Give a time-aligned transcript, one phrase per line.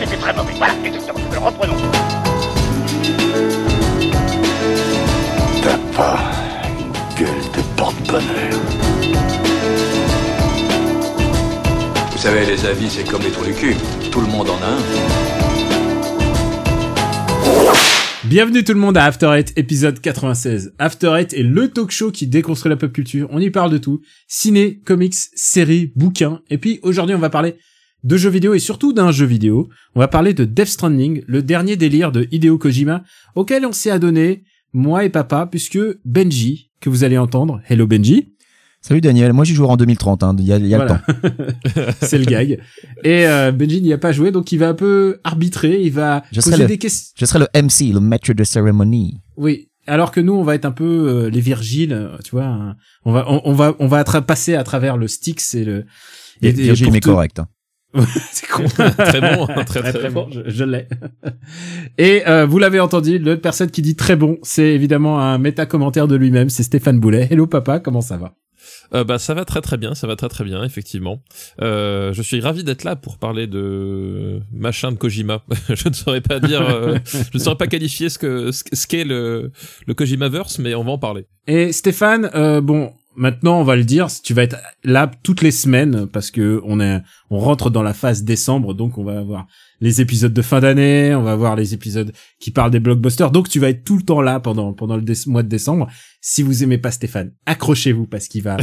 [0.00, 0.52] c'était très mauvais.
[0.56, 1.20] Voilà, exactement.
[1.30, 1.76] Alors reprenons.
[5.62, 6.18] T'as pas
[6.78, 8.60] une gueule de porte-bonheur.
[12.12, 13.76] Vous savez, les avis, c'est comme les trous du cul.
[14.10, 14.80] Tout le monde en a un.
[18.24, 20.74] Bienvenue tout le monde à After Eight, épisode 96.
[20.78, 23.28] After Eight est le talk show qui déconstruit la pop culture.
[23.32, 24.02] On y parle de tout.
[24.28, 26.40] Ciné, comics, séries, bouquins.
[26.48, 27.56] Et puis aujourd'hui, on va parler
[28.04, 29.68] de jeux vidéo et surtout d'un jeu vidéo.
[29.94, 33.02] On va parler de Death Stranding, le dernier délire de Hideo Kojima,
[33.34, 38.34] auquel on s'est adonné, moi et papa, puisque Benji, que vous allez entendre, hello Benji,
[38.82, 40.34] Salut Daniel, moi j'y jouerai en 2030, hein.
[40.38, 41.02] il y a, y a Voilà.
[41.06, 41.92] le temps.
[42.00, 42.58] c'est le gag.
[43.04, 46.22] Et euh, Benji n'y a pas joué, donc il va un peu arbitrer, il va
[46.32, 47.12] Je serai poser le- des questions.
[47.18, 49.20] Je serai le MC, le maître de cérémonie.
[49.36, 49.68] Oui.
[49.86, 50.84] Alors que nous, on va être un peu
[51.26, 52.44] euh, les Virgiles, euh, tu vois.
[52.46, 52.76] hein.
[53.04, 55.84] On va, on, on va, on va passer à travers le Styx et le.
[56.40, 57.38] Et, Virgile te- correct.
[57.38, 57.48] hein.
[58.32, 58.64] C'est con.
[58.64, 60.28] très bon, très très, bon.
[60.30, 60.86] Je, je l'ai.
[61.98, 65.66] Et euh, vous l'avez entendu, l'autre personne qui dit très bon, c'est évidemment un méta
[65.66, 67.28] commentaire de lui-même, c'est Stéphane Boulet.
[67.30, 68.34] Hello papa, comment ça va?
[68.92, 71.22] Euh, bah ça va très très bien, ça va très très bien effectivement.
[71.60, 75.42] Euh, je suis ravi d'être là pour parler de machin de Kojima.
[75.68, 78.86] je ne saurais pas dire, euh, je ne saurais pas qualifier ce que ce ce
[78.86, 79.52] qu'est le
[79.86, 81.26] le Kojimaverse, mais on va en parler.
[81.46, 85.50] Et Stéphane, euh, bon, maintenant on va le dire, tu vas être là toutes les
[85.50, 89.46] semaines parce que on est, on rentre dans la phase décembre, donc on va avoir
[89.80, 93.48] les épisodes de fin d'année, on va avoir les épisodes qui parlent des blockbusters, donc
[93.48, 95.86] tu vas être tout le temps là pendant pendant le mois de décembre.
[96.22, 98.58] Si vous aimez pas Stéphane, accrochez-vous parce qu'il va,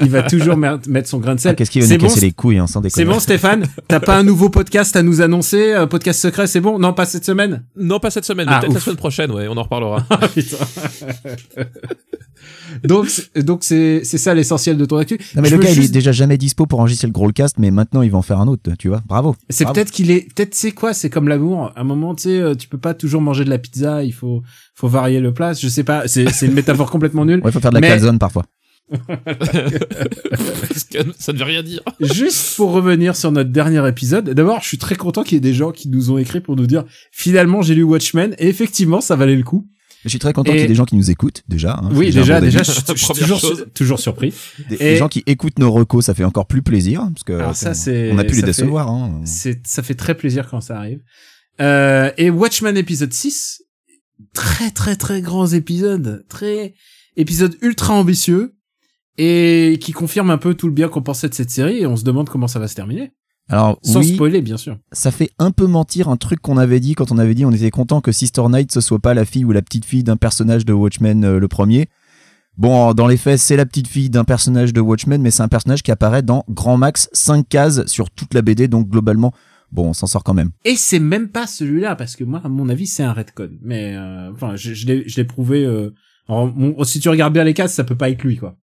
[0.00, 1.56] il va toujours mettre son grain de Ah, sel.
[1.56, 3.04] Qu'est-ce qui va C'est nous bon, casser les couilles, hein, sans déconner.
[3.04, 6.60] C'est bon Stéphane, t'as pas un nouveau podcast à nous annoncer, un podcast secret, c'est
[6.60, 6.78] bon?
[6.78, 7.64] Non, pas cette semaine?
[7.76, 10.06] Non, pas cette semaine, Ah, peut-être la semaine prochaine, ouais, on en reparlera.
[12.84, 15.18] Donc c'est- donc c'est c'est ça l'essentiel de ton actu.
[15.34, 17.58] Non mais Je le gars il est juste- déjà jamais dispo pour enregistrer le Growlcast,
[17.58, 19.02] mais maintenant il va en faire un autre, tu vois.
[19.06, 19.36] Bravo.
[19.48, 19.74] C'est Bravo.
[19.74, 21.72] peut-être qu'il est, peut-être c'est quoi, c'est comme l'amour.
[21.76, 24.12] À un moment, tu sais, euh, tu peux pas toujours manger de la pizza, il
[24.12, 24.42] faut,
[24.74, 25.52] faut varier le plat.
[25.52, 27.40] Je sais pas, c'est, c'est une métaphore complètement nulle.
[27.44, 28.44] Ouais, faut faire de la Mais- calzone parfois.
[31.18, 31.80] Ça ne veut rien dire.
[32.00, 35.40] Juste pour revenir sur notre dernier épisode, d'abord, je suis très content qu'il y ait
[35.40, 39.00] des gens qui nous ont écrit pour nous dire, finalement, j'ai lu Watchmen, et effectivement,
[39.00, 39.68] ça valait le coup.
[40.04, 41.74] Je suis très content Et- qu'il y ait des gens qui nous écoutent, déjà.
[41.82, 41.90] hein.
[41.92, 43.66] oui, déjà, déjà, je suis, je suis Première toujours, chose.
[43.74, 44.32] toujours surpris.
[44.68, 47.32] Des, et- des gens qui écoutent nos recos, ça fait encore plus plaisir, parce que
[47.34, 48.88] Alors ça, c'est- on a pu les fait- décevoir.
[48.88, 49.20] Hein.
[49.24, 51.00] C'est, ça fait très plaisir quand ça arrive.
[51.60, 53.62] Euh, et Watchmen épisode 6,
[54.32, 56.74] très très très grands épisodes, très
[57.16, 58.54] épisode ultra ambitieux
[59.18, 61.96] et qui confirme un peu tout le bien qu'on pensait de cette série et on
[61.96, 63.12] se demande comment ça va se terminer.
[63.50, 64.78] Alors Sans oui, spoiler bien sûr.
[64.92, 67.50] ça fait un peu mentir un truc qu'on avait dit quand on avait dit on
[67.50, 70.16] était content que Sister Knight ce soit pas la fille ou la petite fille d'un
[70.16, 71.88] personnage de Watchmen euh, le premier.
[72.56, 75.48] Bon, dans les faits, c'est la petite fille d'un personnage de Watchmen, mais c'est un
[75.48, 79.32] personnage qui apparaît dans grand max 5 cases sur toute la BD, donc globalement,
[79.72, 80.50] bon, on s'en sort quand même.
[80.66, 83.50] Et c'est même pas celui-là parce que moi à mon avis c'est un redcon.
[83.62, 85.64] Mais euh, enfin je, je l'ai je l'ai prouvé.
[85.64, 85.90] Euh,
[86.28, 88.56] en- bon, si tu regardes bien les cases ça peut pas être lui quoi.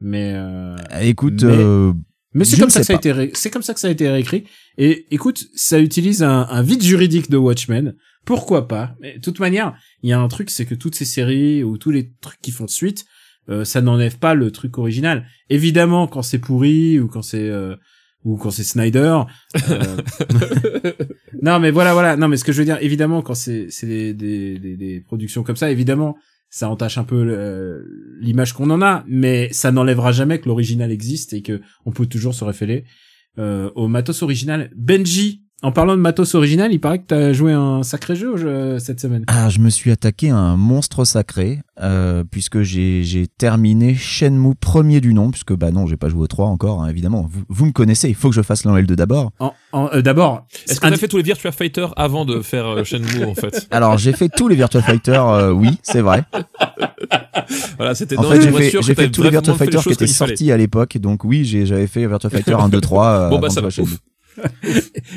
[0.00, 1.92] Mais euh, Euh, Écoute, Mais- euh,
[2.34, 3.90] Mais c'est comme ça que ça a été ré- c'est comme ça que ça a
[3.90, 4.44] été réécrit.
[4.76, 7.94] Et écoute, ça utilise un, un vide juridique de Watchmen.
[8.24, 8.94] Pourquoi pas?
[9.00, 11.78] Mais de toute manière, il y a un truc, c'est que toutes ces séries ou
[11.78, 13.04] tous les trucs qui font suite,
[13.50, 15.26] euh, ça n'enlève pas le truc original.
[15.50, 17.76] Évidemment, quand c'est pourri ou quand c'est euh,
[18.24, 19.20] ou quand c'est Snyder.
[19.70, 19.96] euh,
[21.42, 22.16] non, mais voilà, voilà.
[22.16, 25.00] Non, mais ce que je veux dire, évidemment, quand c'est c'est des, des, des, des
[25.00, 26.16] productions comme ça, évidemment,
[26.54, 27.82] ça entache un peu euh,
[28.20, 32.06] l'image qu'on en a, mais ça n'enlèvera jamais que l'original existe et que on peut
[32.06, 32.84] toujours se référer
[33.38, 34.70] euh, au matos original.
[34.76, 38.78] Benji, en parlant de matos original, il paraît que t'as joué un sacré jeu jeu,
[38.78, 39.24] cette semaine.
[39.26, 44.54] ah, je me suis attaqué à un monstre sacré, euh, puisque j'ai j'ai terminé Shenmue
[44.54, 47.26] premier du nom, puisque bah non, j'ai pas joué au 3 encore, hein, évidemment.
[47.30, 49.30] Vous, vous me connaissez, il faut que je fasse l'un et le 2 d'abord.
[49.40, 52.40] En, en- euh, D'abord, Est-ce qu'on un- a fait tous les Virtua Fighter avant de
[52.42, 53.66] faire euh, Shenmue en fait?
[53.70, 56.24] Alors, j'ai fait tous les Virtua Fighter, euh, oui, c'est vrai.
[57.76, 59.30] Voilà, c'était En dans fait, une j'ai voiture fait, que j'ai t'avais fait tous les
[59.30, 62.68] Virtua Fighter qui étaient sortis à l'époque, donc oui, j'ai- j'avais fait Virtua Fighter 1,
[62.68, 63.06] 2, 3.
[63.06, 63.68] euh, Bon, bah, ça va.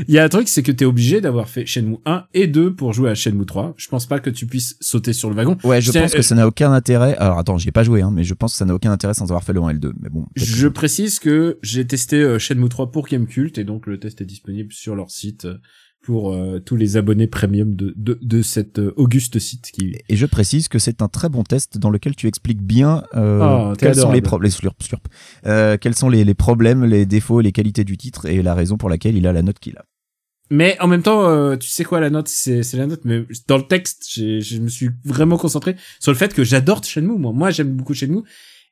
[0.08, 2.74] Il y a un truc, c'est que t'es obligé d'avoir fait Shenmue 1 et 2
[2.75, 3.74] pour jouer à Shenmue 3.
[3.78, 5.58] Je pense pas que tu puisses sauter sur le wagon.
[5.64, 7.16] Ouais, je pense euh, que ça n'a aucun intérêt.
[7.18, 9.14] Alors attends, j'y ai pas joué, hein, mais je pense que ça n'a aucun intérêt
[9.14, 9.94] sans avoir fait le 1 et le 2.
[10.02, 10.24] Mais bon.
[10.24, 14.22] que- Je précise que j'ai testé euh, Shenmue 3 pour Gamecult et donc le test
[14.22, 15.58] est disponible sur leur site euh,
[16.07, 20.15] pour euh, tous les abonnés premium de, de, de cet euh, auguste site qui Et
[20.15, 23.74] je précise que c'est un très bon test dans lequel tu expliques bien euh, Oh,
[23.77, 24.21] quels sont les adorable.
[24.21, 24.51] problèmes,
[25.48, 28.77] euh, quels sont les, les problèmes, les défauts, les qualités du titre et la raison
[28.77, 29.83] pour laquelle il a la note qu'il a.
[30.50, 33.01] Mais en même temps, euh, tu sais quoi, la note, c'est la note.
[33.04, 37.18] Mais dans le texte, je me suis vraiment concentré sur le fait que j'adore Shenmue.
[37.18, 38.21] Moi, moi, j'aime beaucoup Shenmue.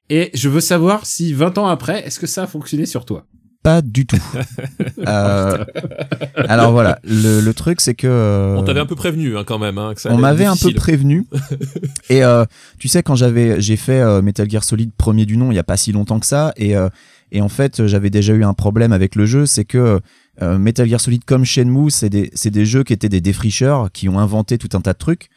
[0.10, 3.28] Et je veux savoir si 20 ans après, est-ce que ça a fonctionné sur toi?
[3.66, 4.18] Pas du tout.
[5.08, 5.64] Euh,
[6.36, 9.60] alors voilà, le, le truc c'est que euh, On t'avait un peu prévenu hein, quand
[9.60, 9.78] même.
[9.78, 11.28] Hein, que ça on m'avait un peu prévenu.
[12.10, 12.46] et euh,
[12.80, 15.64] tu sais quand j'avais j'ai fait Metal Gear Solid premier du nom il y a
[15.64, 16.74] pas si longtemps que ça et
[17.32, 20.00] et en fait j'avais déjà eu un problème avec le jeu, c'est que
[20.42, 24.10] Metal Gear Solid comme Shenmue, c'est des c'est des jeux qui étaient des défricheurs qui
[24.10, 25.30] ont inventé tout un tas de trucs.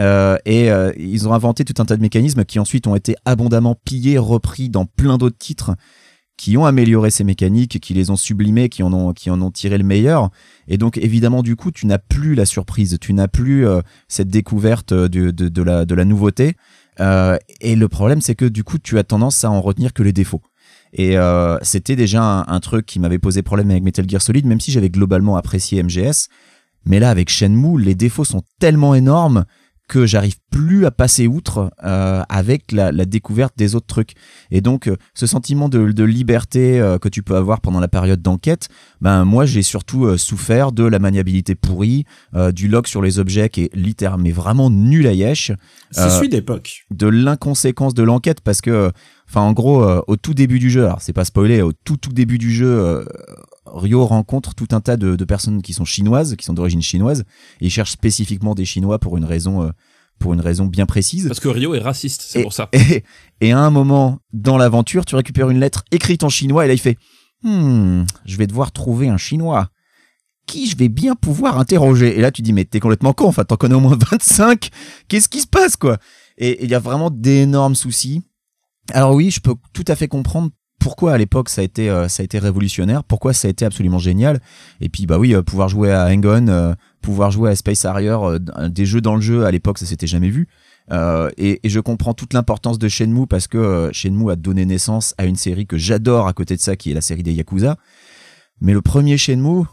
[0.00, 3.16] Euh, et euh, ils ont inventé tout un tas de mécanismes qui ensuite ont été
[3.24, 5.74] abondamment pillés, repris dans plein d'autres titres
[6.36, 9.50] qui ont amélioré ces mécaniques, qui les ont sublimées, qui en ont, qui en ont
[9.50, 10.30] tiré le meilleur.
[10.68, 14.28] Et donc évidemment du coup tu n'as plus la surprise, tu n'as plus euh, cette
[14.28, 16.56] découverte euh, de, de, de la, de la nouveauté.
[17.00, 20.02] Euh, et le problème c'est que du coup tu as tendance à en retenir que
[20.02, 20.42] les défauts.
[20.92, 24.46] Et euh, c'était déjà un, un truc qui m'avait posé problème avec Metal Gear Solid,
[24.46, 26.28] même si j'avais globalement apprécié MGS.
[26.84, 29.44] Mais là avec Shenmue, les défauts sont tellement énormes
[29.88, 34.14] que j'arrive plus à passer outre euh, avec la, la découverte des autres trucs.
[34.50, 37.88] Et donc, euh, ce sentiment de, de liberté euh, que tu peux avoir pendant la
[37.88, 38.68] période d'enquête,
[39.00, 42.04] ben moi j'ai surtout euh, souffert de la maniabilité pourrie,
[42.34, 45.52] euh, du lock sur les objets qui est littéralement mais vraiment nul à yesh,
[45.90, 46.86] C'est celui d'époque.
[46.90, 48.90] de l'inconséquence de l'enquête parce que,
[49.28, 51.96] enfin en gros, euh, au tout début du jeu, alors c'est pas spoilé, au tout
[51.98, 53.04] tout début du jeu, euh,
[53.76, 57.20] Ryo rencontre tout un tas de, de personnes qui sont chinoises, qui sont d'origine chinoise,
[57.60, 59.70] et il cherche spécifiquement des Chinois pour une raison, euh,
[60.18, 61.28] pour une raison bien précise.
[61.28, 62.68] Parce que Rio est raciste, c'est pour ça.
[62.72, 63.04] Et,
[63.40, 66.74] et à un moment dans l'aventure, tu récupères une lettre écrite en chinois et là
[66.74, 66.96] il fait
[67.42, 69.68] Hmm, je vais devoir trouver un chinois
[70.46, 72.16] qui je vais bien pouvoir interroger.
[72.16, 74.70] Et là tu dis mais t'es complètement con, enfin t'en connais au moins 25,
[75.08, 75.98] qu'est-ce qui se passe quoi?
[76.38, 78.22] Et il y a vraiment d'énormes soucis.
[78.92, 82.08] Alors oui, je peux tout à fait comprendre pourquoi à l'époque ça a été euh,
[82.08, 84.40] ça a été révolutionnaire, pourquoi ça a été absolument génial.
[84.80, 88.16] Et puis bah oui, euh, pouvoir jouer à Hang-On, euh, pouvoir jouer à Space Harrier,
[88.68, 90.48] des jeux dans le jeu à l'époque ça s'était jamais vu.
[91.36, 95.24] Et, et je comprends toute l'importance de Shenmue parce que Shenmue a donné naissance à
[95.24, 97.76] une série que j'adore à côté de ça, qui est la série des Yakuza.
[98.60, 99.64] Mais le premier Shenmue,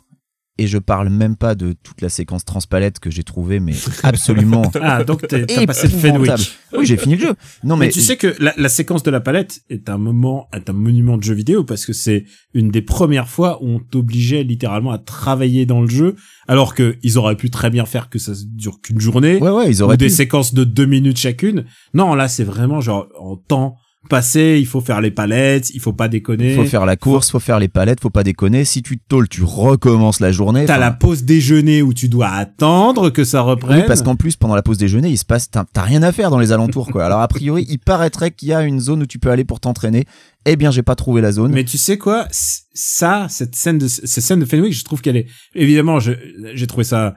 [0.60, 3.74] et je parle même pas de toute la séquence transpalette que j'ai trouvée, mais
[4.04, 5.94] absolument Ah, donc t'as passé le.
[5.98, 6.32] Fenwick.
[6.78, 7.36] Oui, j'ai fini le jeu.
[7.64, 10.48] Non Mais, mais, tu sais que la, la séquence de la palette est un moment,
[10.56, 13.80] est un monument de jeu vidéo parce que c'est une des premières fois où on
[13.80, 16.16] t'obligeait littéralement à travailler dans le jeu,
[16.48, 19.70] alors que ils auraient pu très bien faire que ça dure qu'une journée, ouais ouais,
[19.72, 20.12] ils ou auraient des pu.
[20.12, 21.66] séquences de deux minutes chacune.
[21.94, 23.76] Non, là c'est vraiment genre en temps
[24.10, 26.56] passé, il faut faire les palettes, il faut pas déconner.
[26.56, 28.66] Faut faire la course, faut faire les palettes, faut pas déconner.
[28.66, 30.66] Si tu te tôles, tu recommences la journée.
[30.66, 33.82] T'as la pause déjeuner où tu dois attendre que ça reprenne.
[33.82, 36.30] Oui, parce qu'en plus, pendant la pause déjeuner, il se passe, t'as rien à faire
[36.30, 37.06] dans les alentours, quoi.
[37.06, 39.60] Alors, a priori, il paraîtrait qu'il y a une zone où tu peux aller pour
[39.60, 40.06] t'entraîner.
[40.46, 41.54] Eh bien, j'ai pas trouvé la zone.
[41.54, 45.18] Mais tu sais quoi, ça, cette scène de cette scène de Fenwick, je trouve qu'elle
[45.18, 47.16] est évidemment, j'ai trouvé ça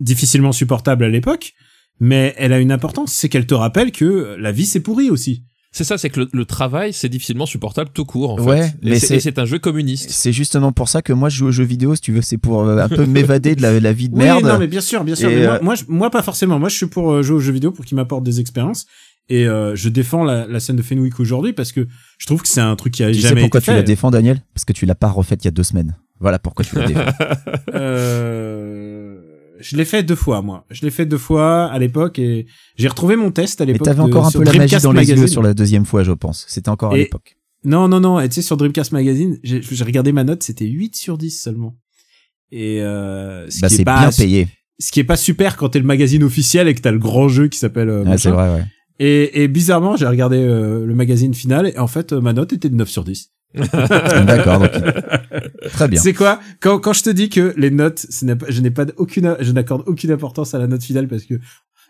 [0.00, 1.52] difficilement supportable à l'époque,
[2.00, 5.44] mais elle a une importance, c'est qu'elle te rappelle que la vie c'est pourri aussi.
[5.76, 8.74] C'est ça, c'est que le, le travail, c'est difficilement supportable tout court, en Ouais, fait.
[8.82, 10.08] mais Et c'est- un jeu communiste.
[10.10, 12.38] C'est justement pour ça que moi, je joue aux jeux vidéo, si tu veux, c'est
[12.38, 14.44] pour euh, un peu m'évader de la, la vie de merde.
[14.44, 15.28] Non, mais bien sûr, bien sûr.
[15.30, 16.60] Mais moi, euh, moi, je- moi, pas forcément.
[16.60, 18.86] Moi, je suis pour euh, jouer aux jeux vidéo pour qu'ils m'apportent des expériences.
[19.28, 21.88] Et euh, je défends la, la scène de Fenwick aujourd'hui parce que
[22.18, 23.82] je trouve que c'est un truc qui a Tu sais jamais pourquoi été tu la
[23.82, 24.42] défends, Daniel?
[24.54, 25.96] Parce que tu l'as pas refaite il y a deux semaines.
[26.20, 27.00] Voilà pourquoi tu la défends.
[27.74, 28.53] Euh,
[29.64, 30.64] je l'ai fait deux fois, moi.
[30.70, 32.46] Je l'ai fait deux fois à l'époque et
[32.76, 33.86] j'ai retrouvé mon test à Mais l'époque.
[33.86, 36.02] t'avais de- encore un peu la magie Dreamcast dans les yeux sur la deuxième fois,
[36.02, 36.44] je pense.
[36.48, 37.36] C'était encore à l'époque.
[37.64, 38.20] Non, non, non.
[38.20, 41.76] Et tu sais, sur Dreamcast Magazine, j'ai regardé ma note, c'était 8 sur 10 seulement.
[42.52, 44.48] Et euh, ce Bah, qui est pas, bien payé.
[44.78, 47.28] ce qui est pas super quand t'es le magazine officiel et que t'as le grand
[47.28, 47.88] jeu qui s'appelle.
[47.88, 48.16] euh, machin.
[48.18, 48.64] c'est vrai, ouais.
[49.00, 52.52] Et, et bizarrement, j'ai regardé euh, le magazine final et en fait, euh, ma note
[52.52, 53.32] était de 9 sur 10.
[54.26, 54.68] D'accord,
[55.72, 56.00] très bien.
[56.00, 56.40] C'est quoi?
[56.60, 60.10] Quand, quand je te dis que les notes, je n'ai pas aucune, je n'accorde aucune
[60.10, 61.34] importance à la note finale parce que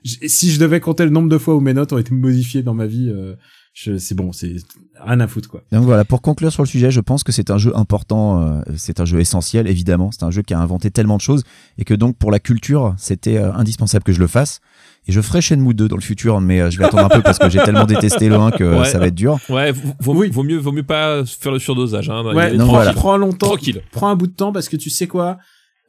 [0.04, 2.75] si je devais compter le nombre de fois où mes notes ont été modifiées dans
[2.75, 3.35] ma vie, euh,
[3.75, 4.56] c'est bon, c'est
[5.00, 5.62] rien à foutre quoi.
[5.73, 8.61] Donc voilà, pour conclure sur le sujet, je pense que c'est un jeu important, euh,
[8.76, 10.11] c'est un jeu essentiel, évidemment.
[10.12, 11.42] C'est un jeu qui a inventé tellement de choses
[11.78, 14.61] et que donc pour la culture, c'était euh, indispensable que je le fasse.
[15.06, 17.20] Et je ferai Shenmue 2 dans le futur, mais euh, je vais attendre un peu
[17.23, 18.84] parce que j'ai tellement détesté le 1 que Ouais.
[18.87, 19.38] ça va être dur.
[19.50, 20.30] Ouais, vaut, vaut- Oui.
[20.30, 22.08] vaut mieux, vaut mieux pas faire le surdosage.
[22.08, 22.25] Hein.
[22.34, 22.92] Ouais, non, prends, voilà.
[22.94, 23.82] prends longtemps, Tranquille.
[23.92, 25.37] prends un bout de temps parce que tu sais quoi,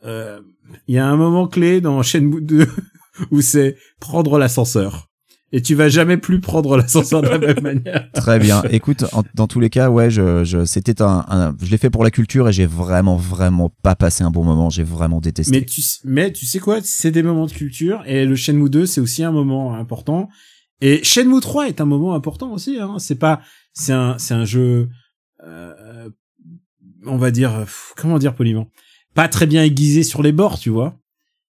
[0.05, 0.39] euh,
[0.87, 2.67] il y a un moment clé dans Shenmue 2
[3.31, 5.07] où c'est prendre l'ascenseur.
[5.51, 8.09] Et tu vas jamais plus prendre l'ascenseur de la même manière.
[8.13, 8.63] Très bien.
[8.71, 11.89] Écoute, en- dans tous les cas, ouais, je, je, c'était un, un- je l'ai fait
[11.89, 14.69] pour la culture et j'ai vraiment, vraiment pas passé un bon moment.
[14.69, 15.51] J'ai vraiment détesté.
[15.59, 18.85] Mais tu, mais tu sais quoi, c'est des moments de culture et le Shenmue 2
[18.85, 20.29] c'est aussi un moment important
[20.81, 22.79] et Shenmue 3 est un moment important aussi.
[22.79, 22.95] Hein.
[22.99, 23.41] C'est pas,
[23.73, 24.89] c'est un, c'est un jeu,
[25.45, 26.09] euh,
[27.05, 28.67] on va dire, comment dire poliment,
[29.13, 30.97] pas très bien aiguisé sur les bords, tu vois.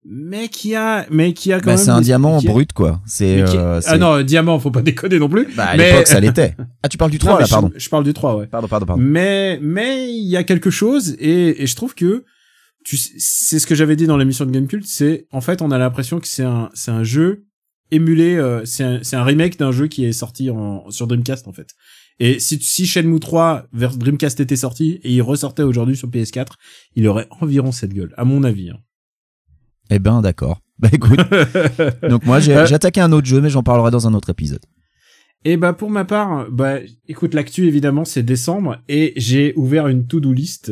[0.04, 1.84] Mais qui a, mais qui a quand Bah, même.
[1.86, 3.02] c'est un des- diamant a- brut, quoi.
[3.06, 5.48] C'est, qui- euh, ah non, diamant, faut pas déconner non plus.
[5.56, 6.56] Bah, à mais- l'époque, ça l'était.
[6.84, 7.72] Ah, tu parles du 3, Non, mais là, pardon.
[7.76, 8.48] Je, je parle du 3, ouais.
[8.48, 9.02] Pardon, pardon, pardon.
[9.04, 12.24] Mais, mais il y a quelque chose et, et je trouve que
[12.84, 15.78] tu, c'est ce que j'avais dit dans l'émission de Gamecult, c'est, en fait, on a
[15.78, 17.46] l'impression que c'est un, c'est un jeu
[17.92, 21.48] émulé, euh, c'est un, c'est un remake d'un jeu qui est sorti en, sur Dreamcast,
[21.48, 21.68] en fait.
[22.20, 26.54] Et si, si Shenmue 3 vers Dreamcast était sorti et il ressortait aujourd'hui sur PS4,
[26.96, 28.70] il aurait environ cette gueule, à mon avis.
[28.72, 28.78] hein.
[29.90, 30.62] Eh ben, d'accord.
[30.80, 31.20] Bah, écoute.
[32.10, 34.62] Donc, moi, j'ai Euh, attaqué un autre jeu, mais j'en parlerai dans un autre épisode.
[35.44, 36.76] Et bah pour ma part, bah
[37.08, 40.72] écoute l'actu évidemment c'est décembre et j'ai ouvert une to-do list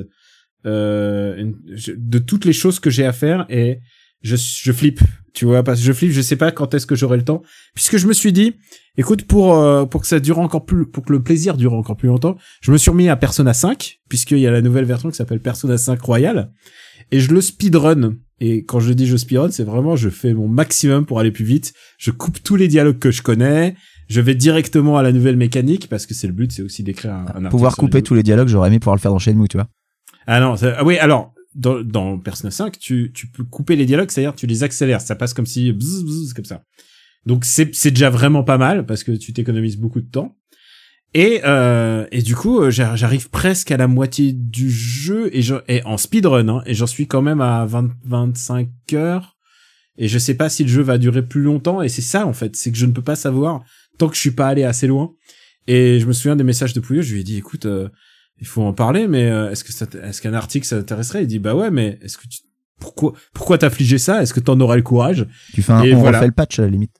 [0.67, 3.79] euh, une- je- de toutes les choses que j'ai à faire et
[4.21, 4.99] je je flippe,
[5.33, 7.41] tu vois parce que je flippe, je sais pas quand est-ce que j'aurai le temps
[7.73, 8.53] puisque je me suis dit
[8.95, 11.97] écoute pour euh, pour que ça dure encore plus pour que le plaisir dure encore
[11.97, 15.09] plus longtemps, je me suis remis à Persona 5 puisqu'il y a la nouvelle version
[15.09, 16.51] qui s'appelle Persona 5 Royal
[17.11, 20.47] et je le speedrun et quand je dis je speedrun, c'est vraiment je fais mon
[20.47, 23.75] maximum pour aller plus vite, je coupe tous les dialogues que je connais,
[24.07, 27.13] je vais directement à la nouvelle mécanique parce que c'est le but, c'est aussi d'écrire
[27.13, 29.47] un, un Pouvoir les couper tous les dialogues, j'aurais aimé pouvoir le faire dans Shenmue,
[29.47, 29.67] tu vois.
[30.27, 33.85] Ah non, ça- ah oui, alors dans, dans Persona 5, tu, tu peux couper les
[33.85, 36.63] dialogues, c'est-à-dire tu les accélères, ça passe comme si bzz, bzz, comme ça.
[37.25, 40.35] Donc c'est c'est déjà vraiment pas mal parce que tu t'économises beaucoup de temps.
[41.13, 45.41] Et euh, et du coup, euh, j'ar- j'arrive presque à la moitié du jeu et,
[45.41, 49.35] je, et en speedrun hein, et j'en suis quand même à 20 25 heures
[49.97, 52.33] et je sais pas si le jeu va durer plus longtemps et c'est ça en
[52.33, 53.63] fait, c'est que je ne peux pas savoir
[53.97, 55.11] tant que je suis pas allé assez loin.
[55.67, 57.89] Et je me souviens des messages de Pouillot, je lui ai dit écoute euh,
[58.39, 61.27] il faut en parler, mais euh, est-ce que ça, est-ce qu'un article ça t'intéresserait Il
[61.27, 62.39] dit bah ouais, mais est-ce que tu,
[62.79, 64.21] pourquoi, pourquoi t'affliger ça?
[64.21, 65.27] Est-ce que t'en auras le courage?
[65.53, 66.19] Tu fais un, Et on voilà.
[66.19, 66.98] refait le patch à la limite.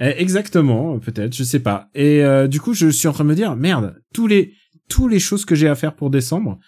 [0.00, 1.88] Eh, Exactement, peut-être, je sais pas.
[1.94, 4.52] Et euh, du coup, je suis en train de me dire merde, tous les,
[4.88, 6.58] tous les choses que j'ai à faire pour décembre,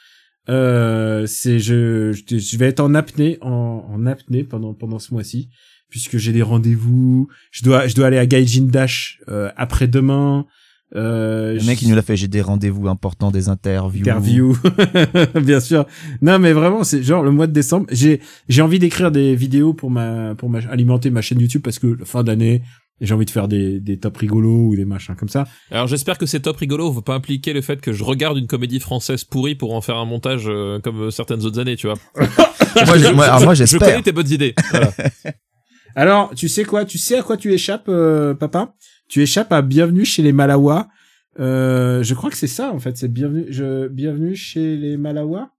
[0.49, 5.13] euh, c'est je, je, je vais être en apnée, en, en apnée pendant pendant ce
[5.13, 5.49] mois-ci,
[5.89, 7.29] puisque j'ai des rendez-vous.
[7.51, 10.47] Je dois, je dois aller à Gaijin Dash euh, après demain.
[10.95, 14.03] Euh, Le mec, il nous l'a fait, j'ai des rendez-vous importants, des interviews.
[14.05, 14.57] interview
[15.43, 15.85] bien sûr
[16.23, 19.75] non mais vraiment c'est genre le mois de décembre j'ai j'ai envie d'écrire des vidéos
[19.75, 22.63] pour ma pour ma alimenter ma chaîne YouTube parce que fin d'année
[23.01, 26.17] j'ai envie de faire des des top rigolos ou des machins comme ça Alors j'espère
[26.19, 29.25] que c'est top rigolo, va pas impliquer le fait que je regarde une comédie française
[29.25, 31.97] pourrie pour en faire un montage euh, comme euh, certaines autres années, tu vois.
[32.87, 33.89] Moi, j'ai- moi- alors moi, Je j'espère.
[33.89, 34.55] connais tes bonnes idées.
[34.71, 34.93] Voilà.
[35.95, 38.75] alors tu sais quoi tu sais à quoi tu échappes euh, papa?
[39.09, 40.89] Tu échappes à bienvenue chez les Malawa
[41.39, 45.51] euh, je crois que c'est ça en fait c'est bienvenue je bienvenue chez les Malawa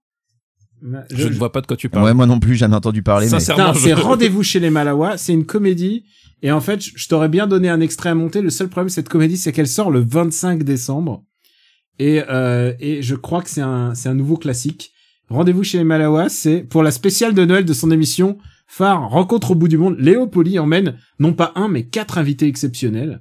[0.80, 2.04] Ma- je, ne vois pas de quoi tu parles.
[2.04, 3.26] Ouais, moi non plus, jamais entendu parler.
[3.26, 5.16] mais- Sincèrement, je- c'est Rendez-vous chez les Malawa.
[5.18, 6.04] C'est une comédie.
[6.42, 8.40] Et en fait, je t'aurais bien donné un extrait à monter.
[8.42, 11.24] Le seul problème de cette comédie, c'est qu'elle sort le 25 décembre.
[11.98, 14.92] Et, euh, et je crois que c'est un, c'est un nouveau classique.
[15.28, 19.50] Rendez-vous chez les Malawa, c'est pour la spéciale de Noël de son émission phare Rencontre
[19.50, 19.96] au bout du monde.
[19.98, 23.20] Léo Poli emmène non pas un, mais quatre invités exceptionnels.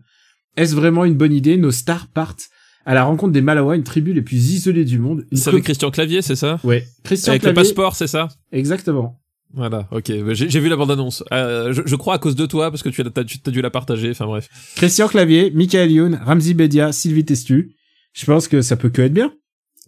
[0.56, 1.58] Est-ce vraiment une bonne idée?
[1.58, 2.50] Nos stars partent
[2.86, 5.26] à la rencontre des Malawa, une tribu les plus isolées du monde.
[5.34, 6.60] C'est avec Christian Clavier, c'est ça?
[6.64, 6.86] Ouais.
[7.04, 7.62] Christian Avec Clavier.
[7.62, 8.30] le passeport, c'est ça?
[8.52, 9.20] Exactement.
[9.54, 10.12] Voilà, ok.
[10.34, 11.24] J'ai j'ai vu la bande-annonce.
[11.32, 13.62] Euh, je, je crois à cause de toi, parce que tu as, tu as dû
[13.62, 14.50] la partager, enfin bref.
[14.76, 17.76] Christian Clavier, Michael Youn, Ramzi Bedia, Sylvie Testu.
[18.14, 19.32] Je pense que ça peut que être bien.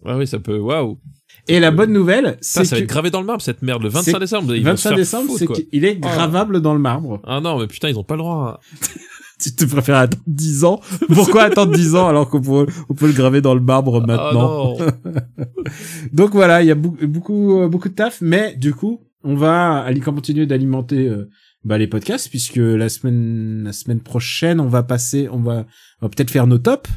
[0.06, 0.58] Ah oui, ça peut...
[0.58, 0.98] Waouh
[1.46, 3.82] Et la bonne nouvelle, c'est ça va que être gravé dans le marbre, cette merde,
[3.82, 4.54] le 25 C'est- décembre.
[4.54, 7.20] se 25 faire décembre, c'est qu'il est gravable dans le marbre.
[7.26, 8.60] Ah non, mais putain, ils ont pas le droit.
[9.42, 10.80] Tu te préfères attendre 10 ans?
[11.14, 14.76] Pourquoi attendre 10 ans alors qu'on peut, on peut le graver dans le marbre maintenant?
[14.78, 14.90] Ah.
[16.12, 19.34] Donc voilà, il y a beaucoup, beaucoup, euh, beaucoup de taf, mais du coup, on
[19.34, 21.28] va aller continuer d'alimenter euh,
[21.64, 25.66] bah, les podcasts puisque la semaine, la semaine prochaine, on va passer, on va,
[26.00, 26.90] peut-être faire nos tops.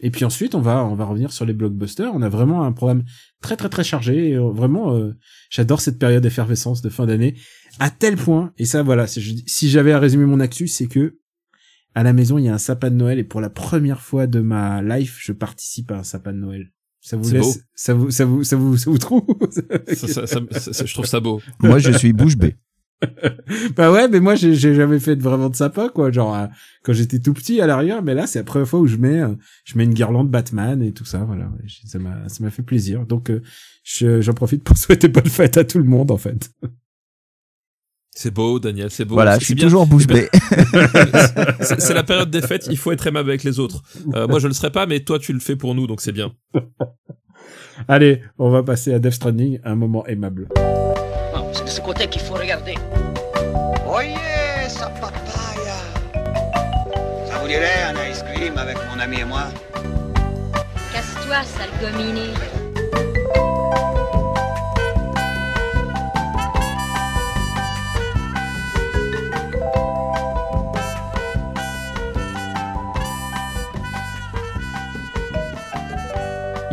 [0.00, 2.12] Et puis ensuite, on va, on va revenir sur les blockbusters.
[2.14, 3.04] On a vraiment un programme
[3.40, 4.34] très, très, très chargé.
[4.34, 5.14] Euh, vraiment, euh,
[5.50, 7.36] j'adore cette période d'effervescence de fin d'année.
[7.78, 11.18] À tel point, et ça, voilà, si j'avais à résumer mon actu, c'est que
[11.94, 14.26] à la maison, il y a un sapin de Noël et pour la première fois
[14.26, 16.73] de ma life, je participe à un sapin de Noël.
[17.06, 20.40] Ça vous laisse, ça vous, ça vous, ça vous, ça vous trouve Ça, ça- ça-
[20.50, 21.40] ça- ça- je trouve ça beau.
[21.60, 22.56] Moi, je suis bouche bée.
[23.76, 26.46] Bah ouais, mais moi j'ai j'ai jamais fait de- vraiment de sapin quoi, genre euh,
[26.82, 29.20] quand j'étais tout petit à l'arrière, mais là c'est la première fois où je mets
[29.20, 29.34] euh,
[29.64, 31.50] je mets une guirlande Batman et tout ça, voilà,
[31.86, 33.04] ça m'a ça m'a fait plaisir.
[33.04, 33.42] Donc euh,
[33.82, 36.50] je- j'en profite pour souhaiter bonne fête à tout le monde en fait.
[38.16, 39.14] C'est beau, Daniel, c'est beau.
[39.16, 39.64] Voilà, C'est- je suis bien.
[39.64, 40.28] toujours bouche bée.
[41.60, 43.82] C'est c'est la période des fêtes, il faut être aimable avec les autres.
[44.14, 46.12] Euh, moi, je le serais pas, mais toi, tu le fais pour nous, donc c'est
[46.12, 46.32] bien.
[47.88, 50.48] Allez, on va passer à Death Stranding, un moment aimable.
[51.34, 52.74] Non, c'est de ce côté qu'il faut regarder.
[53.88, 54.14] Oyez,
[54.68, 55.74] sa papaya
[57.26, 59.44] Ça vous dirait un ice cream avec mon ami et moi?
[60.92, 62.28] Casse-toi, sale gominé.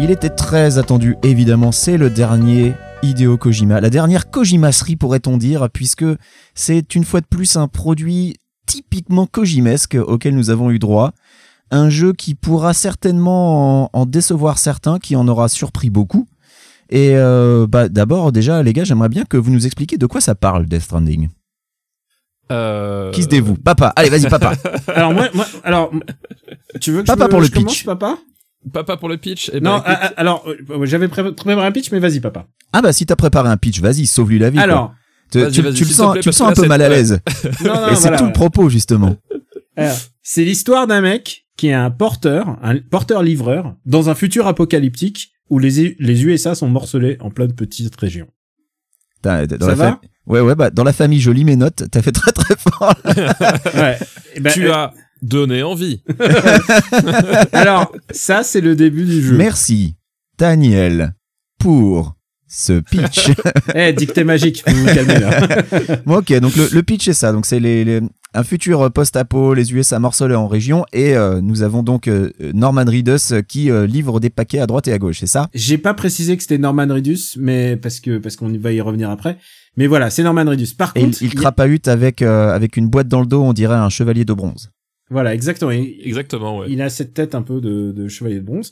[0.04, 5.70] Il était très attendu, évidemment, c'est le dernier Hideo Kojima, la dernière Kojimaserie pourrait-on dire,
[5.72, 6.06] puisque
[6.56, 11.12] c'est une fois de plus un produit typiquement Kojimesque auquel nous avons eu droit.
[11.70, 16.28] Un jeu qui pourra certainement en, en décevoir certains, qui en aura surpris beaucoup.
[16.90, 20.20] Et euh, bah, d'abord, déjà, les gars, j'aimerais bien que vous nous expliquiez de quoi
[20.20, 21.30] ça parle, Death Stranding.
[22.52, 23.12] Euh...
[23.12, 23.54] Qui se dévoue?
[23.54, 24.54] Papa, allez, vas-y, papa.
[24.88, 25.92] Alors moi, moi, alors,
[26.82, 27.86] tu veux que Papa je, pour le je commence, pitch.
[27.86, 28.18] papa?
[28.72, 29.50] Papa pour le pitch.
[29.54, 32.20] eh ben, Non, écoute, ah, ah, alors euh, j'avais pré- préparé un pitch, mais vas-y,
[32.20, 32.48] papa.
[32.74, 34.56] Ah bah si t'as préparé un pitch, vas-y, sauve-lui la vie.
[34.58, 34.64] quoi.
[34.64, 34.94] Alors,
[35.32, 37.20] tu, le sens, plaît, tu le sens un peu mal à l'aise.
[37.66, 39.16] non, non, Et c'est voilà, tout le propos justement.
[40.22, 45.60] C'est l'histoire d'un mec qui est un porteur, un porteur-livreur, dans un futur apocalyptique où
[45.60, 48.28] les, les USA sont morcelés en plein de petites régions.
[49.22, 51.84] T'as- dans Ça la va Ouais ouais bah dans la famille je lis mes notes,
[51.92, 52.94] t'as fait très très fort.
[53.76, 53.98] Ouais.
[54.36, 56.02] Eh ben, tu euh, as donné envie.
[57.52, 59.36] Alors, ça, c'est le début du jeu.
[59.38, 59.96] Merci
[60.38, 61.14] Daniel
[61.60, 62.16] pour
[62.48, 63.32] ce pitch.
[63.76, 65.48] Eh, dictée magique, vous vous calmez là.
[66.06, 67.32] bon, ok, donc le, le pitch c'est ça.
[67.32, 68.02] Donc c'est les, les-
[68.34, 72.86] un futur post-apo, les USA morcelés en région, et euh, nous avons donc euh, Norman
[72.86, 75.50] Reedus euh, qui euh, livre des paquets à droite et à gauche, c'est ça?
[75.54, 79.10] J'ai pas précisé que c'était Norman Reedus, mais parce que parce qu'on va y revenir
[79.10, 79.38] après.
[79.78, 80.74] Mais voilà, c'est Norman Reedus.
[80.78, 83.42] Par Et il, contre, il a- crapahute avec euh, avec une boîte dans le dos,
[83.44, 84.72] on dirait un chevalier de bronze.
[85.12, 85.72] Voilà, exactement.
[85.72, 86.68] Il, Exactement, ouais.
[86.70, 88.72] il a cette tête un peu de, de chevalier de bronze.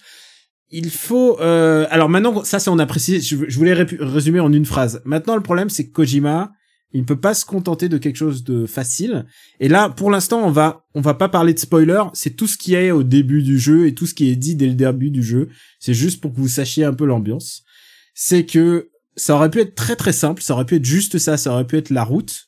[0.69, 1.39] Il faut.
[1.41, 3.19] Euh, alors maintenant, ça, c'est on a précisé.
[3.19, 5.01] Je, je voulais résumer en une phrase.
[5.03, 6.53] Maintenant, le problème, c'est que Kojima,
[6.93, 9.25] il ne peut pas se contenter de quelque chose de facile.
[9.60, 12.03] Et là, pour l'instant, on va on va pas parler de spoiler.
[12.13, 14.55] C'est tout ce qui est au début du jeu et tout ce qui est dit
[14.55, 15.50] dès le début du jeu.
[15.79, 17.63] C'est juste pour que vous sachiez un peu l'ambiance.
[18.13, 20.41] C'est que ça aurait pu être très très simple.
[20.41, 21.36] Ça aurait pu être juste ça.
[21.36, 22.46] Ça aurait pu être la route.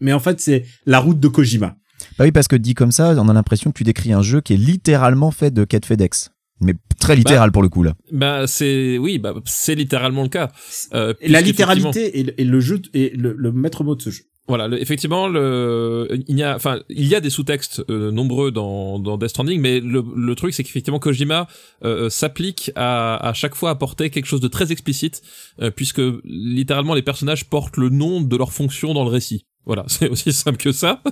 [0.00, 1.76] Mais en fait, c'est la route de Kojima.
[2.18, 4.40] Bah oui, parce que dit comme ça, on a l'impression que tu décris un jeu
[4.40, 6.30] qui est littéralement fait de quête FedEx.
[6.62, 7.94] Mais très littéral pour le coup là.
[8.12, 10.50] Bah c'est oui, bah c'est littéralement le cas.
[10.92, 14.10] Euh, Et la littéralité est, est le jeu est le, le maître mot de ce
[14.10, 14.24] jeu.
[14.46, 18.50] Voilà, le- effectivement, le, il y a, enfin, il y a des sous-textes euh, nombreux
[18.50, 21.46] dans, dans Death Stranding, mais le, le truc, c'est qu'effectivement, Kojima
[21.84, 25.22] euh, s'applique à, à chaque fois apporter quelque chose de très explicite,
[25.62, 29.44] euh, puisque littéralement, les personnages portent le nom de leur fonction dans le récit.
[29.66, 31.02] Voilà, c'est aussi simple que ça.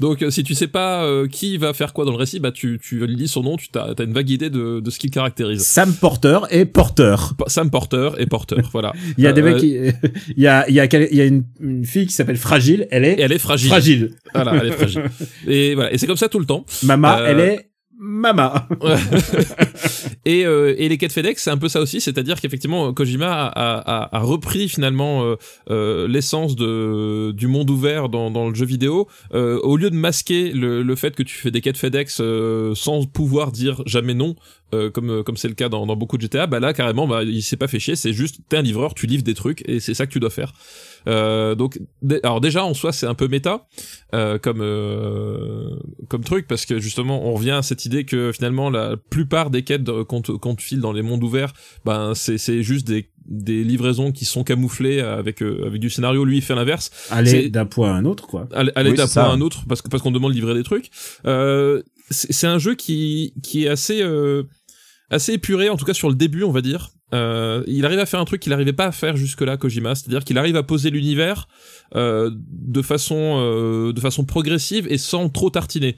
[0.00, 2.52] Donc, euh, si tu sais pas euh, qui va faire quoi dans le récit, bah
[2.52, 5.62] tu, tu lis son nom, tu as, une vague idée de, de ce qu'il caractérise.
[5.62, 7.16] Sam Porter et Porter.
[7.48, 8.92] Sam Porter et Porter, voilà.
[9.18, 9.76] Il y a des Euh, mecs qui,
[10.36, 12.86] il y a, il y a, il y a une, une fille qui s'appelle Fragile.
[12.90, 13.68] Elle est, Et elle est fragile.
[13.68, 14.10] fragile.
[14.34, 15.02] Voilà, elle est fragile.
[15.46, 16.64] Et voilà, et c'est comme ça tout le temps.
[16.84, 17.67] Mama, Euh, elle est
[17.98, 18.68] Mama.
[20.24, 24.08] Et, euh, et les quêtes FedEx, c'est un peu ça aussi, c'est-à-dire qu'effectivement, Kojima a,
[24.12, 25.36] a- repris finalement euh,
[25.70, 29.08] euh, l'essence de du monde ouvert dans, dans le jeu vidéo.
[29.32, 32.20] Euh, au lieu de masquer le, le fait que tu fais des quêtes FedEx
[32.74, 34.34] sans pouvoir dire jamais non,
[34.74, 37.22] euh, comme comme c'est le cas dans, dans beaucoup de GTA, bah là carrément, bah
[37.22, 39.80] il s'est pas fait chier, c'est juste t'es un livreur, tu livres des trucs et
[39.80, 40.52] c'est ça que tu dois faire.
[41.06, 41.80] Euh, donc,
[42.22, 43.66] alors déjà en soi c'est un peu méta
[44.14, 45.76] euh, comme euh,
[46.08, 49.62] comme truc parce que justement on revient à cette idée que finalement la plupart des
[49.62, 51.52] quêtes qu'on te, qu'on te file dans les mondes ouverts,
[51.84, 56.24] ben c'est c'est juste des des livraisons qui sont camouflées avec euh, avec du scénario.
[56.24, 58.48] Lui il fait l'inverse, Aller d'un point à un autre, quoi.
[58.52, 59.26] aller aller Oui, d'un point ça.
[59.26, 60.90] à un autre parce que parce qu'on demande de livrer des trucs.
[61.26, 64.44] Euh, c'est c'est un jeu qui qui est assez euh,
[65.10, 66.90] assez épuré en tout cas sur le début on va dire.
[67.14, 70.24] Euh, il arrive à faire un truc qu'il n'arrivait pas à faire jusque-là Kojima, c'est-à-dire
[70.24, 71.48] qu'il arrive à poser l'univers
[71.96, 75.96] euh, de façon euh, de façon progressive et sans trop tartiner.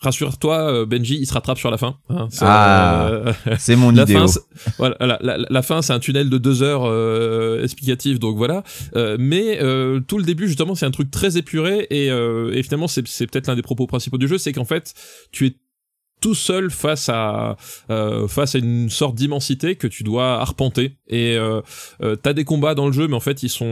[0.00, 1.98] Rassure-toi, euh, Benji, il se rattrape sur la fin.
[2.08, 2.28] hein.
[2.40, 3.08] Ah.
[3.10, 4.26] euh, C'est mon la idéo.
[4.26, 4.40] fin,
[4.78, 8.62] voilà, la, la- la fin, c'est un tunnel de deux heures euh, explicatif, donc voilà.
[8.96, 12.62] Euh, mais euh, tout le début, justement, c'est un truc très épuré et, euh, et
[12.62, 14.94] finalement, c'est peut-être l'un des propos principaux du jeu, c'est qu'en fait,
[15.32, 15.56] tu es
[16.20, 17.56] tout seul face à
[17.90, 21.60] euh, face à une sorte d'immensité que tu dois arpenter et euh,
[22.02, 23.64] euh, t'as des combats dans le jeu mais en fait ils sont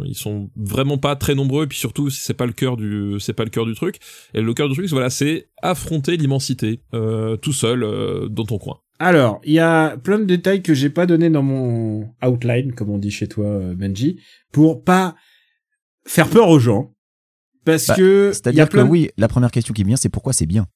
[0.00, 3.16] euh, ils sont vraiment pas très nombreux et puis surtout c'est pas le cœur du
[3.20, 3.96] c'est pas le cœur du truc
[4.34, 8.44] et le cœur du truc c'est- voilà c'est affronter l'immensité euh, tout seul euh, dans
[8.44, 12.12] ton coin Alors, il y a plein de détails que j'ai pas donné dans mon
[12.22, 14.20] outline, comme on dit chez toi, Benji,
[14.52, 15.14] pour pas
[16.06, 16.92] faire peur aux gens.
[17.64, 19.88] Parce Bah, que il y a C'est-à-dire que de- oui, la première question qui me
[19.88, 20.66] vient, c'est pourquoi c'est bien?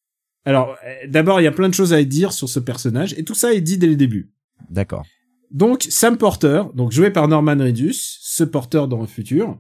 [0.44, 3.24] Alors, euh, d'abord, il y a plein de choses à dire sur ce personnage, et
[3.24, 4.30] tout ça est dit dès le début.
[4.70, 5.04] D'accord.
[5.50, 9.58] Donc, Sam Porter, donc joué par Norman Reedus, ce porteur dans le futur,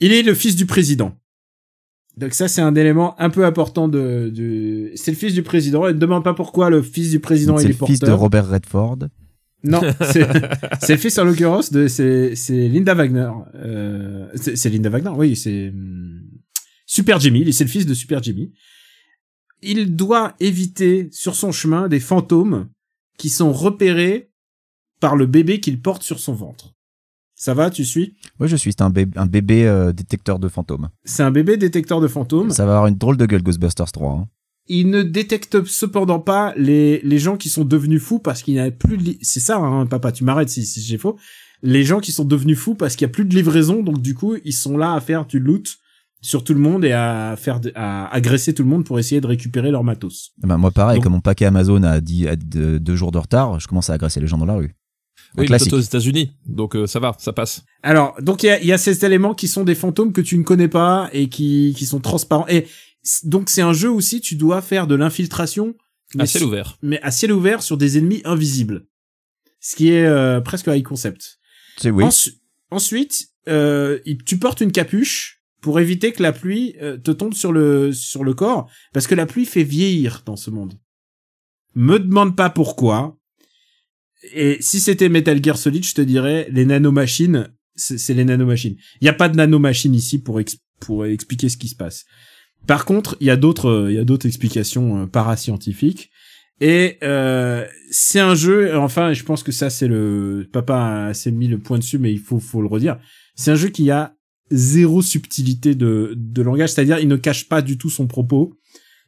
[0.00, 1.16] il est le fils du président.
[2.16, 4.90] Donc ça, c'est un élément un peu important de, de...
[4.96, 5.86] c'est le fils du président.
[5.86, 7.94] Et ne demande pas pourquoi le fils du président Donc, il C'est est le porteur.
[7.96, 8.98] fils de Robert Redford.
[9.62, 10.26] Non, c'est
[10.88, 13.30] le fils en l'occurrence de c'est Linda Wagner.
[13.56, 16.22] Euh, c'est Linda Wagner, oui, c'est hum,
[16.86, 17.52] Super Jimmy.
[17.52, 18.52] C'est le fils de Super Jimmy.
[19.62, 22.68] Il doit éviter sur son chemin des fantômes
[23.18, 24.30] qui sont repérés
[25.00, 26.74] par le bébé qu'il porte sur son ventre.
[27.34, 28.16] Ça va, tu suis?
[28.40, 28.72] Oui, je suis.
[28.72, 30.88] C'est un, bé- un bébé euh, détecteur de fantômes.
[31.04, 32.50] C'est un bébé détecteur de fantômes.
[32.50, 34.12] Ça va avoir une drôle de gueule Ghostbusters 3.
[34.12, 34.28] hein.
[34.66, 38.60] Il ne détecte cependant pas les, les gens qui sont devenus fous parce qu'il n'y
[38.60, 39.14] a plus de...
[39.22, 41.16] C'est ça, hein, papa, tu m'arrêtes si, si j'ai faux.
[41.62, 44.14] Les gens qui sont devenus fous parce qu'il n'y a plus de livraison, donc du
[44.14, 45.78] coup, ils sont là à faire du loot
[46.20, 49.20] sur tout le monde et à faire de- à agresser tout le monde pour essayer
[49.20, 50.32] de récupérer leur matos.
[50.42, 53.12] Eh ben, moi, pareil, Donc- comme mon paquet Amazon a, dit, a deux, deux jours
[53.12, 54.74] de retard, je commence à agresser les gens dans la rue.
[55.36, 55.72] Un Oui, classique.
[55.74, 57.62] aux États-Unis, donc euh, ça va, ça passe.
[57.82, 60.20] Alors, donc il y a, il y a ces éléments qui sont des fantômes que
[60.22, 62.46] tu ne connais pas et qui, qui sont transparents.
[62.48, 62.66] Et
[63.24, 65.74] donc c'est un jeu aussi, tu dois faire de l'infiltration,
[66.18, 66.78] À ciel sur- ouvert.
[66.82, 68.86] mais à ciel ouvert sur des ennemis invisibles.
[69.60, 71.38] Ce qui est euh, presque high concept.
[71.76, 72.04] C'est oui.
[72.04, 77.34] Ensu- ensuite, euh, tu portes une capuche pour éviter que la pluie euh, te tombe
[77.34, 80.74] sur le sur le corps, parce que la pluie fait vieillir dans ce monde.
[81.74, 83.16] Me demande pas pourquoi.
[84.34, 88.76] Et si c'était Metal Gear Solid, je te dirais les nanomachines, c'est les nanomachines.
[89.00, 90.40] Il y a pas de nanomachines ici pour
[90.80, 92.04] pour expliquer ce qui se passe.
[92.66, 96.10] Par contre, il y a d'autres il y a d'autres explications euh, parascientifiques.
[96.60, 101.46] Et euh, c'est un jeu, enfin, je pense que ça c'est le papa a mis
[101.46, 102.98] le point dessus, mais il faut faut le redire.
[103.36, 104.17] C'est un jeu qui a
[104.50, 108.54] zéro subtilité de de langage, c'est-à-dire il ne cache pas du tout son propos.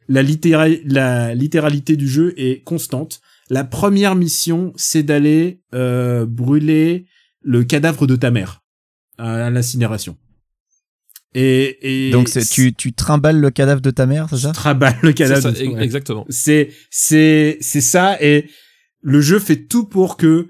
[0.07, 3.21] La littéra- la littéralité du jeu est constante.
[3.49, 7.05] La première mission, c'est d'aller euh, brûler
[7.41, 8.61] le cadavre de ta mère
[9.17, 10.17] à l'incinération.
[11.33, 14.51] Et, et Donc, c'est- tu, tu trimbales le cadavre de ta mère, c'est ça?
[14.51, 15.41] Traballes le cadavre.
[15.41, 15.63] ça.
[15.81, 16.25] Exactement.
[16.29, 18.49] C'est c'est c'est ça et
[19.01, 20.49] le jeu fait tout pour que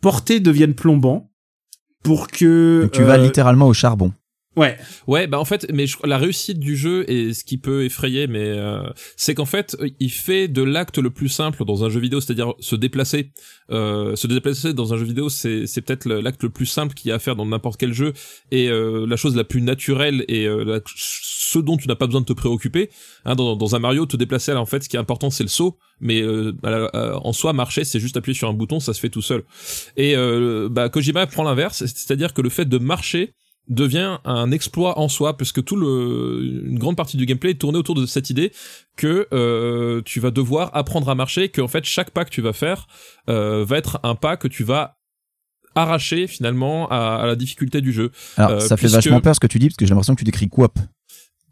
[0.00, 1.30] porter devienne plombant
[2.04, 4.12] pour que Donc, tu vas euh, littéralement au charbon.
[4.56, 7.84] Ouais Ouais, bah en fait, mais je- la réussite du jeu et ce qui peut
[7.84, 8.82] effrayer, mais euh,
[9.16, 12.54] c'est qu'en fait, il fait de l'acte le plus simple dans un jeu vidéo, c'est-à-dire
[12.58, 13.32] se déplacer.
[13.70, 17.08] Euh, se déplacer dans un jeu vidéo, c'est c'est peut-être l'acte le plus simple qu'il
[17.08, 18.12] y a à faire dans n'importe quel jeu
[18.50, 22.06] et euh, la chose la plus naturelle et euh, la- ce dont tu n'as pas
[22.06, 22.90] besoin de te préoccuper.
[23.24, 25.42] Hein, dans, dans un Mario, te déplacer, là, en fait, ce qui est important, c'est
[25.42, 29.00] le saut, mais euh, en soi, marcher, c'est juste appuyer sur un bouton, ça se
[29.00, 29.42] fait tout seul.
[29.96, 33.34] Et euh, bah, Kojima prend l'inverse, c'est-à-dire que le fait de marcher
[33.70, 37.78] devient un exploit en soi puisque tout le une grande partie du gameplay est tournée
[37.78, 38.52] autour de cette idée
[38.96, 42.42] que euh, tu vas devoir apprendre à marcher que en fait chaque pas que tu
[42.42, 42.86] vas faire
[43.28, 44.96] euh, va être un pas que tu vas
[45.76, 48.10] arracher finalement à, à la difficulté du jeu.
[48.36, 50.18] Alors, Euh, ça fait vachement peur ce que tu dis, parce que j'ai l'impression que
[50.18, 50.76] tu décris coop.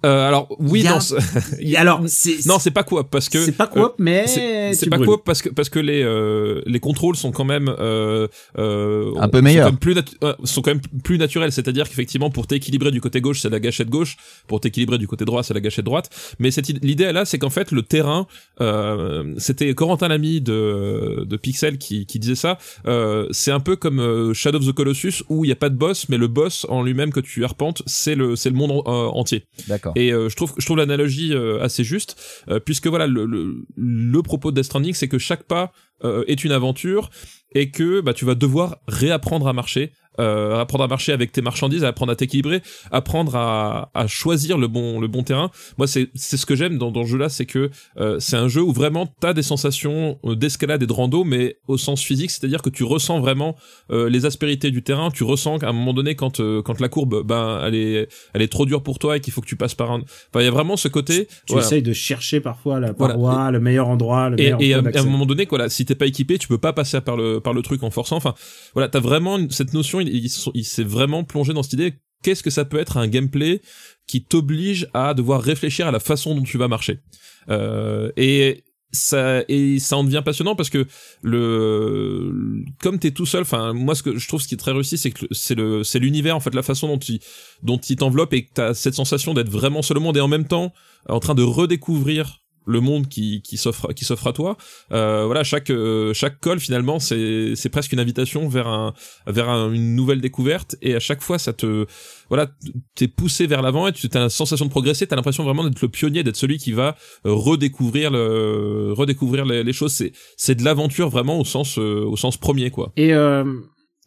[0.06, 0.98] Euh, alors oui a- non
[1.76, 2.00] alors
[2.46, 5.08] non c'est pas quoi parce que c'est pas coop mais c'est pas brûles.
[5.08, 9.28] coop parce que parce que les euh, les contrôles sont quand même euh, euh, Un
[9.28, 9.66] peu sont meilleurs.
[9.66, 13.40] même plus euh, sont quand même plus naturels c'est-à-dire qu'effectivement pour t'équilibrer du côté gauche
[13.40, 16.68] c'est la gâchette gauche pour t'équilibrer du côté droit c'est la gâchette droite mais cette
[16.68, 18.28] id- l'idée là c'est qu'en fait le terrain
[18.60, 23.74] euh, c'était Corentin Lamy de de Pixel qui qui disait ça euh, c'est un peu
[23.74, 26.28] comme euh, Shadow of the Colossus où il y a pas de boss mais le
[26.28, 29.87] boss en lui-même que tu arpentes c'est le c'est le monde en- euh, entier D'accord.
[29.96, 32.16] Et euh, je trouve je trouve l'analogie euh, assez juste
[32.48, 35.72] euh, puisque voilà le, le, le propos de Death Stranding c'est que chaque pas
[36.04, 37.10] euh, est une aventure
[37.54, 41.42] et que bah tu vas devoir réapprendre à marcher euh, apprendre à marcher avec tes
[41.42, 46.08] marchandises apprendre à t'équilibrer apprendre à, à choisir le bon le bon terrain moi c'est
[46.16, 48.60] c'est ce que j'aime dans, dans ce jeu là c'est que euh, c'est un jeu
[48.62, 52.44] où vraiment t'as des sensations euh, d'escalade et de rando mais au sens physique c'est
[52.44, 53.54] à dire que tu ressens vraiment
[53.92, 56.88] euh, les aspérités du terrain tu ressens qu'à un moment donné quand euh, quand la
[56.88, 59.56] courbe ben elle est elle est trop dure pour toi et qu'il faut que tu
[59.56, 61.64] passes par un enfin il y a vraiment ce côté tu voilà.
[61.64, 63.14] essayes de chercher parfois la Voilà.
[63.14, 65.58] paroi le meilleur endroit le Et, meilleur et à, point à un moment donné, quoi,
[65.58, 67.90] là, si t'es pas équipé, tu peux pas passer par le par le truc en
[67.90, 68.16] forçant.
[68.16, 68.34] Enfin,
[68.74, 70.00] voilà, t'as vraiment cette notion.
[70.00, 71.94] Il, s'est vraiment plongé dans cette idée.
[72.22, 73.62] Qu'est-ce que ça peut être un gameplay
[74.06, 77.00] qui t'oblige à devoir réfléchir à la façon dont tu vas marcher?
[77.48, 80.86] Euh, Et ça et ça en devient passionnant parce que
[81.22, 84.72] le comme t'es tout seul enfin moi ce que je trouve ce qui est très
[84.72, 87.20] réussi c'est que c'est le c'est l'univers en fait la façon dont il
[87.62, 90.28] dont il t'enveloppe et que t'as cette sensation d'être vraiment seul au monde et en
[90.28, 90.72] même temps
[91.06, 94.56] en train de redécouvrir le monde qui qui s'offre qui s'offre à toi.
[94.92, 98.92] Euh, voilà chaque euh, chaque call finalement c'est c'est presque une invitation vers un
[99.26, 100.76] vers un- une nouvelle découverte.
[100.82, 101.86] Et à chaque fois ça te
[102.28, 102.46] voilà
[102.94, 105.06] t'es poussé vers l'avant et tu as la sensation de progresser.
[105.06, 109.64] T'as l'impression vraiment d'être le pionnier d'être celui qui va euh, redécouvrir le redécouvrir les,
[109.64, 109.92] les choses.
[109.92, 112.92] C'est c'est de l'aventure vraiment au sens euh, au sens premier quoi.
[112.96, 113.44] Et euh,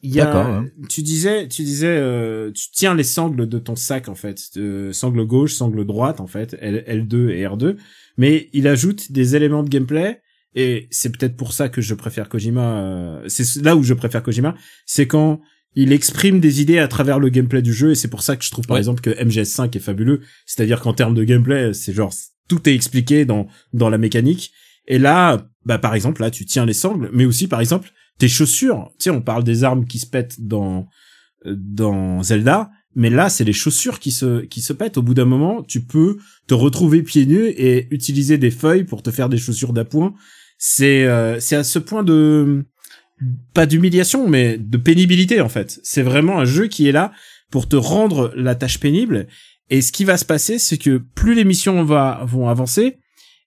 [0.03, 0.71] il y a, ouais.
[0.89, 4.91] tu disais, tu disais, euh, tu tiens les sangles de ton sac en fait, de
[4.91, 7.75] sangle gauche, sangle droite en fait, L, L2 et R2,
[8.17, 10.21] mais il ajoute des éléments de gameplay
[10.55, 12.61] et c'est peut-être pour ça que je préfère Kojima.
[12.81, 15.39] euh, c'est là où je préfère Kojima, c'est quand
[15.75, 18.43] il exprime des idées à travers le gameplay du jeu et c'est pour ça que
[18.43, 18.81] je trouve par Ouais.
[18.81, 20.19] exemple que MGS5 est fabuleux.
[20.45, 22.13] C'est-à-dire qu'en termes de gameplay, c'est genre
[22.49, 24.51] tout est expliqué dans dans la mécanique
[24.87, 28.27] Et là, bah par exemple, là tu tiens les sangles, mais aussi par exemple tes
[28.27, 28.91] chaussures.
[28.99, 30.87] Tu sais, on parle des armes qui se pètent dans
[31.43, 34.99] dans Zelda, mais là c'est les chaussures qui se qui se pètent.
[34.99, 39.01] Au bout d'un moment, tu peux te retrouver pieds nus et utiliser des feuilles pour
[39.01, 40.13] te faire des chaussures d'appoint.
[40.59, 42.63] C'est euh, c'est à ce point de
[43.55, 45.79] pas d'humiliation, mais de pénibilité en fait.
[45.81, 47.11] C'est vraiment un jeu qui est là
[47.49, 49.25] pour te rendre la tâche pénible.
[49.71, 52.97] Et ce qui va se passer, c'est que plus les missions vont avancer,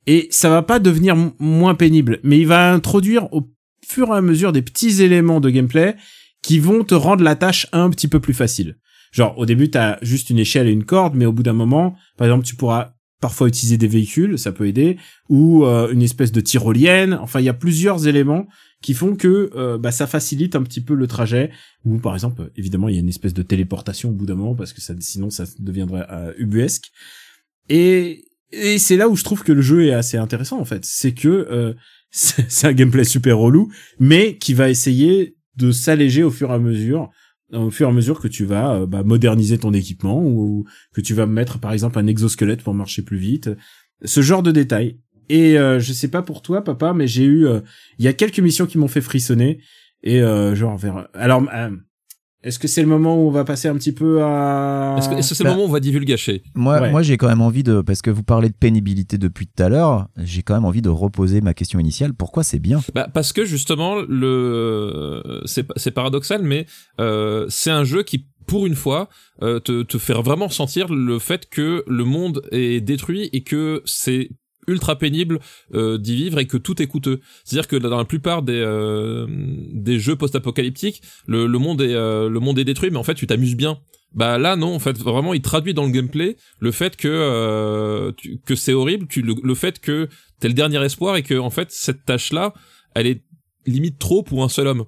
[0.07, 3.54] et ça va pas devenir moins pénible, mais il va introduire au
[3.89, 5.97] fur et à mesure des petits éléments de gameplay
[6.43, 8.77] qui vont te rendre la tâche un petit peu plus facile.
[9.13, 11.97] Genre au début t'as juste une échelle et une corde, mais au bout d'un moment,
[12.17, 14.99] par exemple tu pourras parfois utiliser des véhicules, ça peut aider,
[15.31, 17.15] ou euh, une espèce de tyrolienne.
[17.15, 18.47] Enfin il y a plusieurs éléments
[18.83, 21.51] qui font que euh, bah, ça facilite un petit peu le trajet.
[21.87, 24.55] Ou par exemple évidemment il y a une espèce de téléportation au bout d'un moment
[24.55, 26.91] parce que ça sinon ça deviendrait euh, ubuesque.
[27.71, 30.85] Et et c'est là où je trouve que le jeu est assez intéressant en fait,
[30.85, 31.75] c'est que
[32.15, 36.59] c'est un gameplay super relou, mais qui va essayer de s'alléger au fur et à
[36.59, 37.11] mesure,
[37.53, 41.01] au fur et à mesure que tu vas euh, bah, moderniser ton équipement ou que
[41.01, 43.51] tu vas mettre par exemple un exosquelette pour marcher plus vite,
[44.05, 44.99] ce genre de détails.
[45.29, 47.61] Et euh, je sais pas pour toi, papa, mais j'ai eu, euh,
[47.99, 49.61] il y a quelques missions qui m'ont fait frissonner
[50.03, 51.09] et euh, genre vers.
[51.15, 51.43] Alors,
[52.45, 55.21] est-ce que c'est le moment où on va passer un petit peu à Est-ce que
[55.35, 56.91] c'est Bah, le moment où on va divulgacher Moi, Ouais.
[56.91, 59.69] moi j'ai quand même envie de, parce que vous parlez de pénibilité depuis tout à
[59.69, 62.15] l'heure, j'ai quand même envie de reposer ma question initiale.
[62.15, 62.81] Pourquoi c'est bien?
[62.95, 66.67] Bah parce que justement le c'est c'est paradoxal mais
[67.01, 69.09] euh, c'est un jeu qui pour une fois
[69.43, 73.83] euh, te te fait vraiment sentir le fait que le monde est détruit et que
[73.87, 74.29] c'est
[74.67, 75.41] ultra pénible
[75.75, 77.21] euh, d'y vivre et que tout est coûteux.
[77.45, 79.27] C'est-à-dire que dans la plupart des euh,
[79.73, 83.15] des jeux post-apocalyptiques, le, le monde est euh, le monde est détruit mais en fait
[83.15, 83.79] tu t'amuses bien.
[84.15, 88.15] Bah là non en fait vraiment il traduit dans le gameplay le fait que
[88.47, 91.51] que c'est horrible, tu le, le fait que t'es le dernier espoir et que en
[91.51, 92.55] fait cette tâche là
[92.95, 93.23] elle est
[93.67, 94.85] limite trop pour un seul homme.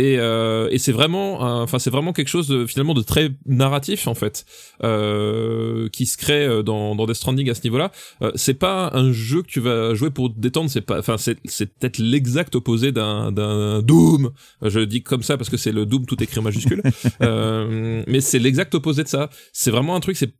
[0.00, 4.06] Et, euh, et c'est vraiment, enfin c'est vraiment quelque chose de, finalement de très narratif
[4.08, 4.46] en fait,
[4.82, 7.92] euh, qui se crée euh, dans, dans Death Stranding à ce niveau-là.
[8.22, 11.18] Euh, c'est pas un jeu que tu vas jouer pour te détendre, c'est pas, enfin
[11.18, 14.30] c'est c'est peut-être l'exact opposé d'un d'un Doom.
[14.62, 16.82] Je dis comme ça parce que c'est le Doom tout écrit en majuscule,
[17.22, 19.28] euh, mais c'est l'exact opposé de ça.
[19.52, 20.32] C'est vraiment un truc, c'est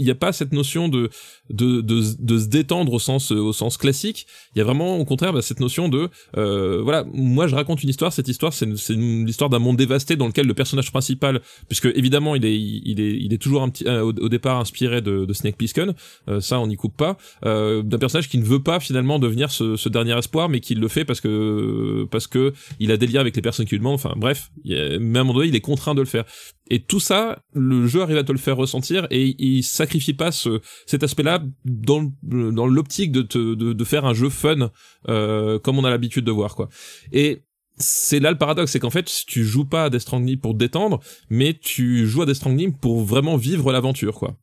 [0.00, 1.08] il y a pas cette notion de
[1.50, 4.26] de de, de se détendre au sens au sens classique.
[4.54, 7.82] Il y a vraiment au contraire bah, cette notion de euh, voilà, moi je raconte
[7.84, 10.90] une histoire, cette histoire c'est c'est une- l'histoire d'un monde dévasté dans lequel le personnage
[10.90, 14.58] principal, puisque évidemment il est il est il est toujours un petit euh, au, départ
[14.60, 15.94] inspiré de, de Snake Plissken,
[16.28, 19.50] euh, ça on n'y coupe pas, euh, d'un personnage qui ne veut pas finalement devenir
[19.50, 23.06] ce, ce dernier espoir, mais qui le fait parce que parce que il a des
[23.06, 23.94] liens avec les personnes qui lui demandent.
[23.94, 26.24] Enfin bref, il a- même à un moment donné il est contraint de le faire.
[26.70, 30.32] Et tout ça, le jeu arrive à te le faire ressentir et il sacrifie pas
[30.32, 34.70] ce, cet aspect-là dans, dans l'optique de, te, de, de faire un jeu fun
[35.08, 36.70] euh, comme on a l'habitude de voir quoi.
[37.12, 37.42] Et
[37.76, 40.58] c'est là le paradoxe, c'est qu'en fait tu joues pas à Death Stranding pour te
[40.58, 44.36] détendre, mais tu joues à Death Stranding pour vraiment vivre l'aventure quoi.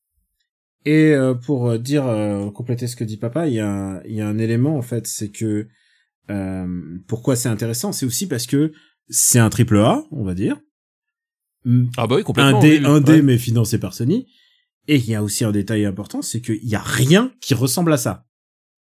[0.85, 4.15] Et euh, pour euh, dire euh, compléter ce que dit papa, il y a il
[4.15, 5.67] y a un élément en fait, c'est que
[6.29, 6.67] euh,
[7.07, 8.71] pourquoi c'est intéressant, c'est aussi parce que
[9.07, 10.57] c'est un triple A, on va dire.
[11.97, 12.57] Ah bah oui complètement.
[12.57, 13.21] Un D, oui, un D Ouais.
[13.21, 14.27] mais financé par Sony.
[14.87, 17.93] Et il y a aussi un détail important, c'est qu'il y a rien qui ressemble
[17.93, 18.25] à ça.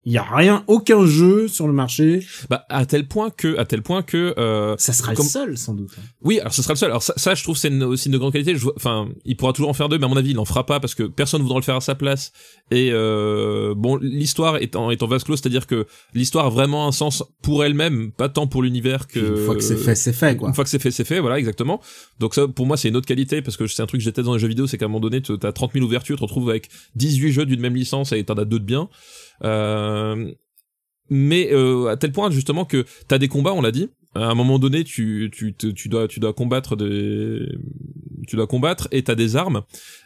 [0.05, 2.25] Il y a rien, aucun jeu sur le marché.
[2.49, 5.57] Bah à tel point que à tel point que euh, Ça sera Comme- le seul
[5.57, 5.91] sans doute.
[6.21, 6.89] Oui, alors ce sera le seul.
[6.89, 8.53] Alors ça, ça, je trouve c'est aussi une grande qualité.
[8.55, 10.45] Je vois- Enfin, il pourra toujours en faire deux, mais à mon avis, il en
[10.45, 12.33] fera pas parce que personne voudra le faire à sa place.
[12.69, 16.85] Et euh, bon, l'histoire est en, est en vase clos, c'est-à-dire que l'histoire a vraiment
[16.87, 19.19] un sens pour elle-même, pas tant pour l'univers que.
[19.19, 20.49] Une fois que c'est fait, c'est fait quoi.
[20.49, 21.79] Une fois que c'est fait, c'est fait, voilà, exactement.
[22.19, 24.23] Donc ça, pour moi, c'est une autre qualité, parce que c'est un truc que j'étais
[24.23, 26.19] dans les jeux vidéo, c'est qu'à un moment donné, tu- t'as 30 000 ouvertures, tu
[26.19, 28.89] te retrouves avec 18 jeux d'une même licence et t'en as deux de bien.
[29.43, 30.31] Euh,
[31.09, 34.35] mais euh, à tel point, justement, que t'as des combats, on l'a dit, à un
[34.35, 37.47] moment donné, tu, tu, tu, tu dois, tu dois combattre des,
[38.27, 39.63] tu dois combattre et t'as des armes.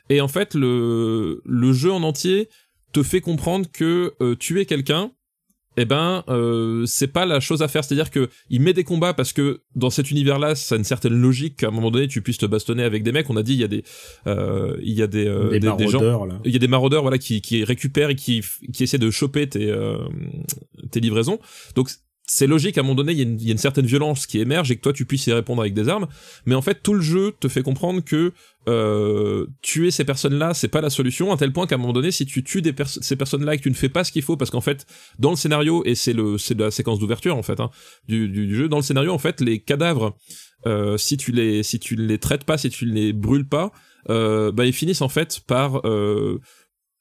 [0.10, 2.50] Et en fait, le, le jeu en entier
[2.94, 5.12] te fait comprendre que euh, tuer quelqu'un,
[5.78, 7.84] eh ben, euh, c'est pas la chose à faire.
[7.84, 11.14] C'est-à-dire que il met des combats parce que dans cet univers-là, ça a une certaine
[11.14, 13.30] logique qu'à un moment donné, tu puisses te bastonner avec des mecs.
[13.30, 13.84] On a dit, il y a des,
[14.26, 16.42] euh, il y a des, euh, des, des, des gens, maraudeurs, là.
[16.46, 19.48] il y a des maraudeurs voilà qui, qui récupèrent et qui, qui essaient de choper
[19.48, 19.98] tes, euh,
[20.90, 21.40] tes livraisons.
[21.76, 21.90] Donc
[22.30, 24.76] c'est logique, à un moment donné, il y, a une, certaine violence qui émerge et
[24.76, 26.08] que toi tu puisses y répondre avec des armes.
[26.46, 28.34] Mais en fait, tout le jeu te fait comprendre que
[28.68, 32.12] euh, tuer ces personnes-là, c'est pas la solution, à tel point qu'à un moment donné,
[32.12, 34.52] si tu tues ces personnes-là et que tu ne fais pas ce qu'il faut, parce
[34.52, 34.86] qu'en fait,
[35.20, 37.72] dans le scénario, et c'est la séquence d'ouverture en fait hein,
[38.10, 40.18] du jeu, dans le scénario, en fait, les cadavres,
[40.66, 43.72] euh, si tu les si tu les traites pas, si tu ne les brûles pas,
[44.10, 46.40] euh, bah ils finissent en fait par euh,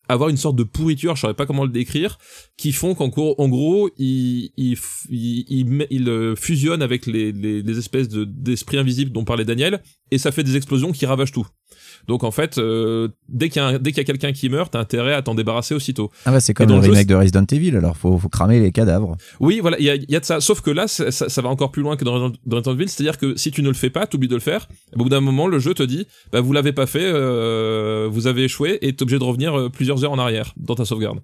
[0.08, 2.18] avoir une sorte de pourriture, je saurais pas comment le décrire,
[2.56, 4.76] qui font qu'en gros, en gros, il, il,
[5.10, 9.24] il, il, met- il, euh, fusionne avec les, les, les espèces de d'esprits invisibles dont
[9.24, 11.46] parlait Daniel, et ça fait des explosions qui ravagent tout.
[12.06, 15.14] Donc en fait, euh, dès qu'il y a, y a quelqu'un qui meurt, t'as intérêt
[15.14, 16.10] à t'en débarrasser aussitôt.
[16.24, 18.28] Ah bah c'est comme dans le le jeu, remake de Resident Evil, alors faut, faut
[18.28, 19.16] cramer les cadavres.
[19.40, 20.40] Oui, voilà, il y y a de ça.
[20.40, 22.74] Sauf que là, ça, ça- ça va encore plus loin que dans Resident- dans Resident
[22.74, 24.68] Evil, c'est-à-dire que si tu ne le fais pas, t'oublies de le faire.
[24.94, 28.26] Au bout d'un moment, le jeu te dit, bah vous l'avez pas fait, euh, vous
[28.28, 31.18] avez échoué, et t'es obligé de revenir euh, plusieurs heures en arrière dans ta sauvegarde.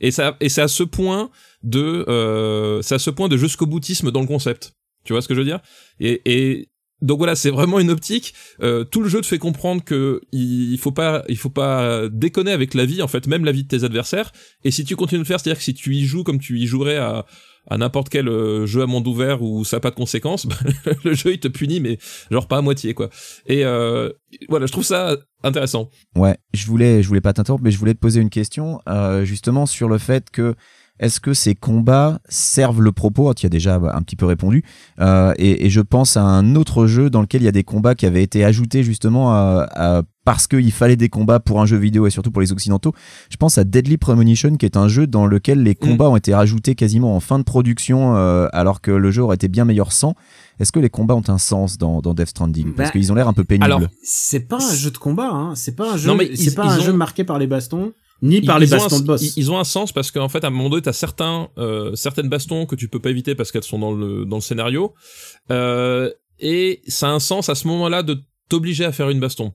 [0.00, 1.30] Et ça, et c'est à ce point
[1.62, 4.72] de, euh, c'est à ce point de jusqu'au boutisme dans le concept.
[5.04, 5.60] Tu vois ce que je veux dire?
[6.00, 6.68] Et, et
[7.02, 8.34] donc voilà, c'est vraiment une optique.
[8.62, 12.52] Euh, tout le jeu te fait comprendre que il faut pas, il faut pas déconner
[12.52, 14.32] avec la vie, en fait, même la vie de tes adversaires.
[14.64, 16.66] Et si tu continues de faire, c'est-à-dire que si tu y joues comme tu y
[16.66, 17.26] jouerais à,
[17.68, 20.56] à n'importe quel euh, jeu à monde ouvert où ça n'a pas de conséquences, bah,
[21.04, 21.98] le jeu il te punit, mais
[22.30, 23.10] genre pas à moitié quoi.
[23.46, 24.10] Et euh,
[24.48, 25.90] voilà, je trouve ça intéressant.
[26.16, 28.80] Ouais, je voulais, je voulais pas t'interrompre, mais je voulais te poser une question,
[29.22, 30.54] justement sur le fait que
[31.00, 33.34] est-ce que ces combats servent le propos?
[33.34, 34.64] Tu y as déjà un petit peu répondu.
[35.00, 37.64] Euh, et, et je pense à un autre jeu dans lequel il y a des
[37.64, 41.66] combats qui avaient été ajoutés justement à- à- parce qu'il fallait des combats pour un
[41.66, 42.92] jeu vidéo et surtout pour les occidentaux.
[43.28, 46.34] Je pense à Deadly Premonition, qui est un jeu dans lequel les combats ont été
[46.34, 49.92] rajoutés quasiment en fin de production, euh, alors que le jeu aurait été bien meilleur
[49.92, 50.14] sans.
[50.60, 52.72] Est-ce que les combats ont un sens dans, dans Death Stranding?
[52.74, 53.64] Parce Bah, qu'ils ont l'air un peu pénibles.
[53.64, 55.54] alors, C'est pas un jeu de combat, hein.
[55.56, 56.08] C'est pas un jeu.
[56.08, 58.62] Non, mais ils- pas ils un ont- jeu marqué par les bastons, ni par Ils-
[58.62, 59.22] les bastons un- de boss.
[59.22, 61.94] Ils, ils ont un sens parce qu'en fait, à un moment donné, t'as certains, euh,
[61.94, 64.94] certaines bastons que tu peux pas éviter parce qu'elles sont dans le, dans le scénario.
[65.50, 69.52] Euh, et ça a un sens à ce moment-là de t'obliger à faire une baston.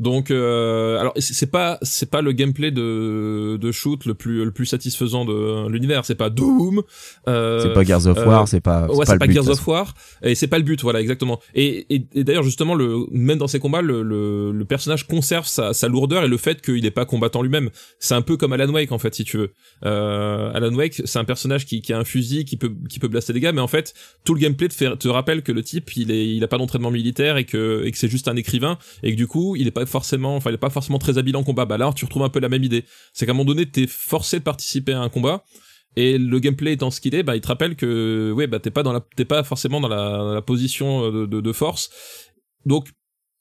[0.00, 4.50] Donc, euh, alors c'est pas c'est pas le gameplay de de shoot le plus le
[4.50, 6.04] plus satisfaisant de l'univers.
[6.06, 6.82] C'est pas Doom.
[7.28, 8.86] euh, c'est pas Gears of euh, War, c'est pas.
[8.88, 9.66] ouais, pas c'est pas but, Gears of.
[9.66, 11.38] War et c'est pas le but, voilà, exactement.
[11.54, 15.46] Et, et, et d'ailleurs, justement, le même dans ces combats, le, le, le personnage conserve
[15.46, 17.68] sa, sa lourdeur et le fait qu'il n'est pas combattant lui-même.
[17.98, 19.52] C'est un peu comme Alan Wake en fait, si tu veux.
[19.84, 23.08] Euh, Alan Wake, c'est un personnage qui, qui a un fusil, qui peut qui peut
[23.08, 23.92] blaster des gars, mais en fait,
[24.24, 26.56] tout le gameplay te, fait, te rappelle que le type, il est il a pas
[26.56, 29.66] d'entraînement militaire et que et que c'est juste un écrivain et que du coup, il
[29.66, 31.66] est pas forcément, enfin, il est pas forcément très habile en combat.
[31.66, 32.84] Bah là, tu retrouves un peu la même idée.
[33.12, 35.44] C'est qu'à un moment donné, t'es forcé de participer à un combat.
[35.96, 38.70] Et le gameplay étant ce qu'il est, bah, il te rappelle que, ouais, bah, t'es
[38.70, 41.90] pas dans la, t'es pas forcément dans la, dans la position de, de, de force.
[42.64, 42.88] Donc,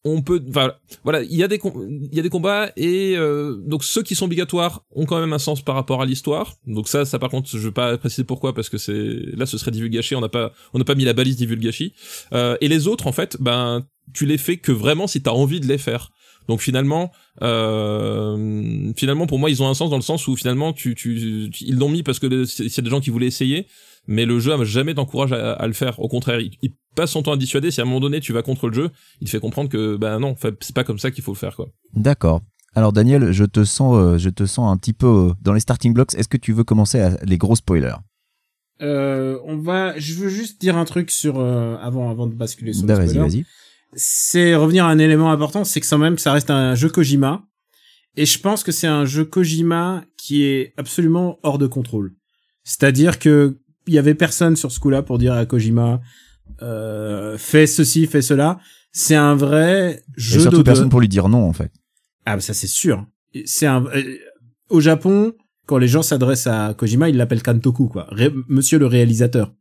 [0.05, 3.57] on peut, enfin, voilà, il y a des, il y a des combats et euh,
[3.65, 6.55] donc ceux qui sont obligatoires ont quand même un sens par rapport à l'histoire.
[6.65, 9.57] Donc ça, ça par contre, je vais pas préciser pourquoi parce que c'est là, ce
[9.57, 10.15] serait divulgaché.
[10.15, 11.93] On n'a pas, on n'a pas mis la balise divulgachi.
[12.33, 15.59] Euh, et les autres, en fait, ben, tu les fais que vraiment si t'as envie
[15.59, 16.11] de les faire.
[16.49, 20.73] Donc finalement, euh, finalement pour moi ils ont un sens dans le sens où finalement
[20.73, 23.67] tu, tu, tu- ils l'ont mis parce que c'est des gens qui voulaient essayer,
[24.07, 25.99] mais le jeu jamais t'encourage à, à le faire.
[25.99, 27.71] Au contraire, il, il passe son temps à dissuader.
[27.71, 28.89] Si à un moment donné tu vas contre le jeu,
[29.21, 31.55] il te fait comprendre que ben non, c'est pas comme ça qu'il faut le faire
[31.55, 31.69] quoi.
[31.93, 32.41] D'accord.
[32.75, 35.59] Alors Daniel, je te sens, euh, je te sens un petit peu euh, dans les
[35.59, 36.13] starting blocks.
[36.15, 37.95] Est-ce que tu veux commencer à les gros spoilers?
[38.81, 42.73] Euh, on va, je veux juste dire un truc sur euh, avant avant de basculer
[42.73, 43.45] sur Bah, le Vas-y, vas-y.
[43.93, 47.43] C'est revenir à un élément important, c'est que quand même ça reste un jeu Kojima
[48.15, 52.13] et je pense que c'est un jeu Kojima qui est absolument hors de contrôle.
[52.63, 56.01] C'est-à-dire que il y avait personne sur ce coup-là pour dire à Kojima
[56.61, 58.59] euh, fais ceci, fais cela.
[58.91, 61.71] C'est un vrai Et jeu surtout de personne pour lui dire non en fait.
[62.25, 63.05] ah bah ça c'est sûr.
[63.45, 64.17] C'est un euh,
[64.69, 65.33] au Japon
[65.65, 68.07] quand les gens s'adressent à Kojima, ils l'appellent Kantoku quoi.
[68.11, 69.53] Ré- Monsieur le réalisateur.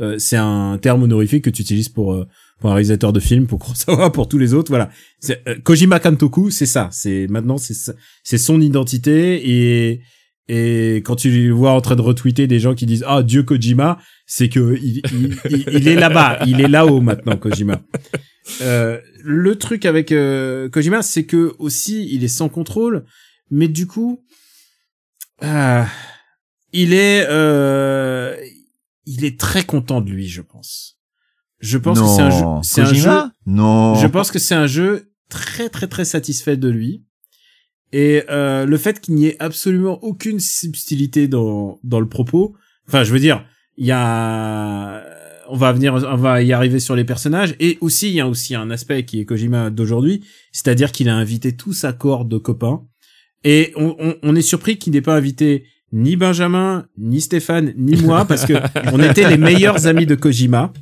[0.00, 2.26] Euh, c'est un terme honorifique que tu utilises pour euh,
[2.60, 4.90] pour un réalisateur de film, pour Kurosawa, pour tous les autres, voilà.
[5.30, 6.88] Euh, Kojima Kantoku, c'est ça.
[6.92, 7.74] C'est maintenant c'est
[8.22, 10.00] c'est son identité et
[10.48, 13.42] et quand tu le vois en train de retweeter des gens qui disent ah Dieu
[13.44, 17.80] Kojima, c'est que il, il, il- est là-bas, il est là-haut maintenant Kojima.
[18.62, 23.04] Euh, le truc avec euh, Kojima, c'est que aussi il est sans contrôle,
[23.50, 24.24] mais du coup,
[25.40, 25.86] ah,
[26.72, 28.36] il est, euh,
[29.06, 30.99] il est très content de lui, je pense.
[31.60, 32.04] Je pense non.
[32.04, 33.30] que c'est un jeu, c'est un jeu.
[33.46, 33.94] Non.
[33.94, 37.04] Je pense que c'est un jeu très très très satisfait de lui.
[37.92, 42.54] Et euh, le fait qu'il n'y ait absolument aucune subtilité dans dans le propos,
[42.88, 43.44] enfin je veux dire,
[43.76, 45.02] il y a
[45.48, 48.28] on va venir on va y arriver sur les personnages et aussi il y a
[48.28, 52.38] aussi un aspect qui est Kojima d'aujourd'hui, c'est-à-dire qu'il a invité tout sa corde de
[52.38, 52.84] copains
[53.42, 57.96] et on, on, on est surpris qu'il n'ait pas invité ni Benjamin, ni Stéphane, ni
[58.02, 58.54] moi parce que
[58.92, 60.72] on était les meilleurs amis de Kojima.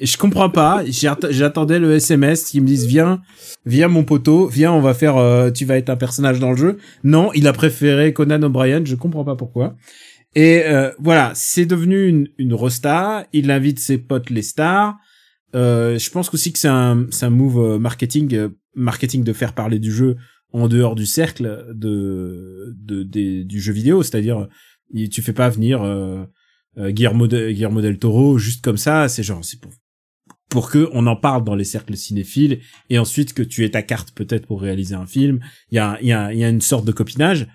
[0.00, 0.82] Je comprends pas.
[0.86, 3.20] J'att- J'attendais le SMS qui me disent viens,
[3.64, 6.56] viens mon poteau, viens, on va faire, euh, tu vas être un personnage dans le
[6.56, 6.78] jeu.
[7.02, 8.82] Non, il a préféré Conan O'Brien.
[8.84, 9.74] Je comprends pas pourquoi.
[10.34, 13.26] Et euh, voilà, c'est devenu une, une rosta.
[13.32, 14.96] Il invite ses potes les stars.
[15.54, 19.54] Euh, je pense aussi que c'est un, un move euh, marketing, euh, marketing de faire
[19.54, 20.16] parler du jeu
[20.52, 24.48] en dehors du cercle de, de, des- du jeu vidéo, c'est-à-dire
[25.10, 26.24] tu fais pas venir euh,
[26.78, 29.72] euh, Guillermo, de- Guillermo del Toro juste comme ça, c'est genre c'est pour
[30.48, 33.82] pour que on en parle dans les cercles cinéphiles et ensuite que tu aies ta
[33.82, 35.40] carte peut-être pour réaliser un film.
[35.72, 37.48] Il y a il y a il y a une sorte de copinage.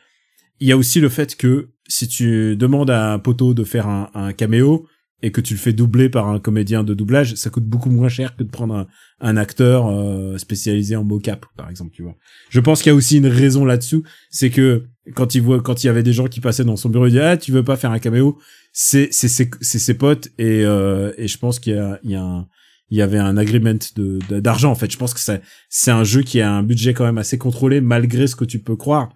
[0.60, 3.88] Il y a aussi le fait que si tu demandes à un poteau de faire
[3.88, 4.88] un, un caméo
[5.22, 8.10] et que tu le fais doubler par un comédien de doublage, ça coûte beaucoup moins
[8.10, 8.88] cher que de prendre
[9.20, 12.16] un, acteur euh, spécialisé en mocap, par exemple, tu vois.
[12.50, 15.84] Je pense qu'il y a aussi une raison là-dessous, c'est que quand il voit, quand
[15.84, 17.64] il y avait des gens qui passaient dans son bureau, il disait ah tu veux
[17.64, 18.40] pas faire un caméo,
[18.74, 22.16] c'est c'est c'est ses potes et euh, et je pense qu'il y a il y
[22.16, 22.48] a un
[22.90, 24.92] il y avait un agreement de- d'argent en fait.
[24.92, 27.82] Je pense que c'est c'est un jeu qui a un budget quand même assez contrôlé
[27.82, 29.10] malgré ce que tu peux croire.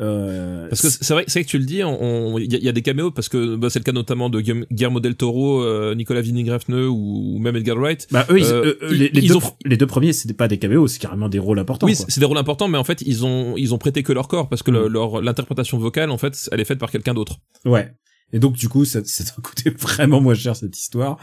[0.00, 2.00] Euh, Parce que c'est vrai, c'est vrai que tu le dis, on-
[2.34, 4.30] on- il y, a- y a des caméos parce que bah, c'est le cas notamment
[4.30, 8.06] de Guillermo del Toro, euh, Nicolas Winding Refn ou, ou même Edgar Wright.
[8.12, 10.58] bah eux, ils- Euh, eux, ils- les, deux, ont- les deux premiers c'était pas des
[10.58, 11.86] caméos, c'est carrément des rôles importants.
[11.86, 14.28] oui, c'est des rôles importants, mais en fait ils ont ils ont prêté que leur
[14.28, 14.92] corps parce que le- Mm.
[14.92, 17.38] leur l'interprétation vocale en fait elle est faite par quelqu'un d'autre.
[17.64, 17.90] Ouais.
[18.32, 21.16] Et donc du coup, ça, ça doit coûter vraiment moins cher cette histoire.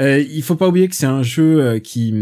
[0.00, 2.14] Euh, il faut pas oublier que c'est un jeu euh, qui,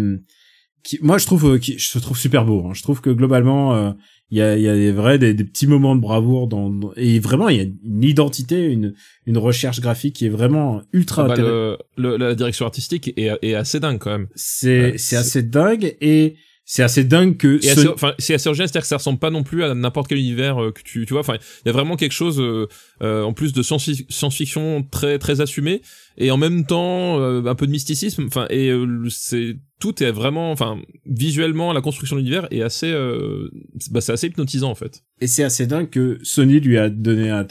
[0.82, 2.64] qui, moi je trouve, qui, je trouve super beau.
[2.66, 2.72] hein.
[2.74, 3.92] Je trouve que globalement, euh,
[4.31, 6.70] il y a, il y a des vrais des, des petits moments de bravoure dans,
[6.70, 8.95] dans- et vraiment il y a une identité, une,
[9.26, 13.31] une recherche graphique qui est vraiment ultra Ah bah, le, le- la direction artistique est,
[13.43, 14.28] est assez dingue quand même.
[14.35, 16.37] C'est, Ouais, c'est c'est- assez dingue et
[16.73, 19.18] c'est assez dingue que Et ce- assez, enfin, c'est assez original, c'est-à-dire que ça ressemble
[19.18, 21.18] pas non plus à n'importe quel univers euh, que tu, tu vois.
[21.21, 22.68] Enfin, il y a vraiment quelque chose, euh,
[23.03, 25.83] euh, en plus de science- science-fiction très très assumé,
[26.16, 28.27] et en même temps euh, un peu de mysticisme.
[28.29, 32.62] Enfin, et euh, le- c'est tout est vraiment, enfin, visuellement, la construction de l'univers est
[32.62, 33.49] assez, euh,
[33.81, 35.03] c'est- bah, c'est assez hypnotisant en fait.
[35.21, 37.47] Et c'est assez dingue que Sony lui a donné un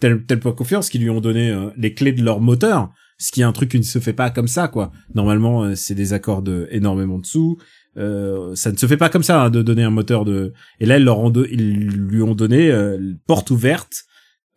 [0.00, 3.30] tel, tel point confiance qu'ils lui ont donné euh, les clés de leur moteur, ce
[3.32, 4.90] qui est un truc qui ne se fait pas comme ça, quoi.
[5.14, 7.58] Normalement, euh, c'est des accords de énormément de sous.
[7.98, 10.52] Euh, ça ne se fait pas comme ça hein, de donner un moteur de.
[10.80, 14.04] Et là, ils leur ont do- ils lui ont donné euh, porte ouverte.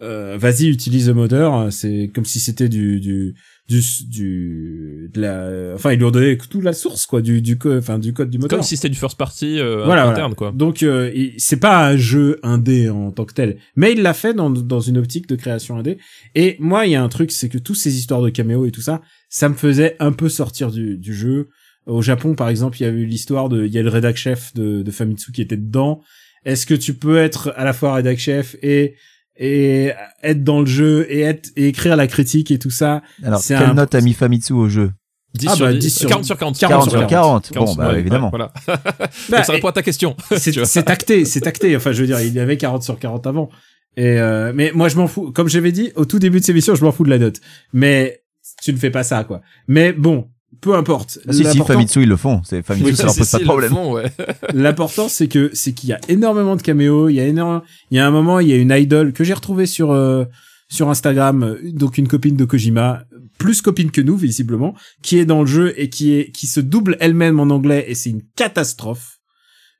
[0.02, 1.72] Euh, Vas-y, utilise le moteur.
[1.72, 3.34] C'est comme si c'était du du
[3.68, 5.74] du du de la.
[5.74, 8.30] Enfin, ils lui ont donné toute la source, quoi, du du co- enfin du code
[8.30, 8.60] du moteur.
[8.60, 10.52] Comme si c'était du first party euh, Voilà, interne voilà.
[10.52, 10.52] quoi.
[10.52, 14.34] Donc euh, c'est pas un jeu indé en tant que tel, mais il l'a fait
[14.34, 15.98] dans dans une optique de création indé.
[16.36, 18.72] Et moi, il y a un truc, c'est que toutes ces histoires de caméo et
[18.72, 21.48] tout ça, ça me faisait un peu sortir du du jeu.
[21.86, 24.16] Au Japon, par exemple, il y a eu l'histoire de, il y a le rédac
[24.18, 26.02] chef de, de Famitsu qui était dedans.
[26.46, 28.96] Est-ce que tu peux être à la fois rédac chef et
[29.38, 29.92] et
[30.24, 33.02] être dans le jeu et être et écrire la critique et tout ça?
[33.24, 34.92] Alors, quelle un- note a mis Famitsu au jeu?
[35.36, 36.58] 10 Ah sur bah, 10, 10 sur- 40 sur 40.
[36.60, 37.52] 40 sur 40.
[37.54, 38.30] Bon, 40, bah ouais, évidemment.
[38.30, 38.54] Voilà.
[39.30, 40.16] Bah, ça répond à ta question.
[40.38, 41.76] c'est acté, c'est acté.
[41.76, 43.50] Enfin, je veux dire, il y avait 40 sur 40 avant.
[43.98, 45.32] Et euh, mais moi, je m'en fous.
[45.34, 47.42] Comme j'avais dit au tout début de cette émission, je m'en fous de la note.
[47.74, 48.22] Mais
[48.64, 49.42] tu ne fais pas ça, quoi.
[49.68, 50.30] Mais bon,
[50.66, 51.20] peu importe.
[51.28, 52.42] Ah, si, si, L'important- Famitsu, ils le font.
[52.44, 53.78] C'est Famitsu, Oui, ça leur pose pas de problème.
[53.78, 54.12] ouais.
[54.56, 57.08] L'important, c'est que c'est qu'il y a énormément de caméos.
[57.10, 57.62] Il y a énorme.
[57.92, 60.26] Il y a un moment, il y a une idole que j'ai retrouvée sur euh,
[60.68, 61.56] sur Instagram.
[61.66, 63.04] Donc une copine de Kojima,
[63.38, 66.60] plus copine que nous visiblement, qui est dans le jeu et qui est qui se
[66.60, 69.20] double elle-même en anglais et c'est une catastrophe.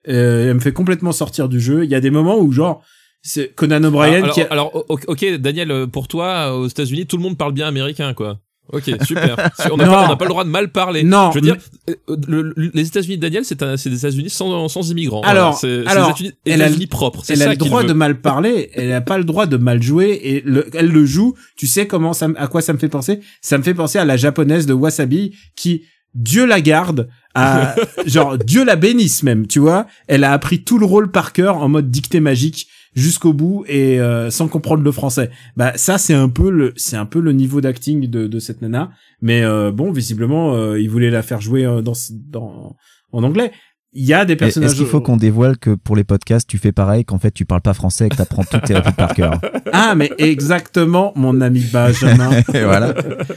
[0.08, 1.84] Euh, elle me fait complètement sortir du jeu.
[1.84, 2.84] Il y a des moments où genre
[3.24, 4.48] c'est Conan O'Brien alors, qui a...
[4.52, 8.40] alors, ok, Daniel, pour toi, aux États-Unis, tout le monde parle bien américain, quoi.
[8.74, 9.36] Ok, super.
[9.72, 11.04] On n'a pas, n'a le droit de mal parler.
[11.04, 11.58] Non, Je veux dire,
[11.90, 11.94] euh,
[12.28, 15.22] le- le- les États-Unis, Daniel, c'est des États-Unis sans, sans immigrants.
[15.22, 17.24] Alors, Voilà, des États-Unis elle a- propres.
[17.30, 20.20] Elle a le droit de mal parler, elle a pas le droit de mal jouer
[20.24, 21.36] et le- elle le joue.
[21.58, 23.20] Tu sais comment ça, à quoi ça me fait penser?
[23.42, 25.84] Ça me fait penser à la japonaise de Wasabi qui
[26.16, 29.86] Dieu la garde, à, genre Dieu la bénisse même, tu vois?
[30.08, 34.00] Elle a appris tout le rôle par cœur en mode dictée magique jusqu'au bout et
[34.00, 35.30] euh, sans comprendre le français.
[35.58, 38.62] Bah ça c'est un peu le c'est un peu le niveau d'acting de, de cette
[38.62, 38.92] nana.
[39.22, 42.76] Mais euh, bon visiblement euh, il voulait la faire jouer euh, dans dans
[43.12, 43.52] en anglais.
[43.98, 44.72] Il y a des personnages.
[44.72, 47.46] Est-ce qu'il faut qu'on dévoile que pour les podcasts, tu fais pareil, qu'en fait, tu
[47.46, 49.40] parles pas français et que t'apprends toutes tes répliques par cœur
[49.72, 52.32] Ah, mais exactement, mon ami Benjamin.
[52.54, 52.94] Et voilà.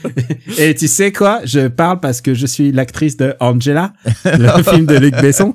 [0.58, 1.40] Et tu sais quoi?
[1.44, 3.92] Je parle parce que je suis l'actrice de Angela,
[4.24, 5.54] le film de Luc Besson.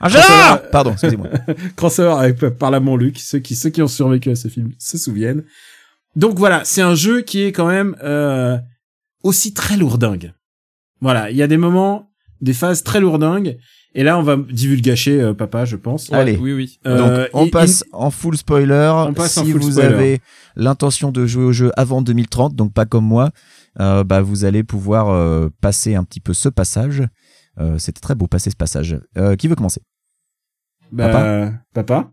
[0.00, 1.28] Angela Pardon, excusez-moi.
[1.76, 3.20] Crossover avec Par l'amour Luc.
[3.20, 5.44] Ceux qui, ceux qui ont survécu à ce film se souviennent.
[6.16, 8.58] Donc voilà, c'est un jeu qui est quand même euh,
[9.22, 10.32] aussi très lourdingue.
[11.00, 12.11] Voilà, il y a des moments,
[12.42, 13.56] des phases très lourdingues.
[13.94, 16.08] Et là, on va divulgacher euh, papa, je pense.
[16.08, 16.36] Ouais, Allez.
[16.38, 16.78] Oui, oui.
[16.86, 18.90] Euh, Donc, on passe en full spoiler.
[19.08, 19.94] On passe si en full vous spoiler.
[19.94, 20.20] avez
[20.56, 23.30] l'intention de jouer au jeu avant 2030, donc pas comme moi,
[23.80, 27.02] euh, bah, vous allez pouvoir euh, passer un petit peu ce passage.
[27.60, 28.98] Euh, C'était très beau passer ce passage.
[29.18, 29.82] Euh, qui veut commencer?
[30.90, 32.10] Bah, papa?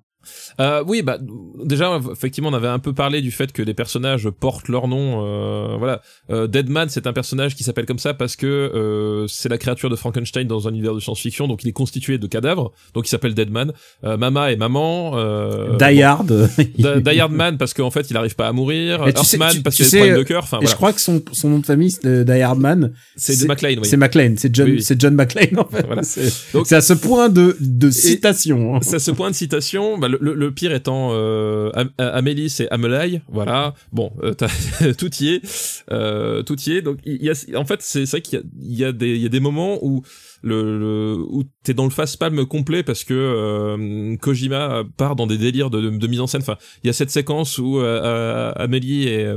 [0.60, 1.18] Euh, oui, bah
[1.64, 5.26] déjà effectivement on avait un peu parlé du fait que les personnages portent leur nom.
[5.26, 9.50] Euh, voilà, euh, Deadman c'est un personnage qui s'appelle comme ça parce que euh, c'est
[9.50, 12.72] la créature de Frankenstein dans un univers de science-fiction, donc il est constitué de cadavres,
[12.94, 13.72] donc il s'appelle Deadman.
[14.04, 15.14] Euh, Mama et maman.
[15.16, 16.28] Euh, Die Hard.
[16.80, 19.08] bon, Die Hard Man parce qu'en fait il arrive pas à mourir.
[19.08, 20.44] Earthman parce qu'il a des problèmes de cœur.
[20.44, 22.60] Enfin Et je voilà, crois que son, son nom de famille, c'est euh, Die Hard
[22.60, 22.92] Man.
[23.16, 23.76] c'est McLean.
[23.82, 23.88] Oui.
[23.88, 24.84] C'est McLean, c'est John, Oui, oui.
[24.84, 25.86] c'est John McLean en fait.
[25.86, 26.04] Voilà.
[26.04, 28.76] C'est Donc- c'est à ce point de, de citation.
[28.76, 28.80] hein.
[28.82, 32.70] C'est à ce point de citation, bah, le, le- pire étant euh, Am- Amélie, c'est
[32.70, 33.74] Amelie, voilà.
[33.92, 34.34] Bon, euh,
[34.98, 36.82] tout y est, euh, tout y est.
[36.82, 40.04] Donc, il y a, en fait, c'est vrai qu'il y y a des, moments où
[40.42, 41.44] le, le où
[41.74, 46.28] dans le face-palme complet parce que euh, Kojima part dans des délires de, mise en
[46.28, 46.42] scène.
[46.42, 49.32] Enfin, il y a cette séquence où euh, Amélie et,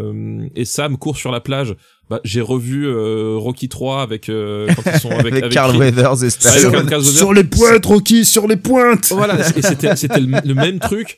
[0.55, 1.77] et Sam courent sur la plage.
[2.13, 5.75] Bah, j'ai revu euh, Rocky 3 avec euh, quand ils sont avec, Avec, avec Carl.
[5.77, 6.87] Weathers et Avec Stallone.
[6.87, 7.17] Carl Weathers.
[7.17, 9.09] Sur les pointes, Rocky, sur les pointes.
[9.13, 11.17] Voilà, et c'était c'était le, le même truc.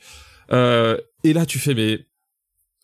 [0.53, 1.99] Euh, et là, tu fais mais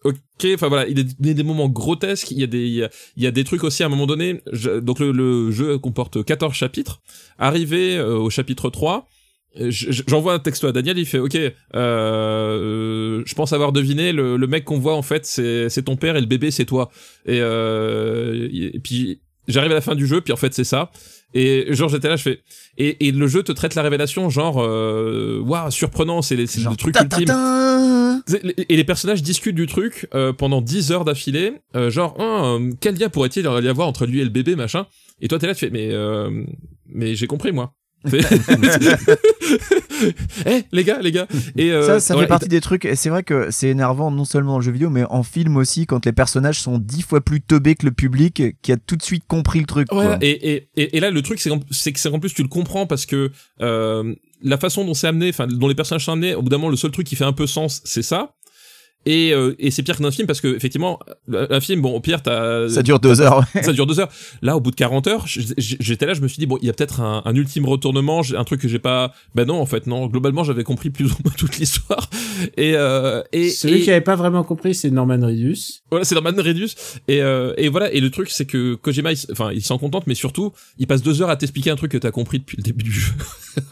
[0.03, 0.16] ok,
[0.55, 2.32] enfin voilà, il y a des- moments grotesques.
[2.32, 3.89] Il y a des il y a, il y a des trucs aussi à un
[3.89, 4.41] moment donné.
[4.51, 7.01] je- donc le, le jeu comporte 14 chapitres.
[7.39, 9.20] Arrivé euh, au chapitre 3 euh, je- je-
[9.55, 14.37] J'envoie un texto à Daniel, il fait OK, euh, euh, je pense avoir deviné, le,
[14.37, 16.89] le mec qu'on voit en fait c'est ton père et le bébé c'est toi.
[17.25, 20.91] Et, euh, et puis j'arrive à la fin du jeu, puis en fait c'est ça.
[21.33, 22.41] Et genre j'étais là, je fais
[22.77, 26.93] et, et le jeu te traite la révélation genre euh, waouh surprenant, c'est le truc
[26.93, 27.25] ta, ta, ultime.
[27.27, 28.19] ta.
[28.69, 32.95] Et les personnages discutent du truc euh, pendant 10 heures d'affilée, euh, genre euh, quel
[32.97, 34.87] lien pourrait-il y avoir entre lui et le bébé machin.
[35.21, 36.43] Et toi t'es là tu fais mais euh,
[36.87, 37.73] mais j'ai compris moi.
[40.45, 42.85] Eh les gars les gars et euh, ça, ça voilà, fait partie des trucs.
[42.85, 45.57] Et c'est vrai que c'est énervant non seulement dans le jeu vidéo, mais en film
[45.57, 48.95] aussi, quand les personnages sont dix fois plus teubés que le public, qui a tout
[48.95, 49.87] de suite compris le truc.
[49.89, 50.17] Quoi.
[50.21, 52.87] et, et, et, et là, le truc, c'est que c'est qu'en plus, tu le comprends
[52.87, 53.31] parce que
[53.61, 56.57] euh, la façon dont c'est amené, enfin, dont les personnages sont amenés, au bout d'un
[56.57, 58.33] moment, le seul truc qui fait un peu sens, c'est ça.
[59.05, 60.99] Et, euh, et c'est pire qu'un film parce que, effectivement,
[61.31, 62.69] un film, bon, au pire, t'as.
[62.69, 63.43] Ça dure deux heures.
[63.55, 63.63] ouais.
[63.63, 64.09] Ça dure deux heures.
[64.41, 66.69] Là, au bout de 40 heures, j'étais là, je me suis dit, bon, il y
[66.69, 69.13] a peut-être un, un ultime retournement, un truc que j'ai pas.
[69.35, 70.07] Ben non, en fait, non.
[70.07, 72.09] Globalement, j'avais compris plus ou moins toute l'histoire.
[72.57, 75.81] Et, euh, et, Celui et- qui avait pas vraiment compris, c'est Norman Reedus.
[75.89, 76.69] voilà, c'est Norman Reedus.
[77.07, 80.15] Et, euh, et voilà, et le truc, c'est que Kojima, enfin, il s'en contente, mais
[80.15, 82.83] surtout, il passe deux heures à t'expliquer un truc que t'as compris depuis le début
[82.83, 83.11] du jeu.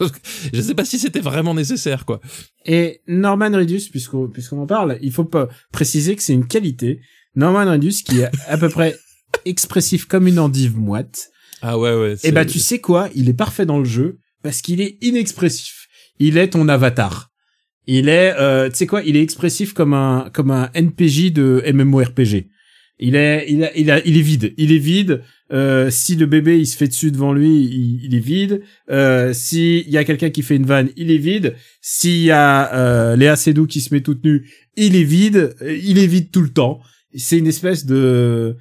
[0.52, 2.20] je sais pas si c'était vraiment nécessaire, quoi.
[2.66, 7.00] Et Norman Reedus, puisqu'on puisqu'on en parle, il faut pas préciser que c'est une qualité.
[7.36, 8.96] Norman Reedus qui est à peu près
[9.44, 11.28] expressif comme une endive moite.
[11.62, 12.12] Ah ouais, ouais.
[12.12, 14.96] Et c'est- bah tu sais quoi, il est parfait dans le jeu parce qu'il est
[15.02, 15.86] inexpressif.
[16.18, 17.30] Il est ton avatar.
[17.86, 21.62] Il est, euh, tu sais quoi, il est expressif comme un comme un NPJ de
[21.72, 22.48] MMORPG.
[22.98, 24.54] Il est, il a, il a, il est vide.
[24.58, 25.22] Il est vide.
[25.52, 28.62] Euh, si le bébé il se fait dessus devant lui, il, est vide.
[28.90, 31.56] Euh, si y a quelqu'un qui fait une vanne, il est vide.
[31.80, 35.54] S'il y a euh, Léa Seydoux qui se met toute nue, il est vide.
[35.62, 36.80] Euh, Il est vide tout le temps.
[37.14, 38.56] C'est une espèce de,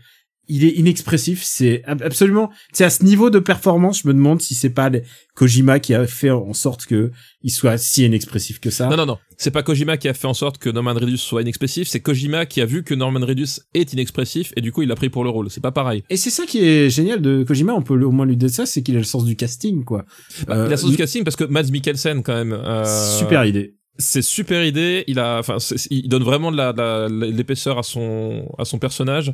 [0.50, 1.42] il est inexpressif.
[1.44, 4.90] C'est ab- absolument, c'est à ce niveau de performance, je me demande si c'est pas
[5.36, 7.12] Kojima qui a fait en sorte que
[7.44, 8.88] il soit si inexpressif que ça.
[8.88, 9.18] Non, non, non.
[9.38, 12.46] C'est pas Kojima qui a fait en sorte que Norman Reedus soit inexpressif, c'est Kojima
[12.46, 15.24] qui a vu que Norman Reedus est inexpressif et du coup il l'a pris pour
[15.24, 15.50] le rôle.
[15.50, 16.04] C'est pas pareil.
[16.10, 18.66] Et c'est ça qui est génial de Kojima, on peut au moins lui dire ça,
[18.66, 20.04] c'est qu'il a le sens du casting, quoi.
[20.50, 22.52] Euh, il a son casting parce que Mads Mikkelsen quand même.
[22.52, 22.84] euh,
[23.18, 23.76] Super idée.
[24.00, 25.04] C'est super idée.
[25.08, 25.58] Il a, enfin,
[25.92, 29.32] il donne vraiment de la, de la- de l'épaisseur à son, à son personnage,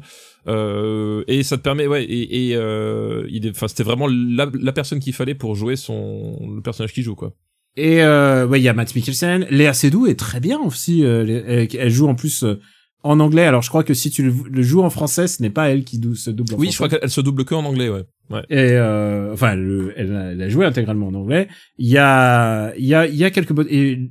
[0.47, 4.49] euh, et ça te permet, ouais, et, et euh, il est, enfin, c'était vraiment la,
[4.59, 7.33] la personne qu'il fallait pour jouer son, le personnage qu'il joue, quoi.
[7.77, 9.47] Et euh, ouais, il y a Matt Mikkelsen.
[9.49, 11.03] Léa Seydoux est très bien aussi.
[11.03, 12.59] euh, elle, elle joue en plus euh,
[13.03, 13.43] en anglais.
[13.43, 15.83] Alors je crois que si tu le, le joues en français, ce n'est pas elle
[15.83, 18.03] qui dou- se double en Oui, je crois qu'elle se double que en anglais, ouais.
[18.31, 18.41] Ouais.
[18.49, 21.49] Et euh, enfin, elle, elle, a- elle a joué intégralement en anglais.
[21.77, 23.51] Il y a, il y a, il y a quelques.
[23.69, 24.09] Et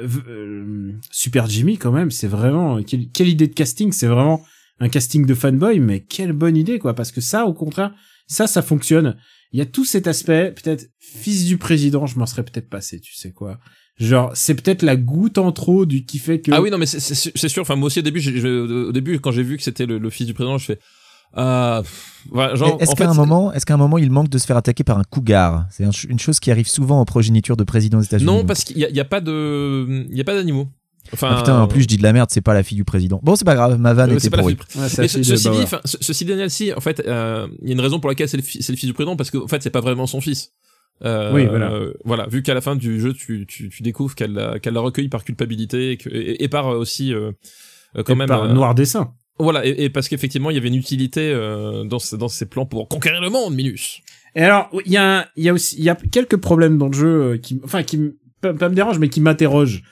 [0.00, 3.92] euh, euh, Super Jimmy quand même, c'est vraiment quelle, idée de casting.
[3.92, 4.42] C'est vraiment
[4.80, 6.94] un casting de fanboy, mais quelle bonne idée quoi.
[6.94, 7.94] Parce que ça, au contraire,
[8.26, 9.16] ça, ça fonctionne.
[9.52, 13.00] Il y a tout cet aspect, peut-être fils du président, je m'en serais peut-être passé,
[13.00, 13.60] tu sais quoi.
[13.96, 16.50] Genre, c'est peut-être la goutte en trop du qui fait que.
[16.50, 17.62] Ah oui, non, mais c'est- sûr.
[17.62, 20.26] Enfin, moi aussi au début, au début, quand j'ai vu que c'était le, le fils
[20.26, 20.78] du président, je fais,
[21.36, 24.56] genre, Est-ce en qu'à un moment, est-ce qu'à un moment, il manque de se faire
[24.56, 25.66] attaquer par un cougar?
[25.70, 28.26] C'est une chose qui arrive souvent aux progénitures de présidents aux États-Unis.
[28.30, 30.68] non, parce qu'il y a, il y a pas de, il y a pas d'animaux.
[31.12, 32.84] Enfin, Ah, putain, en plus, je dis de la merde, c'est pas la fille du
[32.84, 33.20] président.
[33.22, 34.56] Bon, c'est pas grave, ma vanne euh, était pourrie.
[34.74, 37.80] Ouais, ce- ceci dit, ce- ceci Daniel, si, en fait, euh, il y a une
[37.82, 39.82] raison pour laquelle c'est le, fi- le fils du président, parce qu'en fait, c'est pas
[39.82, 40.52] vraiment son fils.
[41.04, 41.72] Euh, Oui, voilà.
[41.72, 45.08] euh, voilà, vu qu'à la fin du jeu, tu, tu, tu découvres qu'elle l'a recueilli
[45.08, 47.32] par culpabilité et, que, et, et par euh, aussi euh,
[47.98, 49.12] euh, quand Et même par euh, noir dessin.
[49.38, 52.66] Voilà et, et parce qu'effectivement il y avait une utilité euh, dans dans ses plans
[52.66, 54.00] pour conquérir le monde, Minus.
[54.36, 57.22] Et alors, il y a, y a aussi, y a quelques problèmes dans le jeu
[57.22, 58.00] euh, qui, enfin, qui
[58.40, 59.82] pas, me dérangent, mais qui m'interrogent.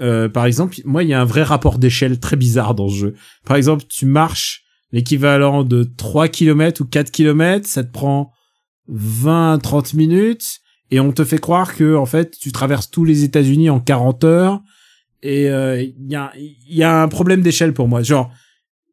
[0.00, 2.94] euh, par exemple, moi, il y a un vrai rapport d'échelle très bizarre dans ce
[2.94, 3.14] jeu.
[3.44, 4.62] Par exemple, tu marches
[4.92, 8.30] l'équivalent de 3 km ou 4 km, ça te prend
[8.88, 10.60] 20 30 minutes
[10.90, 14.24] et on te fait croire que en fait, tu traverses tous les États-Unis en 40
[14.24, 14.60] heures
[15.22, 18.02] et euh, il y a y a un problème d'échelle pour moi.
[18.02, 18.30] Genre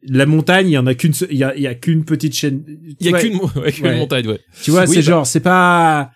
[0.03, 2.63] la montagne, il y en a qu'une, il y a, y a qu'une petite chaîne.
[2.99, 3.97] Il y a qu'une ouais, Ouais.
[3.97, 4.39] montagne, ouais.
[4.63, 6.11] Tu vois, Oui, c'est bah- genre, c'est pas,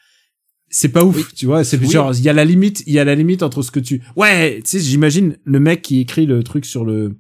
[0.70, 1.24] c'est pas ouf, Oui.
[1.36, 1.90] tu vois, c'est Oui.
[1.92, 4.02] genre, il y a la limite, il y a la limite entre ce que tu,
[4.16, 7.18] ouais, tu sais, j'imagine le mec qui écrit le truc sur le,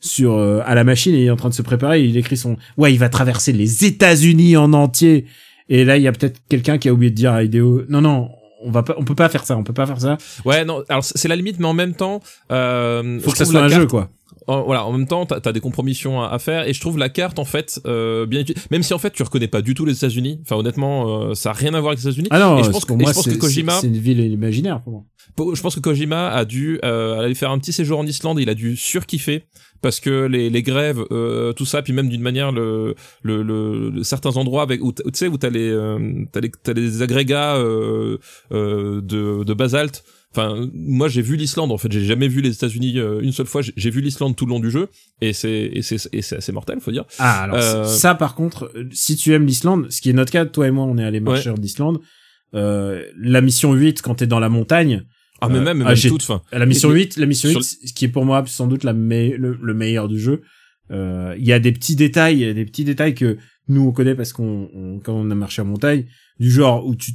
[0.00, 2.36] sur, euh, à la machine et il est en train de se préparer, il écrit
[2.36, 5.26] son, ouais, il va traverser les États-Unis en entier.
[5.68, 8.00] Et là, il y a peut-être quelqu'un qui a oublié de dire à Ideo, non,
[8.00, 8.28] non,
[8.62, 10.18] on va pas, on peut pas faire ça, on peut pas faire ça.
[10.44, 12.20] Ouais, non, alors c'est la limite, mais en même temps,
[12.52, 14.10] euh, Faut que ça soit un carte- jeu, quoi.
[14.46, 16.98] en- voilà, en même temps, t'as as des compromissions à, à faire, et je trouve
[16.98, 18.42] la carte en fait euh, bien.
[18.70, 20.40] Même si en fait tu reconnais pas du tout les États-Unis.
[20.42, 22.28] Enfin, honnêtement, euh, ça a rien à voir avec les États-Unis.
[22.30, 24.80] Ah non, et je pense que, moi, je pense que Kojima, c'est une ville imaginaire
[24.82, 25.02] pour moi.
[25.38, 28.38] Je pense que Kojima a dû euh, aller faire un petit séjour en Islande.
[28.38, 29.44] et Il a dû surkiffer
[29.82, 34.02] parce que les, les grèves, euh, tout ça, puis même d'une manière le, le, le,
[34.02, 37.56] certains endroits avec où tu sais où t'as les euh, t'as les t'as les agrégats
[37.56, 38.18] euh,
[38.52, 40.04] euh, de de basalte.
[40.32, 41.90] Enfin, moi j'ai vu l'Islande en fait.
[41.90, 43.62] J'ai jamais vu les États-Unis euh, une seule fois.
[43.62, 44.88] J'ai- vu l'Islande tout le long du jeu
[45.20, 47.04] et c'est et c'est et c'est assez mortel, faut dire.
[47.18, 50.68] Ah, alors ça, par contre, si tu aimes l'Islande, ce qui est notre cas, toi
[50.68, 51.24] et moi, on est allés Ouais.
[51.32, 52.00] marcher d'Islande.
[52.54, 55.04] Euh, la mission 8, quand t'es dans la montagne,
[55.40, 56.42] Ah mais Euh, même, ah, même toute fin.
[56.52, 58.84] la mission Et- 8, la mission sur 8, ce qui est pour moi sans doute
[58.84, 60.42] la me- le, le meilleur du jeu.
[60.90, 63.38] Euh, Il y a des petits détails, des petits détails que
[63.68, 66.06] nous on connaît parce qu'on on- quand on a marché en montagne,
[66.38, 67.12] du genre où tu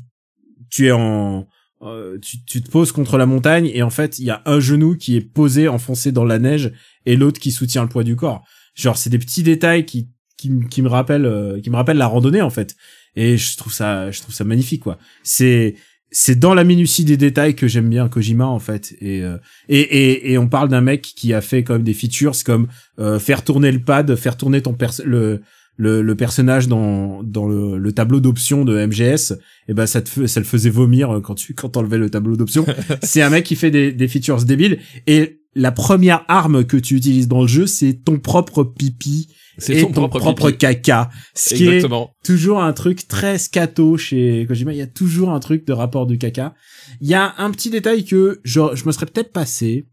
[0.72, 1.48] tu es en
[1.82, 4.60] euh, tu, tu te poses contre la montagne et en fait il y a un
[4.60, 6.72] genou qui est posé enfoncé dans la neige
[7.06, 8.44] et l'autre qui soutient le poids du corps.
[8.76, 12.08] Genre c'est des petits détails qui qui, qui me rappellent euh, qui me rappellent la
[12.08, 12.76] randonnée en fait
[13.16, 14.98] et je trouve ça je trouve ça magnifique quoi.
[15.24, 15.76] C'est
[16.18, 18.96] c'est dans la minutie des détails que j'aime bien Kojima en fait.
[19.02, 19.36] Et euh,
[19.68, 22.68] et, et et on parle d'un mec qui a fait quand même des features comme
[23.00, 25.42] euh, faire tourner le pad faire tourner ton perso le
[25.76, 29.38] le, le personnage dans dans le, le tableau d'options de MGS
[29.68, 32.38] et ben ça te ça le faisait vomir euh, quand tu quand t'enlevais le tableau
[32.38, 32.66] d'options.
[33.04, 34.80] C'est un mec qui fait des des features débiles.
[35.08, 39.28] Et la première arme que tu utilises dans le jeu c'est ton propre pipi
[39.68, 42.12] et ton ton propre, caca ce qui est Exactement.
[42.24, 44.74] toujours un truc très scato chez Kojima.
[44.74, 46.54] Il y a toujours un truc de rapport du caca.
[47.02, 49.88] Il y a un petit détail que je, je me serais peut-être passé.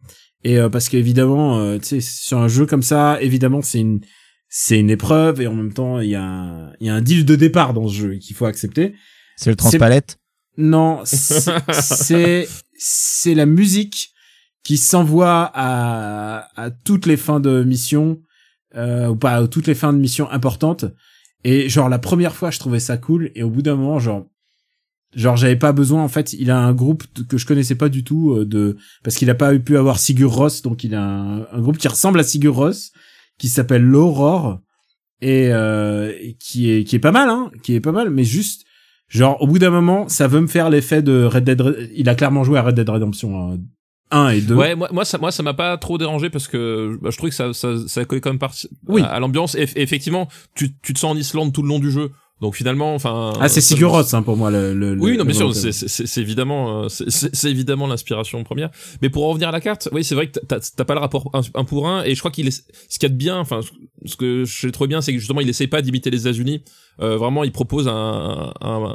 [0.45, 4.01] Et euh, parce qu'évidemment, euh, tu sais, sur un jeu comme ça, évidemment, c'est une
[4.49, 7.01] c'est une épreuve et en même temps, il y a un, il y a un
[7.01, 8.95] deal de départ dans ce jeu qu'il faut accepter.
[9.37, 10.19] C'est le transpalette?
[10.59, 14.11] Non, c'est c'est c'est la musique
[14.65, 18.21] qui s'envoie à à toutes les fins de mission
[18.77, 20.85] euh, ou pas toutes les fins de mission importantes.
[21.45, 23.31] Et genre la première fois je trouvais ça cool.
[23.35, 24.27] Et au bout d'un moment genre
[25.15, 28.05] genre j'avais pas besoin en fait il a un groupe que je connaissais pas du
[28.05, 31.61] tout euh, de parce qu'il a pas pu avoir Sigur Ross donc il a un,
[31.61, 32.93] groupe qui ressemble à Sigur Ross
[33.39, 34.61] qui s'appelle l'Aurore
[35.21, 38.65] et, euh, qui est qui est pas mal hein qui est pas mal mais juste
[39.09, 42.09] genre au bout d'un moment ça veut me faire l'effet de Red Dead Red- il
[42.09, 43.57] a clairement joué à Red Dead Redemption euh,
[44.13, 46.99] 1 et 2 Ouais, moi, moi, ça, moi, ça m'a pas trop dérangé parce que
[47.03, 49.03] bah, je trouvais que ça, ça, ça collait quand même partie Oui.
[49.03, 49.55] à, à l'ambiance.
[49.55, 52.11] Et effectivement, tu, tu te sens en Islande tout le long du jeu.
[52.43, 53.33] Donc finalement, enfin.
[53.41, 56.83] ah c'est ça- Sigur hein, pour moi le, le Oui, non, bien sûr, c'est évidemment,
[56.83, 58.71] euh, c'est- évidemment l'inspiration première.
[59.01, 61.31] Mais pour en revenir à la carte, oui, c'est vrai que t'as pas le rapport
[61.35, 63.39] un, un pour un, et je crois qu'il est, ce qu'il y a de bien,
[63.39, 63.61] enfin,
[64.05, 66.65] ce que je trouve bien, c'est que justement, il essaie pas d'imiter les États-Unis.
[67.01, 68.95] Euh, vraiment, il propose un, un,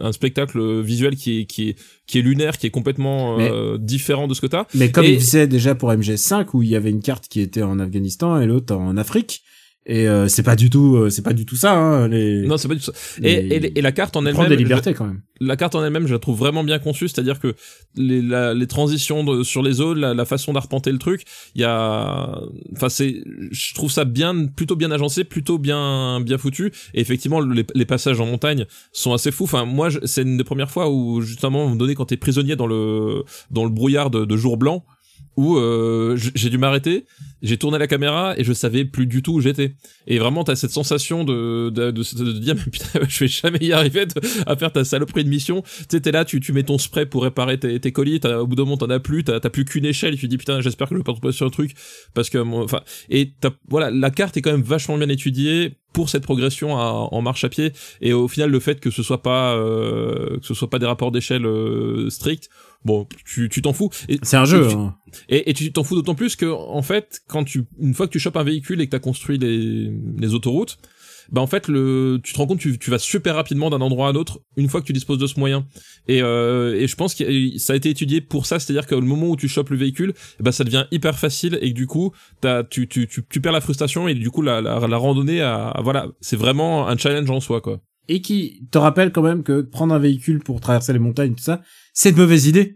[0.00, 4.28] un, spectacle visuel qui est, qui est, qui est lunaire, qui est complètement euh, différent
[4.28, 4.64] de ce que t'as.
[4.74, 7.40] Mais comme Et- il faisait déjà pour MGS5 où il y avait une carte qui
[7.40, 9.42] était en Afghanistan et l'autre en Afrique
[9.90, 12.56] et euh, c'est pas du tout euh, c'est pas du tout ça hein, les Non,
[12.56, 12.98] c'est pas du tout ça.
[13.22, 15.20] Et, les- et, et la carte en elle-même, des libertés quand même.
[15.40, 17.54] la carte en elle-même, je la trouve vraiment bien conçue, c'est-à-dire que
[17.96, 21.24] les, la- les transitions de- sur les zones, la, la façon d'arpenter le truc,
[21.54, 22.38] il y a,
[22.76, 26.72] enfin c'est, je trouve ça bien, plutôt bien agencé, plutôt bien, bien foutu.
[26.94, 29.44] Et effectivement, les, les passages en montagne sont assez fous.
[29.44, 32.66] Enfin, moi, c'est une des premières fois où justement, moment donné, quand t'es prisonnier dans
[32.68, 34.84] le, dans le brouillard de, de jour blanc,
[35.36, 37.06] où euh, j'ai dû m'arrêter,
[37.42, 39.74] j'ai tourné la caméra et je savais plus du tout où j'étais.
[40.06, 43.58] Et vraiment, t'as cette sensation de, de, de, de, dire, mais putain, je vais jamais
[43.60, 44.06] y arriver
[44.46, 45.62] à faire ta saloperie de mission.
[45.62, 48.46] Tu sais, t'es là, tu, tu mets ton spray pour réparer tes, tes colis, au
[48.46, 50.60] bout d'un moment, t'en as plus, t'as plus qu'une échelle, et tu te dis, putain,
[50.60, 51.74] j'espère que je vais pas tomber sur un truc,
[52.14, 53.32] parce que, enfin, et
[53.68, 57.48] voilà, la carte est quand même vachement bien étudiée pour cette progression en marche à
[57.48, 60.78] pied, et au final, le fait que ce soit pas, euh, que ce soit pas
[60.78, 62.48] des rapports d'échelle euh, stricts,
[62.84, 63.90] bon, tu tu t'en fous.
[64.22, 64.64] C'est un jeu.
[64.66, 64.94] et tu- hein.
[65.28, 68.12] et, et tu t'en fous d'autant plus que, en fait, quand tu, une fois que
[68.12, 70.78] tu chopes un véhicule et que tu as construit les, les autoroutes,
[71.32, 74.08] bah en fait le tu te rends compte tu, tu vas super rapidement d'un endroit
[74.08, 75.64] à un autre une fois que tu disposes de ce moyen
[76.08, 79.02] et euh, et je pense que ça a été étudié pour ça c'est-à-dire que le
[79.02, 82.10] moment où tu chopes le véhicule bah ça devient hyper facile et que du coup
[82.40, 85.40] t'as tu, tu tu tu perds la frustration et du coup la la, la randonnée
[85.40, 87.80] à, voilà c'est vraiment un challenge en soi quoi
[88.12, 91.44] Et qui te rappelle quand même que prendre un véhicule pour traverser les montagnes, tout
[91.44, 91.62] ça,
[91.94, 92.74] c'est une mauvaise idée.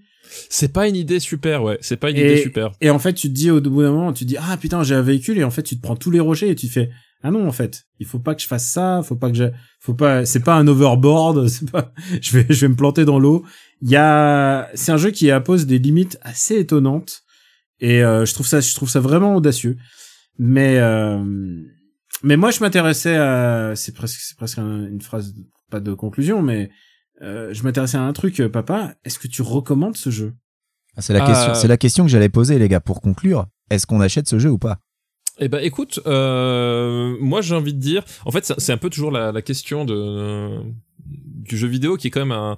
[0.48, 3.12] c'est pas une idée super ouais c'est pas une Et- idée super Et en fait,
[3.14, 5.36] tu te dis au bout d'un moment, tu te dis ah putain j'ai un véhicule
[5.38, 6.88] et en fait tu te prends tous les rochers et tu te fais
[7.26, 9.44] ah non en fait il faut pas que je fasse ça, faut pas que je,
[9.80, 13.18] faut pas, c'est pas un overboard, c'est pas, je vais je vais me planter dans
[13.18, 13.44] l'eau.
[13.82, 17.22] Il y a, c'est un jeu qui impose des limites assez étonnantes
[17.80, 19.76] et euh, je trouve ça je trouve ça vraiment audacieux.
[20.38, 21.22] Mais euh,
[22.24, 25.34] mais moi je m'intéressais à, c'est presque c'est presque un- une phrase
[25.70, 26.70] pas de conclusion mais
[27.22, 28.94] euh, je m'intéressais à un truc, euh, papa.
[29.04, 30.34] Est-ce que tu recommandes ce jeu?
[30.96, 31.26] Ah, C'est la, Ah.
[31.28, 33.46] question, c'est la question que j'allais poser, les gars, pour conclure.
[33.70, 34.78] Est-ce qu'on achète ce jeu ou pas?
[35.38, 39.10] Eh ben écoute, euh, moi j'ai envie de dire, en fait c'est un peu toujours
[39.12, 40.60] la, la question de
[41.06, 42.56] du jeu vidéo qui est quand même un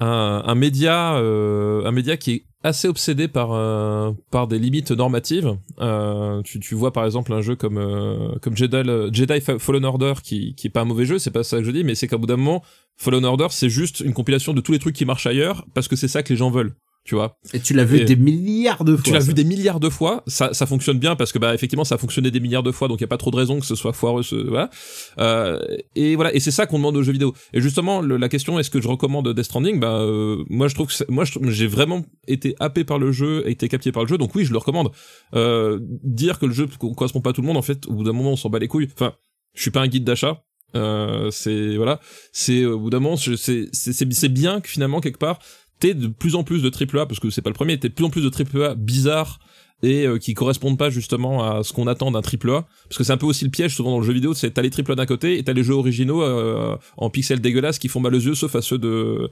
[0.00, 4.90] un, un média euh, un média qui est assez obsédé par euh, par des limites
[4.90, 5.56] normatives.
[5.80, 10.14] Euh, tu, tu vois par exemple un jeu comme euh, comme Jedi Jedi Fallen Order
[10.22, 12.08] qui qui est pas un mauvais jeu, c'est pas ça que je dis, mais c'est
[12.08, 12.64] qu'au bout d'un moment
[12.96, 15.94] Fallen Order c'est juste une compilation de tous les trucs qui marchent ailleurs parce que
[15.94, 16.74] c'est ça que les gens veulent.
[17.06, 17.36] Tu vois.
[17.52, 19.04] Et tu l'as vu Et- des milliards de fois.
[19.04, 21.84] Tu l'as vu des milliards de fois, ça, ça fonctionne bien parce que bah effectivement
[21.84, 23.60] ça a fonctionné des milliards de fois, donc il y a pas trop de raison
[23.60, 24.70] que ce soit foireux, ce, voilà.
[25.18, 25.60] Euh,
[25.94, 27.34] et voilà, et c'est ça qu'on demande aux jeux vidéo.
[27.52, 29.80] Et justement, le- la question est-ce que je recommande Death Stranding?
[29.80, 33.68] Bah euh, moi je trouve que moi j'ai vraiment été happé par le jeu, été
[33.68, 34.90] captivé par le jeu, donc oui je le recommande.
[35.34, 37.92] Euh, dire que le jeu co- correspond pas à tout le monde, en fait, au
[37.92, 38.88] bout d'un moment on s'en bat les couilles.
[38.94, 39.12] Enfin,
[39.54, 40.42] je suis pas un guide d'achat.
[40.76, 42.00] Euh, c'est voilà,
[42.32, 45.38] c'est au bout d'un moment, c'est c'est bien que finalement quelque part
[45.80, 47.88] t'es de plus en plus de triple A parce que c'est pas le premier, t'es
[47.88, 49.38] de plus en plus de triple A bizarres
[49.82, 52.66] et euh, qui correspondent pas justement à ce qu'on attend d'un triple A.
[52.88, 54.62] Parce que c'est un peu aussi le piège souvent dans le jeu vidéo c'est t'as
[54.62, 57.88] les triple A d'un côté et t'as les jeux originaux euh, en pixels dégueulasses qui
[57.88, 59.30] font mal aux yeux sauf à ceux de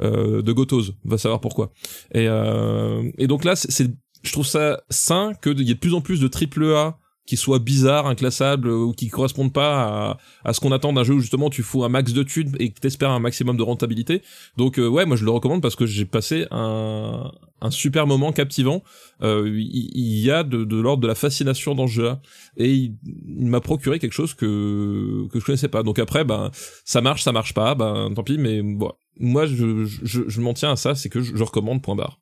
[0.00, 1.72] euh, de Gotos va savoir pourquoi.
[2.12, 3.88] Et euh, et donc là c'est
[4.22, 7.36] je trouve ça sain qu'il y ait de plus en plus de triple A qui
[7.36, 10.18] soient bizarres, inclassables ou qui correspondent pas à,
[10.48, 12.70] à ce qu'on attend d'un jeu où justement tu fous un max de thunes et
[12.72, 14.22] que t'espères un maximum de rentabilité.
[14.56, 18.32] Donc euh, ouais, moi je le recommande parce que j'ai passé un, un super moment
[18.32, 18.82] captivant.
[19.20, 22.20] Euh, Il il y, a de, de l'ordre de la fascination dans ce jeu-là
[22.56, 22.96] et il,
[23.44, 25.82] il m'a procuré quelque chose que que je connaissais pas.
[25.82, 26.50] Donc après, ben
[26.84, 28.38] ça marche, ça marche pas, ben tant pis.
[28.38, 31.82] Mais bon, moi je je, je m'en tiens à ça, c'est que je, je recommande.
[31.82, 32.16] Point barre.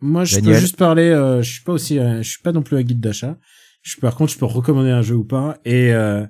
[0.00, 1.10] Moi, je peux juste parler.
[1.10, 3.36] euh, je suis pas aussi, euh, je suis pas non plus un guide d'achat.
[3.82, 5.58] Je par contre, je peux recommander un jeu ou pas.
[5.64, 6.24] Et euh,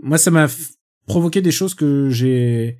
[0.00, 0.46] moi, ça m'a
[1.06, 2.78] provoqué des choses que j'ai,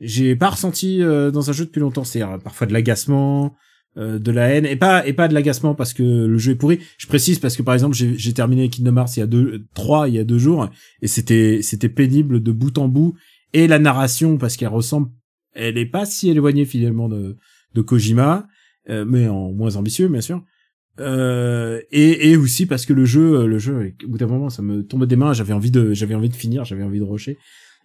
[0.00, 2.04] j'ai pas ressenti euh, dans un jeu depuis longtemps.
[2.04, 3.56] C'est-à-dire parfois de l'agacement,
[3.98, 6.56] euh, de la haine, et pas et pas de l'agacement parce que le jeu est
[6.56, 6.78] pourri.
[6.96, 9.66] Je précise parce que par exemple, j'ai j'ai terminé Kingdom Hearts il y a deux,
[9.74, 10.70] trois, il y a deux jours,
[11.02, 13.14] et c'était c'était pénible de bout en bout.
[13.52, 15.10] Et la narration parce qu'elle ressemble,
[15.52, 17.36] elle est pas si éloignée finalement de
[17.74, 18.48] de Kojima,
[18.88, 20.42] euh, mais en moins ambitieux bien sûr.
[21.00, 24.50] Euh, et, et aussi parce que le jeu, euh, le jeu, au bout d'un moment,
[24.50, 25.32] ça me tombe des mains.
[25.32, 27.38] J'avais envie de, j'avais envie de finir, j'avais envie de rusher.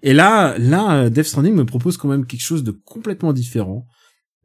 [0.03, 3.87] Et là, là, Death Stranding me propose quand même quelque chose de complètement différent,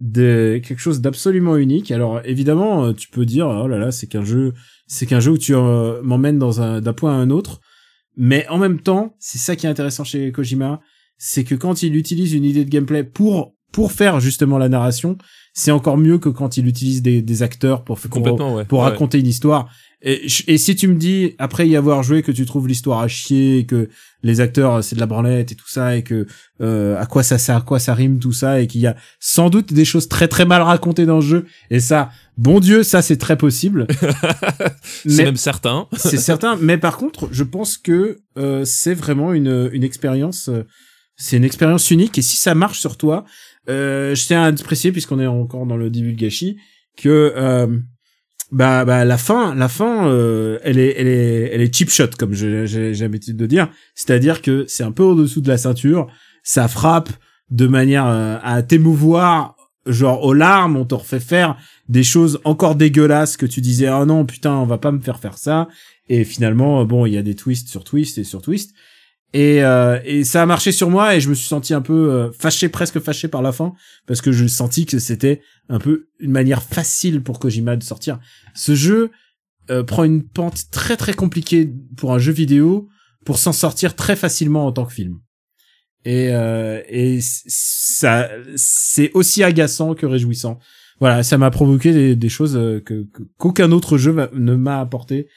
[0.00, 1.90] de quelque chose d'absolument unique.
[1.90, 4.52] Alors évidemment, euh, tu peux dire, oh là là, c'est qu'un jeu,
[4.86, 7.60] c'est qu'un jeu où tu euh, m'emmènes dans un d'un point à un autre.
[8.16, 10.80] Mais en même temps, c'est ça qui est intéressant chez Kojima,
[11.18, 15.16] c'est que quand il utilise une idée de gameplay pour pour faire justement la narration,
[15.55, 18.64] c'est encore mieux que quand il utilise des, des acteurs pour, pour Complètement, ouais.
[18.64, 18.86] pour Ouais.
[18.86, 19.68] raconter une histoire.
[20.05, 20.26] Et,
[20.59, 23.66] si tu me dis après y avoir joué que tu trouves l'histoire à chier, et
[23.66, 23.88] que
[24.24, 26.26] les acteurs c'est de la branlette et tout ça et que
[26.61, 28.96] euh, à quoi ça sert, à quoi ça rime tout ça et qu'il y a
[29.20, 32.82] sans doute des choses très très mal racontées dans le jeu et ça, bon Dieu,
[32.82, 33.86] ça c'est très possible.
[35.07, 35.86] C'est même certain.
[35.96, 36.57] c'est certain.
[36.61, 40.48] Mais par contre, je pense que euh, c'est vraiment une une expérience.
[40.48, 40.64] euh,
[41.14, 43.24] c'est une expérience unique et si ça marche sur toi,
[43.68, 46.56] euh, je tiens à préciser puisqu'on est encore dans le divulgachi
[46.96, 47.66] que euh,
[48.50, 52.08] bah bah la fin la fin euh, elle est elle est elle est cheap shot
[52.18, 53.70] comme j'ai l'habitude de dire.
[53.94, 56.08] C'est-à-dire que c'est un peu au dessous de la ceinture.
[56.42, 57.10] Ça frappe
[57.50, 59.56] de manière euh, à t'émouvoir
[59.86, 60.76] genre aux larmes.
[60.76, 61.56] On te refait faire
[61.88, 65.18] des choses encore dégueulasses que tu disais ah non putain on va pas me faire
[65.18, 65.68] faire ça
[66.08, 68.74] et finalement bon il y a des twists sur twists et sur twists
[69.33, 72.12] et, euh, et ça a marché sur moi et je me suis senti un peu
[72.12, 73.72] euh, fâché presque fâché par la fin
[74.07, 78.20] parce que je sentis que c'était un peu une manière facile pour Kojima de sortir.
[78.55, 79.11] Ce jeu
[79.70, 82.89] euh, prend une pente très très compliquée pour un jeu vidéo
[83.24, 85.18] pour s'en sortir très facilement en tant que film.
[86.05, 90.59] Et euh, et ça c'est aussi agaçant que réjouissant.
[91.01, 92.53] Voilà ça m'a provoqué des, des choses
[92.85, 93.07] que
[93.39, 95.28] qu'aucun autre jeu ne m'a apporté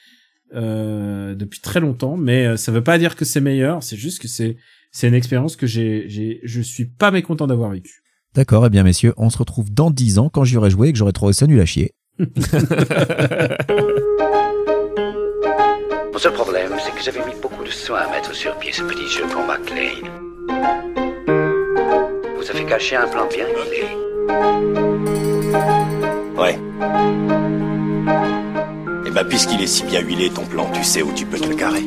[0.54, 3.82] euh, depuis très longtemps, mais euh, ça veut pas dire que c'est meilleur.
[3.82, 4.56] C'est juste que c'est
[4.92, 8.02] c'est une expérience que j'ai j'ai je suis pas mécontent d'avoir vécu.
[8.34, 10.92] D'accord, eh bien messieurs, on se retrouve dans 10 ans quand j'y aurai joué et
[10.92, 11.94] que j'aurai trouvé ça nul à chier.
[12.18, 12.26] Mon
[16.18, 19.08] seul problème, c'est que j'avais mis beaucoup de soin à mettre sur pied ce petit
[19.08, 20.08] jeu pour McLean.
[22.36, 23.84] Vous avez caché un plan bien huilé.
[26.38, 26.58] Ouais.
[29.16, 31.56] Bah, puisqu'il est si bien huilé ton plan, tu sais où tu peux te le
[31.56, 31.86] carrer.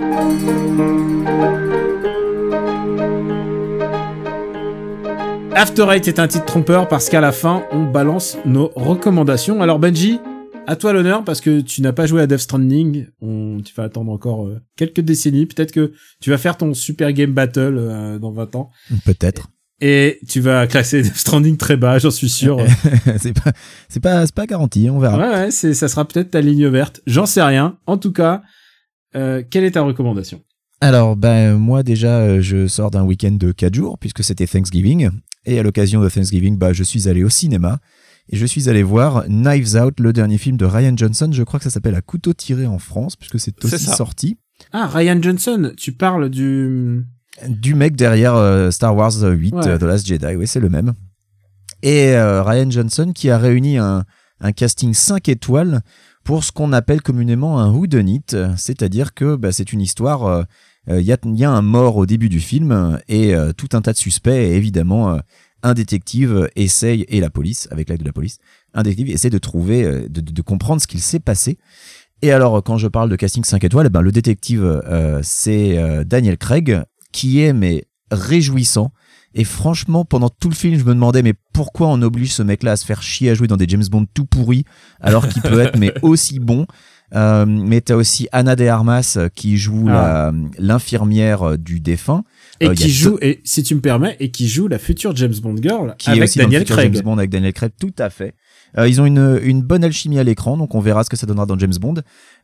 [5.53, 9.61] After Eight est un titre trompeur parce qu'à la fin, on balance nos recommandations.
[9.61, 10.19] Alors Benji,
[10.65, 13.05] à toi l'honneur parce que tu n'as pas joué à Death Stranding.
[13.21, 15.45] On, tu vas attendre encore euh, quelques décennies.
[15.45, 18.71] Peut-être que tu vas faire ton Super Game Battle euh, dans 20 ans.
[19.05, 19.49] Peut-être.
[19.81, 22.57] Et tu vas classer Death Stranding très bas, j'en suis sûr.
[23.17, 23.53] c'est pas,
[23.87, 25.17] c'est pas, c'est pas garanti, on verra.
[25.17, 27.01] ouais, ouais, c'est, ça sera peut-être ta ligne verte.
[27.07, 27.77] J'en sais rien.
[27.85, 28.41] En tout cas,
[29.15, 30.41] euh, quelle est ta recommandation?
[30.81, 35.09] Alors, ben, moi, déjà, euh, je sors d'un week-end de 4 jours, puisque c'était Thanksgiving.
[35.45, 37.79] Et à l'occasion de Thanksgiving, bah, je suis allé au cinéma.
[38.29, 41.29] Et je suis allé voir Knives Out, le dernier film de Ryan Johnson.
[41.31, 44.37] Je crois que ça s'appelle À couteau tiré en France, puisque c'est aussi sorti.
[44.71, 47.05] Ah, Ryan Johnson, tu parles du...
[47.47, 49.67] Du mec derrière euh, Star Wars 8, Ouais.
[49.67, 50.93] euh, The Last Jedi, oui, c'est le même.
[51.81, 54.03] Et euh, Ryan Johnson qui a réuni un,
[54.41, 55.81] un casting 5 étoiles
[56.25, 58.23] pour ce qu'on appelle communément un whodunit,
[58.57, 60.43] c'est-à-dire que bah, c'est une histoire, euh,
[60.89, 63.53] euh, il y, a, il y a un mort au début du film et euh,
[63.53, 65.19] tout un tas de suspects et évidemment euh,
[65.63, 68.37] un détective essaye, et la police, avec l'aide de la police,
[68.73, 71.57] un détective essaie de trouver, euh, de, de- de comprendre ce qu'il s'est passé.
[72.21, 76.03] Et alors, quand je parle de casting 5 étoiles, ben, le détective, euh, c'est euh,
[76.03, 76.81] Daniel Craig,
[77.11, 78.91] qui est mais réjouissant.
[79.35, 82.71] Et franchement, pendant tout le film, je me demandais mais pourquoi on oblige ce mec-là
[82.71, 84.65] à se faire chier à jouer dans des James Bond tout pourris
[84.99, 86.65] alors qu'il peut être mais aussi bon?
[87.15, 89.87] Euh, mais t'as aussi Anna de Armas euh, qui joue
[90.59, 92.23] l'infirmière euh, du défunt.
[92.59, 95.33] Et Euh, qui joue, et si tu me permets, et qui joue la future James
[95.41, 96.93] Bond girl qui est avec aussi dans le Daniel Craig.
[96.93, 98.35] James Bond avec Daniel Craig, tout à fait.
[98.77, 101.25] Euh, ils ont une, une bonne alchimie à l'écran, donc on verra ce que ça
[101.25, 101.95] donnera dans James Bond.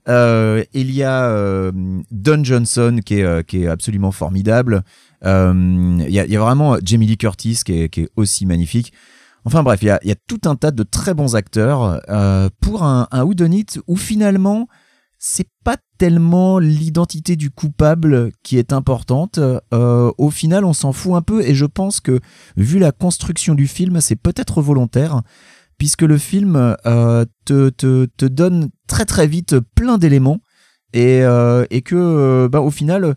[0.07, 1.71] Euh, il y a euh,
[2.11, 4.83] Don Johnson qui est, euh, absolument formidable.
[5.23, 8.93] Il, y a, vraiment Jamie Lee Curtis qui est, aussi magnifique.
[9.43, 12.01] Enfin bref, il y a, tout un tas de très bons acteurs
[12.61, 14.67] pour un, un whodunit où finalement
[15.17, 19.39] c'est pas tellement l'identité du coupable qui est importante.
[19.71, 22.19] Au final, on s'en fout un peu et je pense que
[22.57, 25.21] vu la construction du film, c'est peut-être volontaire
[25.77, 30.39] puisque le film euh, te, donne très très vite plein d'éléments
[30.93, 33.15] et, euh, que euh, bah, au final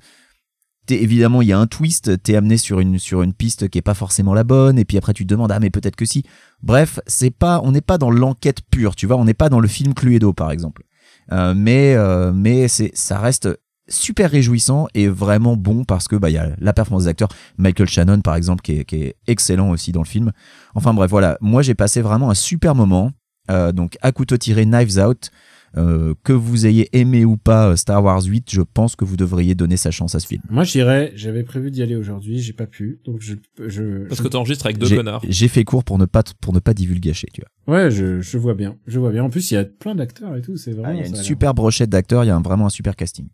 [0.91, 4.33] évidemment il y a un twist t'es amené sur une piste qui est pas forcément
[4.33, 6.25] la bonne et puis après tu te demandes ah mais peut-être que si.
[6.63, 9.61] Bref c'est pas on n'est pas dans l'enquête pure tu vois on n'est pas dans
[9.61, 10.85] le film Cluedo par exemple.
[11.31, 11.95] Mais
[12.33, 13.49] mais c'est ça reste
[13.89, 17.29] super réjouissant et vraiment bon parce que bah il y a la performance des acteurs.
[17.57, 20.33] Michael Shannon par exemple qui est, qui est excellent aussi dans le film.
[20.75, 21.39] Enfin bref voilà.
[21.41, 23.13] Moi j'ai passé vraiment un super moment.
[23.51, 25.31] Euh, donc à couteau tiré Knives Out.
[25.77, 29.19] Euh, que vous ayez aimé ou pas euh, Star Wars 8 je pense que vous
[29.19, 30.41] devriez donner sa chance à ce film.
[30.49, 33.35] Moi, j'irais, j'avais prévu d'y aller aujourd'hui, j'ai pas pu, donc je,
[33.67, 35.21] je, Parce que t'enregistres avec deux connards.
[35.29, 37.75] j'ai fait court pour ne pas pour ne pas divulgacher tu vois.
[37.77, 39.23] Ouais, je, je vois bien, je vois bien.
[39.25, 40.93] En plus, il y a plein d'acteurs et tout, c'est Ah, vraiment.
[40.95, 43.29] il y a une super brochette d'acteurs il y a un- vraiment un super casting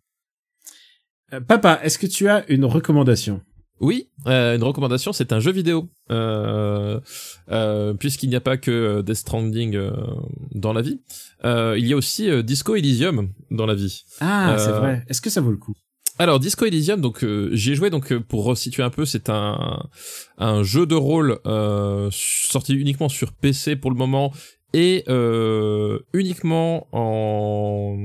[1.41, 3.41] papa, est-ce que tu as une recommandation?
[3.80, 5.89] Oui, euh, une recommandation, c'est un jeu vidéo.
[6.11, 7.01] Euh,
[7.51, 9.91] euh, Puisqu'il n'y a pas que euh, Death Stranding euh,
[10.53, 11.01] dans la vie,
[11.45, 14.05] euh, il y a aussi euh, Disco Elysium dans la vie.
[14.20, 15.05] Ah, Euh, c'est vrai.
[15.09, 15.74] Est-ce que ça vaut le coup?
[16.16, 19.28] Alors Disco Elysium, donc euh, j'y ai joué donc euh, pour resituer un peu, c'est
[19.28, 19.82] un
[20.39, 24.32] un jeu de rôle euh, sorti uniquement sur PC pour le moment
[24.75, 27.97] et euh, uniquement en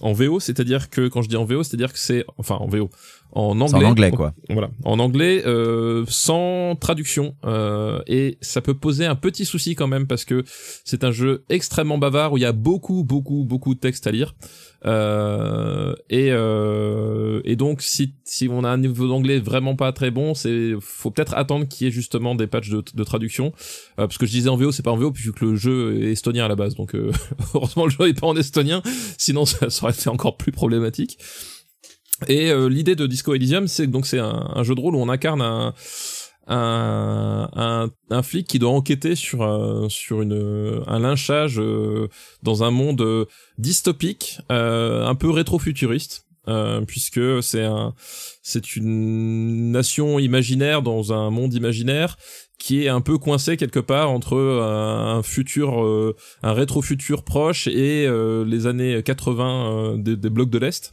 [0.00, 2.88] en VO, c'est-à-dire que quand je dis en VO, c'est-à-dire que c'est enfin en VO
[3.32, 3.84] en anglais.
[3.84, 4.32] en anglais quoi.
[4.48, 9.86] Voilà, en anglais, euh, sans traduction, euh, et ça peut poser un petit souci quand
[9.86, 10.44] même parce que
[10.84, 14.10] c'est un jeu extrêmement bavard où il y a beaucoup, beaucoup, beaucoup de textes à
[14.10, 14.34] lire,
[14.86, 20.10] euh, et euh, et donc si si on a un niveau d'anglais vraiment pas très
[20.10, 23.52] bon, c'est faut peut-être attendre qu'il y ait justement des patchs de, traduction,
[23.98, 26.12] euh, parce que je disais en VO, c'est pas en VO puisque le jeu est
[26.12, 27.12] estonien à la base, donc euh,
[27.54, 28.82] heureusement le jeu est pas en estonien,
[29.16, 31.18] sinon ça, ça aurait été encore plus problématique.
[32.28, 35.08] Et euh, l'idée de Disco Elysium, c'est donc c'est un jeu de rôle où on
[35.08, 35.74] incarne un
[36.46, 42.08] un, un, un flic qui doit enquêter sur un, sur une un lynchage euh,
[42.42, 43.24] dans un monde euh,
[43.58, 46.26] dystopique, euh, un peu rétro-futuriste.
[46.48, 47.94] euh, puisque c'est un,
[48.42, 52.16] c'est une nation imaginaire dans un monde imaginaire
[52.58, 58.06] qui est un peu coincé quelque part entre un, futur, euh, un rétro-futur proche et
[58.06, 60.92] euh, les années 80 euh, des, des blocs de l'Est.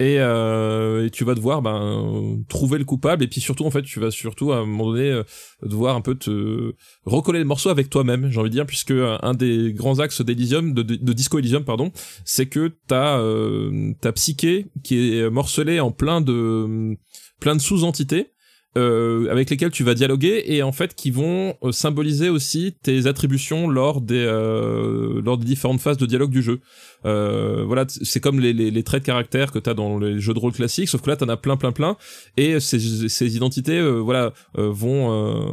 [0.00, 3.82] Et, euh, et tu vas devoir ben trouver le coupable et puis surtout en fait
[3.82, 5.24] tu vas surtout à un moment donné euh,
[5.62, 6.72] devoir un peu te
[7.04, 10.20] recoller le morceau avec toi-même j'ai envie de dire puisque euh, un des grands axes
[10.20, 10.82] d'Elysium de,
[11.12, 11.90] Disco Elysium pardon
[12.24, 16.96] c'est que t'as euh, ta psyché qui est morcelée en plein de
[17.40, 18.28] plein de sous-entités
[18.76, 24.00] avec lesquels tu vas dialoguer et en fait qui vont symboliser aussi tes attributions lors
[24.00, 26.60] des lors des différentes phases de dialogue du jeu.
[27.04, 30.34] Euh, voilà, c'est comme les, les, les traits de caractère que t'as dans les jeux
[30.34, 31.96] de rôle classiques, sauf que là t'en as plein plein plein
[32.36, 35.46] et ces, ces identités euh, voilà euh, vont euh,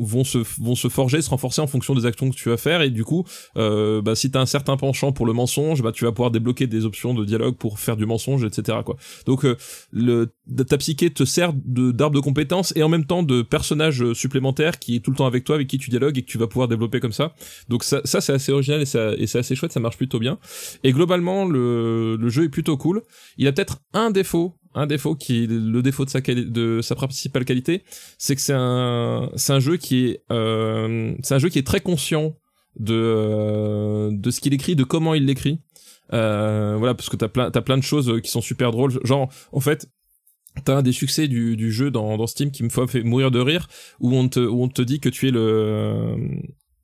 [0.00, 2.82] vont se vont se forger, se renforcer en fonction des actions que tu vas faire
[2.82, 3.24] et du coup
[3.56, 6.66] euh, bah si t'as un certain penchant pour le mensonge, bah tu vas pouvoir débloquer
[6.66, 8.78] des options de dialogue pour faire du mensonge, etc.
[8.84, 8.96] quoi.
[9.26, 9.56] Donc euh,
[9.92, 10.32] le
[10.66, 14.78] ta psyché te sert de d'arbre de compétences et en même temps de personnage supplémentaire
[14.78, 16.46] qui est tout le temps avec toi, avec qui tu dialogues et que tu vas
[16.46, 17.34] pouvoir développer comme ça.
[17.68, 20.18] Donc ça, ça c'est assez original et, ça, et c'est assez chouette, ça marche plutôt
[20.18, 20.38] bien.
[20.82, 23.02] Et globalement, le, le jeu est plutôt cool.
[23.36, 26.94] Il a peut-être un défaut, un défaut qui est le défaut de sa, de sa
[26.94, 27.84] principale qualité,
[28.18, 31.66] c'est que c'est un, c'est un jeu qui est, euh, c'est un jeu qui est
[31.66, 32.36] très conscient
[32.78, 35.60] de, euh, de ce qu'il écrit, de comment il l'écrit.
[36.12, 38.92] Euh, voilà, parce que t'as plein, t'as plein de choses qui sont super drôles.
[39.04, 39.88] Genre, en fait,
[40.64, 43.40] T'as un des succès du, du jeu dans, dans Steam qui me fait mourir de
[43.40, 43.66] rire,
[43.98, 46.16] où on te, où on te dit que tu es le,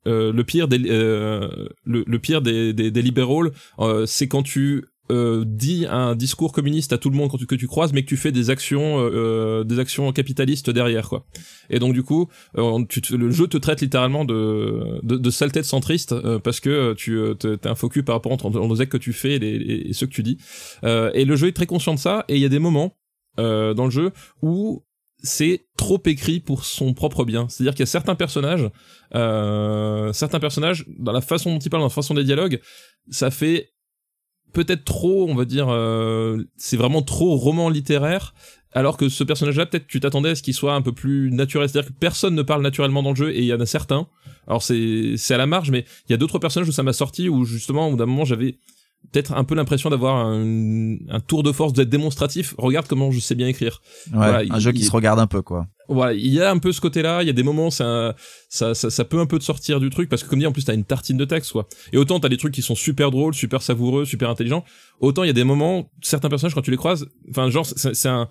[0.07, 3.45] euh, le pire des, euh, le, le pire des, des, des libéraux,
[3.79, 7.67] euh, c'est quand tu euh, dis un discours communiste à tout le monde que tu
[7.67, 11.25] croises, mais que tu fais des actions, euh, des actions capitalistes derrière, quoi.
[11.69, 15.29] Et donc du coup, euh, tu te- le jeu te traite littéralement de, de, de
[15.29, 18.31] saleté de centriste euh, parce que euh, tu euh, te- t'es un focus par rapport
[18.31, 19.55] entre actes que tu fais et, les,
[19.89, 20.37] et, ceux que tu dis.
[20.85, 22.23] Euh, et le jeu est très conscient de ça.
[22.29, 22.95] Et il y a des moments
[23.37, 24.83] euh, dans le jeu où
[25.23, 27.47] c'est trop écrit pour son propre bien.
[27.49, 28.69] C'est-à-dire qu'il y a certains personnages,
[29.15, 32.59] euh, certains personnages, dans la façon dont ils parlent, dans la façon des dialogues,
[33.09, 33.71] ça fait
[34.53, 38.33] peut-être trop, on va dire, euh, c'est vraiment trop roman littéraire.
[38.73, 41.67] Alors que ce personnage-là, peut-être tu t'attendais à ce qu'il soit un peu plus naturel.
[41.67, 44.07] C'est-à-dire que personne ne parle naturellement dans le jeu et il y en a certains.
[44.47, 46.93] Alors c'est c'est à la marge, mais il y a d'autres personnages où ça m'a
[46.93, 48.57] sorti où justement, au bout d'un moment, j'avais
[49.11, 52.55] peut-être un peu l'impression d'avoir un, un tour de force d'être démonstratif.
[52.57, 53.81] Regarde comment je sais bien écrire.
[54.07, 55.67] Ouais, Voilà, un il- jeu qui il- se regarde un peu, quoi.
[55.89, 57.21] Voilà, il y a un peu ce côté-là.
[57.21, 58.15] Il y a des moments, ça,
[58.47, 60.53] ça, ça, ça peut un peu te sortir du truc parce que comme dit, en
[60.53, 61.67] plus t'as une tartine de texte, quoi.
[61.91, 64.63] Et autant t'as des trucs qui sont super drôles, super savoureux, super intelligents.
[65.01, 68.07] Autant il y a des moments, certains personnages quand tu les croises, enfin genre c'est
[68.07, 68.29] un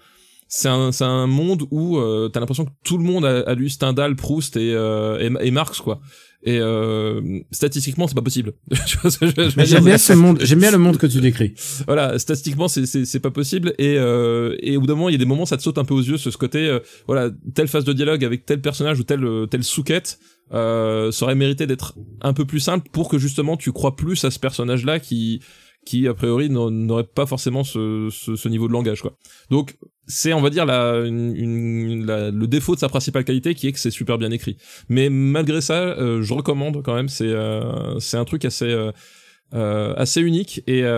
[0.53, 3.55] c'est un, c'est un monde où euh, t'as l'impression que tout le monde a, a
[3.55, 6.01] lu Stendhal, Proust et, euh, et, et Marx quoi.
[6.43, 8.55] Et euh, statistiquement c'est pas possible.
[9.59, 11.53] J'aime bien ce monde, j'aime bien le monde que tu décris.
[11.87, 15.13] voilà, statistiquement c'est c'est c'est pas possible et euh, et au bout d'un moment il
[15.13, 16.79] y a des moments ça te saute un peu aux yeux ce, ce côté euh,
[17.07, 20.19] voilà telle phase de dialogue avec tel personnage ou telle euh, telle sous-quête
[20.53, 24.25] euh, ça aurait mérité d'être un peu plus simple pour que justement tu crois plus
[24.25, 25.41] à ce personnage là qui
[25.87, 29.17] qui a priori n'au- n'aurait pas forcément ce, ce ce niveau de langage quoi.
[29.51, 29.77] Donc
[30.11, 33.67] c'est on va dire la, une, une- la- le défaut de sa principale qualité qui
[33.69, 34.59] est que c'est super bien écrit.
[34.91, 37.09] Mais malgré ça, euh, je recommande quand même.
[37.09, 38.93] C'est euh, c'est un truc assez euh,
[39.55, 40.91] euh, assez unique et euh,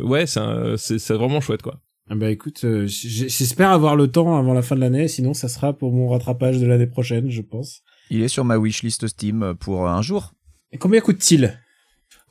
[0.00, 1.80] euh, ouais c'est un- c'est c'est vraiment chouette quoi.
[2.10, 5.72] Ah bah écoute, j'espère avoir le temps avant la fin de l'année, sinon ça sera
[5.72, 7.82] pour mon rattrapage de l'année prochaine, je pense.
[8.10, 10.32] Il est sur ma wishlist Steam pour un jour.
[10.72, 11.58] Et combien coûte-t-il?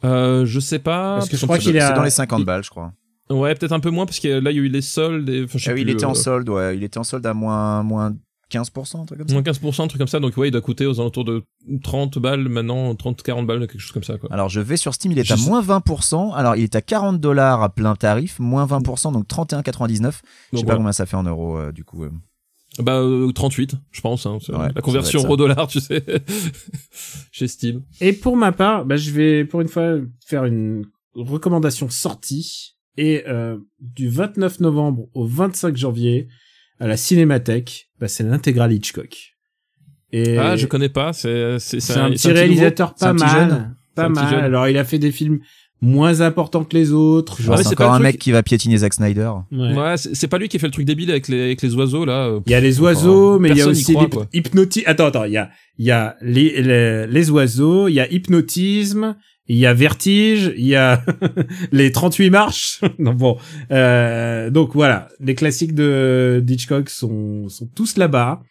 [0.04, 2.64] Euh, je sais pas Parce que je crois qu'il est dans les 50 il- balles,
[2.64, 2.92] je crois.
[3.32, 5.44] Ouais peut-être un peu moins parce que là il y a eu les soldes et
[5.44, 6.76] enfin, je sais Ah oui, il était en euh, solde, ouais.
[6.78, 8.16] Il était en solde à moins, moins
[8.52, 9.34] 15%, un truc comme ça.
[9.34, 11.44] moins 15% un truc comme ça donc ouais il doit coûter aux alentours de
[11.84, 14.30] 30 balles maintenant 30 40 balles quelque chose comme ça quoi.
[14.34, 16.34] Alors je vais sur Steam, il est Je à sais- moins 20%.
[16.34, 20.20] Alors il est à 40 dollars à plein tarif, moins 20%, donc 31,99.
[20.52, 22.04] Je sais pas combien ça fait en euros euh, du coup.
[22.04, 22.10] euh.
[22.80, 26.04] Bah euh, 38 je pense hein, Ouais, la conversion euro dollar tu sais
[27.32, 27.84] chez Steam.
[28.00, 32.76] Et pour ma part, bah, je vais pour une fois faire une recommandation sortie.
[32.98, 36.28] Et euh, du 29 novembre au 25 janvier,
[36.80, 39.34] à la Cinémathèque, bah, c'est l'intégrale Hitchcock.
[40.12, 43.30] Et Ah je connais pas c'est c'est c'est un petit réalisateur pas un mal.
[43.30, 44.30] jeune Pas un mal.
[44.30, 44.40] jeune.
[44.44, 45.40] Alors, il a fait des films
[45.84, 47.42] moins importants que les autres.
[47.42, 49.32] Genre, mais c'est encore un mec qui va piétiner Zack Snyder.
[49.52, 49.74] ouais.
[49.74, 52.04] Ouais, c'est pas lui qui a fait le truc débile avec les avec les oiseaux
[52.06, 52.28] là.
[52.28, 54.28] euh, Il y a les oiseaux, mais il y a aussi croit, l'hyp- quoi.
[54.34, 58.00] hypnoti- Attends, attends, il y a, il y a les, les, les oiseaux, il y
[58.02, 59.16] a hypnotisme,
[59.52, 61.04] il y a vertige, il y a
[61.74, 62.82] les 38 marches.
[63.00, 63.38] non, bon.
[63.72, 68.42] Euh, donc voilà, les classiques de d'Hitchcock sont, sont tous là-bas.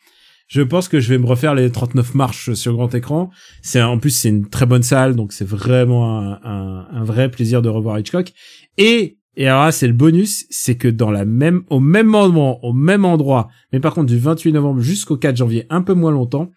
[0.47, 3.31] Je pense que je vais me refaire les 39 marches sur grand écran.
[3.63, 7.31] C'est en plus c'est une très bonne salle, donc c'est vraiment un, un, un vrai
[7.31, 8.33] plaisir de revoir Hitchcock.
[8.77, 12.63] Et Et alors là, c'est le bonus, c'est que dans la même, au même moment,
[12.63, 16.11] au même endroit, mais par contre du 28 novembre jusqu'au 4 janvier, un peu moins
[16.11, 16.51] longtemps,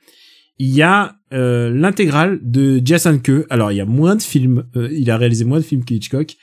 [0.59, 3.45] il y a euh, l'intégrale de Jason Ke.
[3.49, 5.93] Alors il y a moins de films, euh, il a réalisé moins de films que
[5.93, 6.35] Hitchcock,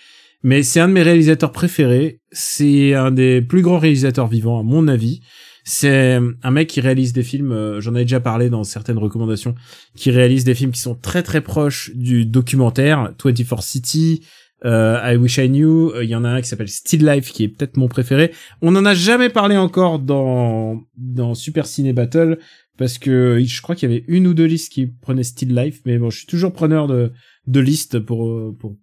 [0.43, 2.21] mais c'est un de mes réalisateurs préférés.
[2.33, 5.21] C'est un des plus grands réalisateurs vivants à mon avis.
[5.65, 9.55] C'est un mec qui réalise des films, euh, j'en avais déjà parlé dans certaines recommandations,
[9.95, 14.23] qui réalise des films qui sont très très proches du documentaire, 24 City,
[14.65, 17.45] euh, I Wish I Knew, il y en a un qui s'appelle Still Life qui
[17.45, 18.33] est peut-être mon préféré.
[18.61, 22.39] On en a jamais parlé encore dans dans Super Ciné Battle
[22.81, 25.83] parce que je crois qu'il y avait une ou deux listes qui prenaient Still Life
[25.85, 27.13] mais bon, je suis toujours preneur de
[27.47, 28.75] de listes pour euh, pour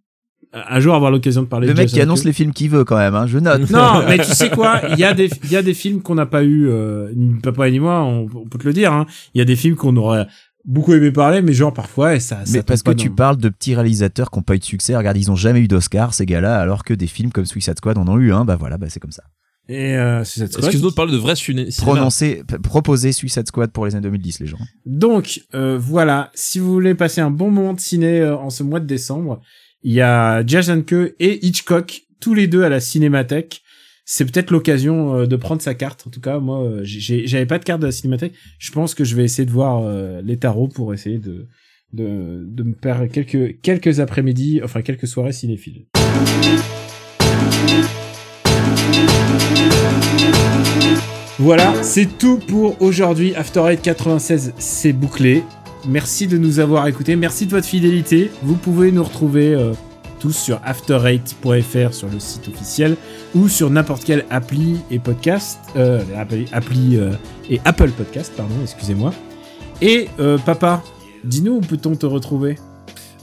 [0.54, 2.28] un jour avoir l'occasion de parler Le de mec Jason qui annonce Q.
[2.28, 3.70] les films qu'il veut quand même, hein, je note.
[3.72, 6.14] Non, mais tu sais quoi Il y a des il y a des films qu'on
[6.14, 9.08] n'a pas eu euh, ni papa ni moi, on, on peut te le dire hein.
[9.34, 10.28] Il y a des films qu'on aurait
[10.64, 13.74] beaucoup aimé parler mais genre parfois et ça Mais parce que tu parles de petits
[13.74, 14.96] réalisateurs qui n'ont pas eu de succès.
[14.96, 17.98] Regarde, ils ont jamais eu d'Oscar, ces gars-là, alors que des films comme Suicide Squad
[17.98, 18.46] en ont eu un.
[18.46, 19.24] Bah voilà, bah c'est comme ça.
[19.70, 20.66] Et euh, Suicide Squad.
[20.66, 21.94] Excuse-nous de parler de vrai ciné- cinéma?
[21.94, 24.58] Prononcer, proposer Suicide Squad pour les années 2010, les gens.
[24.86, 28.64] Donc euh, voilà, si vous voulez passer un bon moment de ciné euh, en ce
[28.64, 29.42] mois de décembre,
[29.84, 33.62] il y a Jason Ke et Hitchcock, tous les deux à la Cinémathèque.
[34.10, 36.06] C'est peut-être l'occasion euh, de prendre sa carte.
[36.08, 38.34] En tout cas, moi, euh, j'ai- j'avais pas de carte de la Cinémathèque.
[38.58, 41.48] Je pense que je vais essayer de voir euh, les tarots pour essayer de
[41.94, 45.86] de, de me faire quelques quelques après-midi, enfin quelques soirées cinéphiles.
[51.40, 53.36] Voilà, c'est tout pour aujourd'hui.
[53.36, 55.44] After Eight 96, c'est bouclé.
[55.88, 57.16] Merci de nous avoir écoutés.
[57.16, 58.32] Merci de votre fidélité.
[58.42, 59.74] Vous pouvez nous retrouver euh,
[60.20, 62.98] tous sur after8.fr sur le site officiel
[63.36, 66.02] ou sur n'importe quelle appli et podcast, euh,
[66.52, 67.12] appli, euh,
[67.50, 69.14] et Apple Podcast, pardon, excusez-moi.
[69.82, 70.82] Et euh, papa,
[71.24, 72.58] dis-nous où peut-on te retrouver?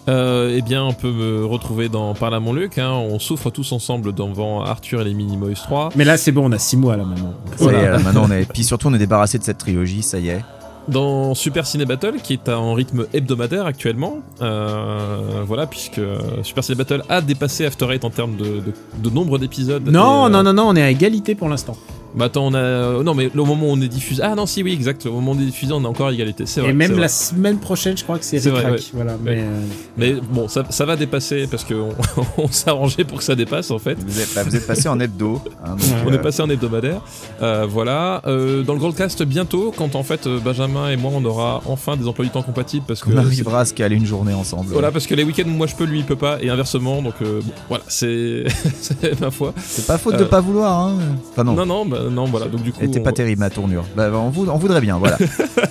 [0.09, 2.77] Euh, eh bien, on peut me retrouver dans Parle à mon Luc.
[2.79, 2.91] Hein.
[2.93, 5.91] On souffre tous ensemble devant Arthur et les Minimoys 3.
[5.97, 7.33] Mais là, c'est bon, on a six mois là maintenant.
[7.57, 10.03] Ça y est, là, maintenant on est, puis surtout on est débarrassé de cette trilogie,
[10.03, 10.45] ça y est.
[10.89, 14.19] Dans Super Ciné Battle, qui est en rythme hebdomadaire actuellement.
[14.43, 16.01] Euh, voilà, puisque
[16.43, 18.63] Super Ciné Battle a dépassé After Eight en termes de, de-
[18.99, 19.89] de nombre d'épisodes.
[19.89, 21.75] Non, Et, euh, non, non, non, on est à égalité pour l'instant.
[22.17, 22.59] Bah attends, on a.
[22.59, 24.23] euh, Non, mais au moment où on est diffusé.
[24.23, 25.05] Ah non, si, oui, exact.
[25.07, 26.47] Au moment où on est diffusé, on a encore égalité.
[26.47, 26.71] C'est vrai.
[26.71, 27.09] Et même la vrai.
[27.09, 28.81] semaine prochaine, je crois que c'est C'est vrai, Rick ouais.
[28.95, 29.61] Voilà, mais euh,
[29.97, 31.91] Mais bon, ça, ça va dépasser parce qu'on
[32.39, 33.99] on s'est arrangé pour que ça dépasse en fait.
[33.99, 35.41] Vous êtes, bah, vous êtes passé en hebdo.
[35.65, 37.01] hein, donc, On euh, est passé en hebdomadaire.
[37.43, 38.23] Euh, voilà.
[38.27, 41.97] Euh, dans le Goldcast bientôt, quand en fait euh, Benjamin et moi on aura enfin
[41.97, 43.11] des emplois du temps compatibles parce que.
[43.11, 44.67] on arrivera à se caler une journée ensemble.
[44.73, 47.15] Voilà, parce que les week-ends, moi je peux, lui il peut pas, et inversement, donc
[47.23, 48.45] euh, bon, voilà, c'est
[48.81, 49.53] c'est ma foi.
[49.59, 50.99] C'est pas faute de Euh, pas vouloir, hein.
[51.33, 51.55] Enfin non.
[51.55, 52.79] Non, non, bah, non, voilà, donc du coup.
[52.83, 53.85] Elle était pas on- terrible ma tournure.
[53.97, 55.17] Bah, on, vou- on voudrait bien, voilà.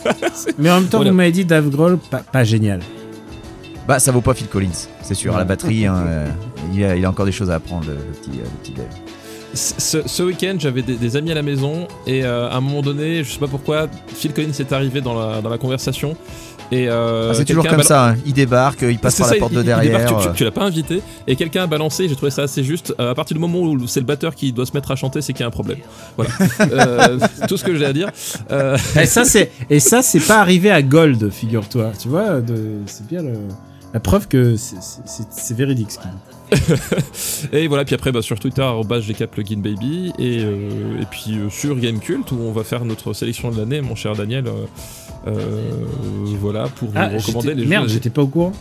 [0.57, 1.11] mais en même temps, Voilà.
[1.11, 2.79] vous m'avez dit Dave Grohl, pas, pas génial.
[3.87, 5.35] bah ça vaut pas Phil Collins, c'est sûr.
[5.35, 6.27] À la batterie, hein, euh,
[6.73, 8.71] il, a, il a encore des choses à apprendre, le, le petit, euh, le petit
[8.71, 8.85] Dave.
[9.53, 12.81] Ce, ce week-end, j'avais des, des amis à la maison et euh, à un moment
[12.81, 16.15] donné, je sais pas pourquoi, Phil Collins est arrivé dans la, dans la conversation.
[16.71, 18.15] Et euh, Ah, c'est toujours comme ça, hein.
[18.25, 19.99] il débarque, il passe par ça, la porte il- de il derrière.
[19.99, 20.31] débarque, tu, euh.
[20.31, 22.95] tu- tu l'as pas invité et quelqu'un a balancé, j'ai trouvé ça assez juste.
[22.99, 25.21] euh, à partir du moment où c'est le batteur qui doit se mettre à chanter,
[25.21, 25.79] c'est qu'il y a un problème.
[26.17, 26.31] Voilà.
[26.71, 28.09] Euh, tout ce que j'ai à dire.
[28.49, 31.91] Euh, et ça, c'est et ça, c'est pas arrivé à Gold, figure-toi.
[32.01, 32.41] Tu vois,
[32.87, 33.33] c'est bien le-
[33.93, 35.91] la preuve que c'est véridique.
[35.91, 36.17] Ce qu'il dit.
[37.53, 39.25] et voilà, puis après bah, sur Twitter, arobase GK
[39.57, 43.57] Baby et, euh, et puis euh, sur Gamecult où on va faire notre sélection de
[43.59, 44.45] l'année, mon cher Daniel.
[44.47, 44.51] euh,
[45.27, 45.61] euh,
[46.39, 47.93] voilà, pour vous Ah, recommander les merde, jeux.
[47.93, 48.51] j'étais pas au courant.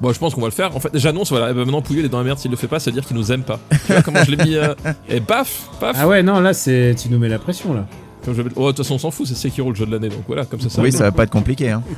[0.00, 0.76] Bon, je pense qu'on va le faire.
[0.76, 2.56] En fait, j'annonce, voilà, eh ben, maintenant Pouilleux il est dans la merde s'il le
[2.56, 3.58] fait pas, c'est-à-dire qu'il nous aime pas.
[3.86, 4.74] Tu vois comment je l'ai mis euh,
[5.08, 7.86] Et paf, paf Ah ouais, non, là, c'est tu nous mets la pression là.
[8.24, 9.92] Comme je vais- Oh, de toute façon, on s'en fout, c'est Sekiro le jeu de
[9.92, 10.98] l'année, donc voilà, comme ça, ça Oui, va.
[10.98, 11.70] ça va pas être compliqué.
[11.70, 11.82] Hein.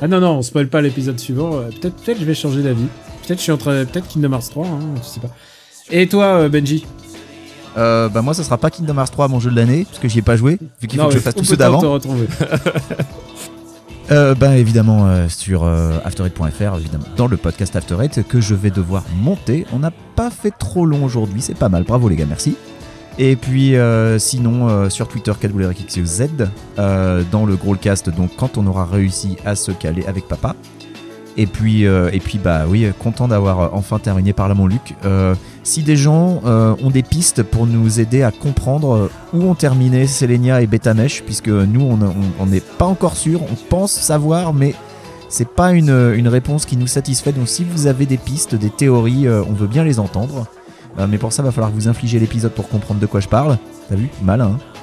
[0.00, 1.50] Ah non, non, on spoil pas l'épisode suivant.
[1.80, 2.86] Peut-être, peut-être, je vais changer d'avis.
[3.28, 5.28] Peut-être, je suis entre, peut-être Kingdom Hearts 3, hein, je sais pas.
[5.90, 6.86] Et toi, euh, Benji
[7.76, 10.08] Euh, bah moi, ça sera pas Kingdom Hearts 3 mon jeu de l'année, parce que
[10.08, 11.82] j'y ai pas joué, vu qu'il faut Non, que je fasse tous peut ceux d'avant.
[14.10, 18.54] Euh, bah évidemment euh, sur euh, after8.fr, évidemment, dans le podcast After 8 que je
[18.54, 19.66] vais devoir monter.
[19.70, 22.56] On n'a pas fait trop long aujourd'hui, c'est pas mal, bravo les gars, merci.
[23.18, 26.22] Et puis euh, sinon sur Twitter KWRXZ,
[26.78, 30.56] dans le Growlcast, donc quand on aura réussi à se caler avec papa.
[31.38, 34.66] Et puis, euh, et puis bah oui, content d'avoir euh, enfin terminé par là mon
[34.66, 34.96] Luc.
[35.04, 39.54] Euh, si des gens euh, ont des pistes pour nous aider à comprendre où ont
[39.54, 41.96] terminé Selenia et Betamesh, puisque nous
[42.40, 44.74] on n'est pas encore sûr, on pense savoir, mais
[45.28, 47.30] c'est pas une, réponse qui nous satisfait.
[47.30, 50.46] Donc si vous avez des pistes, des théories, on veut bien les entendre.
[51.08, 53.58] Mais pour ça, va falloir vous infliger l'épisode pour comprendre de quoi je parle.
[53.88, 54.08] T'as vu?
[54.22, 54.46] Malin.
[54.46, 54.77] hein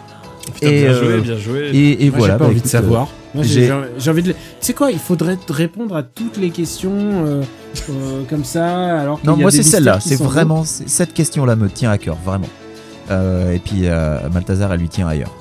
[0.53, 1.69] Putain, Et, bien euh, joué, bien joué.
[1.73, 2.33] et, et Moi, voilà.
[2.33, 3.03] j'ai pas bah, envie de savoir.
[3.03, 3.05] euh,
[3.35, 4.31] Moi, j'ai J'ai- envie de.
[4.31, 7.41] Tu sais quoi Il faudrait répondre à toutes les questions euh,
[7.89, 8.99] euh, comme ça.
[8.99, 9.99] Alors Non, y a moi des c'est celle-là.
[9.99, 12.47] C'est vraiment c'est- cette question-là me tient à cœur, vraiment.
[13.11, 15.33] Euh, et puis euh, Malthazar, elle lui tient ailleurs.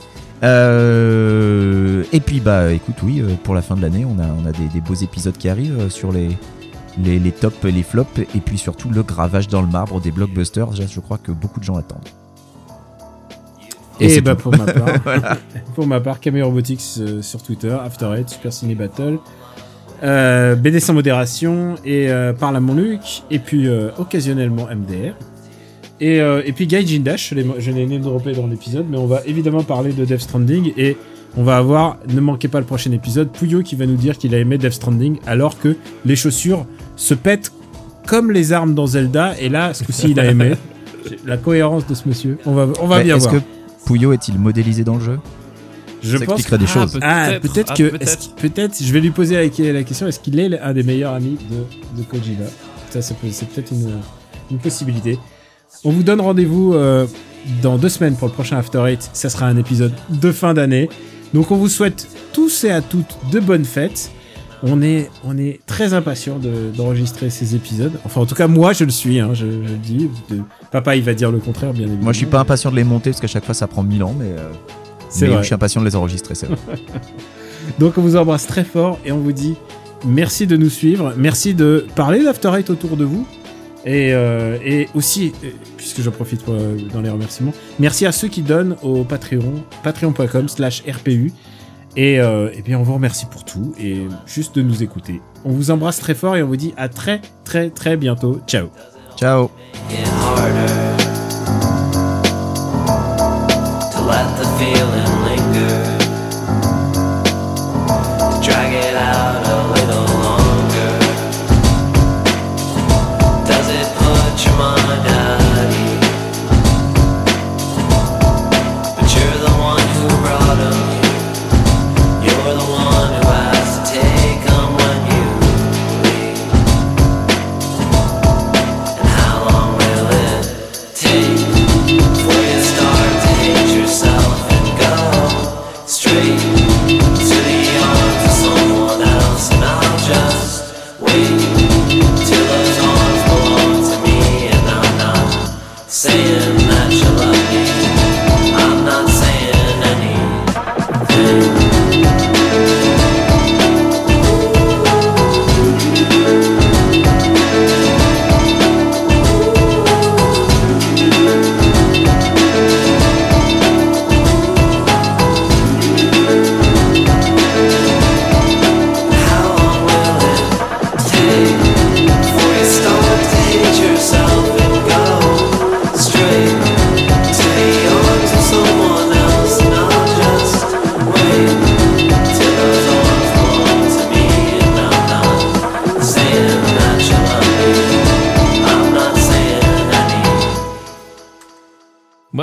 [0.43, 4.53] Euh, et puis bah écoute, oui, pour la fin de l'année, on a on a
[4.53, 6.29] des, des beaux épisodes qui arrivent sur les
[7.03, 10.13] les, les tops, et les flops, et puis surtout le gravage dans le marbre des
[10.13, 10.69] blockbusters.
[10.75, 12.09] Je crois que beaucoup de gens attendent.
[14.01, 15.39] Et, bah pour ma part, Voilà.
[15.75, 19.19] pour ma part, Cameo Robotics euh, sur Twitter, After Eight, Super Ciné Battle,
[20.03, 25.15] euh, BD sans modération et euh, Parle à mon Luc, et puis euh, occasionnellement MDR.
[26.01, 29.63] Et, et puis Gaijin Dash, je l'ai name droppé dans l'épisode, mais on va évidemment
[29.63, 30.99] parler de Death Stranding et
[31.37, 34.35] on va avoir, ne manquez pas le prochain épisode, Pouillot qui va nous dire qu'il
[34.35, 36.67] a aimé Death Stranding alors que les chaussures
[36.97, 37.53] se pètent
[38.07, 40.55] comme les armes dans Zelda et là, ce coup-ci, il a aimé.
[41.27, 43.35] La cohérence de ce monsieur, on va, on va bien voir.
[43.35, 43.39] que
[43.87, 45.19] Pouillot est-il modélisé dans le jeu?
[46.03, 46.93] Je Ça pense expliquerait des Ah, choses.
[46.93, 48.77] peut- Ah, Peut-être, peut-être ah, que, peut-être.
[48.83, 51.99] je vais lui poser la, la question, est-ce qu'il est un des meilleurs amis de,
[51.99, 52.45] de Kojima?
[52.91, 53.93] Ça, ça peut- c'est peut-être une,
[54.51, 55.19] une possibilité.
[55.83, 57.07] On vous donne rendez-vous euh,
[57.63, 59.09] dans deux semaines pour le prochain After Eight.
[59.15, 60.89] Ça sera un épisode de fin d'année.
[61.33, 64.11] Donc, on vous souhaite tous et à toutes de bonnes fêtes.
[64.67, 67.93] On est, on est très impatient de- d'enregistrer ces épisodes.
[68.05, 69.21] Enfin, en tout cas, moi, je le suis.
[69.21, 70.09] hein, je, je le dis.
[70.31, 70.41] De-
[70.73, 72.05] Papa, il va dire le contraire, bien évidemment.
[72.05, 74.03] Moi, je suis pas impatient de les monter parce qu'à chaque fois ça prend 1000
[74.03, 74.51] ans, mais, euh,
[75.11, 75.43] C'est mais vrai.
[75.43, 76.57] je suis impatient de les enregistrer, c'est vrai.
[77.79, 79.55] Donc on vous embrasse très fort et on vous dit
[80.07, 83.27] merci de nous suivre, merci de parler d'After Eight autour de vous.
[83.87, 86.43] Et, euh, et aussi, euh, puisque j'en profite
[86.93, 91.33] dans les remerciements, merci à ceux qui donnent au Patreon, patreon.com slash RPU.
[91.97, 95.21] Et, euh, et bien on vous remercie pour tout et juste de nous écouter.
[95.45, 98.41] On vous embrasse très fort et on vous dit à très très très bientôt.
[98.47, 98.69] Ciao
[99.17, 99.51] Ciao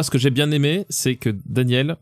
[0.01, 1.95] Moi, ce que j'ai bien aimé, c'est que Daniel,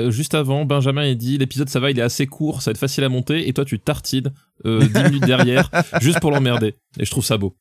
[0.00, 2.72] euh, juste avant, Benjamin a dit l'épisode ça va, il est assez court, ça va
[2.72, 4.32] être facile à monter, et toi tu tartines
[4.64, 6.74] euh, 10 minutes derrière, juste pour l'emmerder.
[6.98, 7.54] Et je trouve ça beau.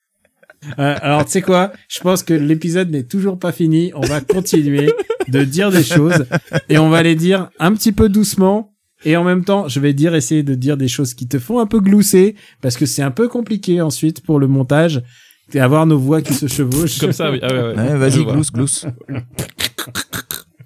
[0.80, 1.74] Euh, alors, tu sais quoi?
[1.90, 3.92] Je pense que l'épisode n'est toujours pas fini.
[3.94, 4.94] On va continuer
[5.28, 6.26] de dire des choses
[6.70, 8.74] et on va les dire un petit peu doucement.
[9.04, 11.60] Et en même temps, je vais dire, essayer de dire des choses qui te font
[11.60, 15.04] un peu glousser parce que c'est un peu compliqué ensuite pour le montage
[15.54, 17.00] et avoir nos voix qui se chevauchent.
[17.00, 17.40] Comme ça, oui.
[17.42, 17.76] Ah ouais, ouais.
[17.76, 18.86] Ouais, Je Vas-y, glousse, glousse.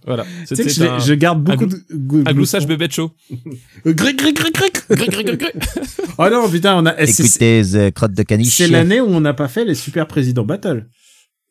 [0.06, 0.26] Voilà.
[0.48, 2.68] Tu sais que je, un, je garde beaucoup un de gou- un gloussage gloussement.
[2.78, 3.12] bébé de show.
[3.86, 4.74] Euh, Gric, gric, gric, gric.
[4.90, 5.54] Gré, gré, gré, gré.
[6.18, 6.96] Oh non, putain, on a.
[7.06, 8.56] c'est- Écoutez, The Crotte de Caniche.
[8.56, 10.88] C'est l'année où on n'a pas fait les super présidents battle.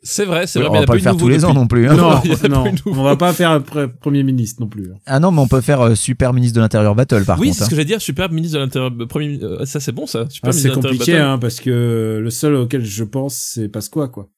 [0.03, 0.77] C'est vrai, c'est Ouais, vrai.
[0.79, 1.89] on va pas le faire tous les ans non plus.
[1.89, 1.97] hein.
[1.97, 3.01] non, non, nouveau.
[3.01, 3.61] on va pas faire
[4.01, 4.91] premier ministre non plus.
[4.93, 4.99] hein.
[5.05, 7.59] Ah non, mais on peut faire euh, Super Ministre de l'Intérieur Battle par Oui, contre.
[7.59, 7.71] c'est ce hein.
[7.71, 8.01] que j'allais dire.
[8.01, 8.93] Super ministre de l'Intérieur.
[9.01, 10.25] euh, Premier, euh, ça c'est bon ça.
[10.31, 14.29] Super Ah, c'est compliqué, hein, parce que le seul auquel je pense, c'est Pasqua, quoi.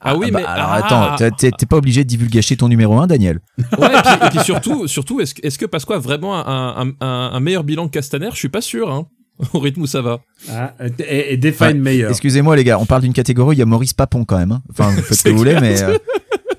[0.00, 3.06] Ah oui, bah, mais alors ah, attends, t'es- pas obligé de divulgacher ton numéro 1,
[3.08, 3.40] Daniel.
[3.58, 6.86] Ouais, et puis, et puis surtout, surtout, est-ce que, est-ce que Pasqua a vraiment un,
[6.86, 8.28] un, un, un meilleur bilan que Castaner?
[8.32, 9.08] Je suis pas sûr, hein.
[9.52, 10.20] Au rythme où ça va.
[10.50, 12.10] Ah, et, et Define Ouais, meilleur.
[12.10, 14.52] Excusez-moi les gars, on parle d'une catégorie, il y a Maurice Papon quand même.
[14.52, 14.62] hein.
[14.70, 15.96] Enfin, vous faites ce que vous voulez, mais euh,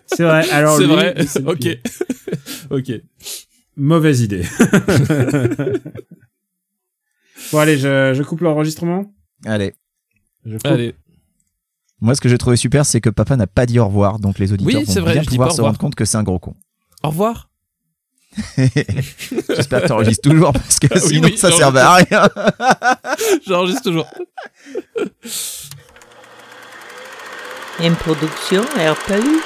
[0.07, 0.49] C'est vrai.
[0.49, 1.15] Alors c'est vrai.
[1.45, 1.77] ok.
[2.71, 2.91] ok.
[3.77, 4.43] Mauvaise idée.
[7.51, 9.13] bon allez, je, je coupe l'enregistrement.
[9.45, 9.73] allez.
[10.45, 10.65] Je coupe.
[10.67, 10.95] Allez.
[12.01, 14.39] Moi, ce que j'ai trouvé super, c'est que papa n'a pas dit au revoir, donc
[14.39, 16.55] les auditeurs vont bien pouvoir se rendre compte que c'est un gros con.
[17.03, 17.49] Au revoir.
[18.57, 22.29] J'espère que tu enregistres toujours parce que sinon ça servait à rien.
[23.47, 24.07] J'enregistre toujours.
[27.83, 29.41] Une production RPU.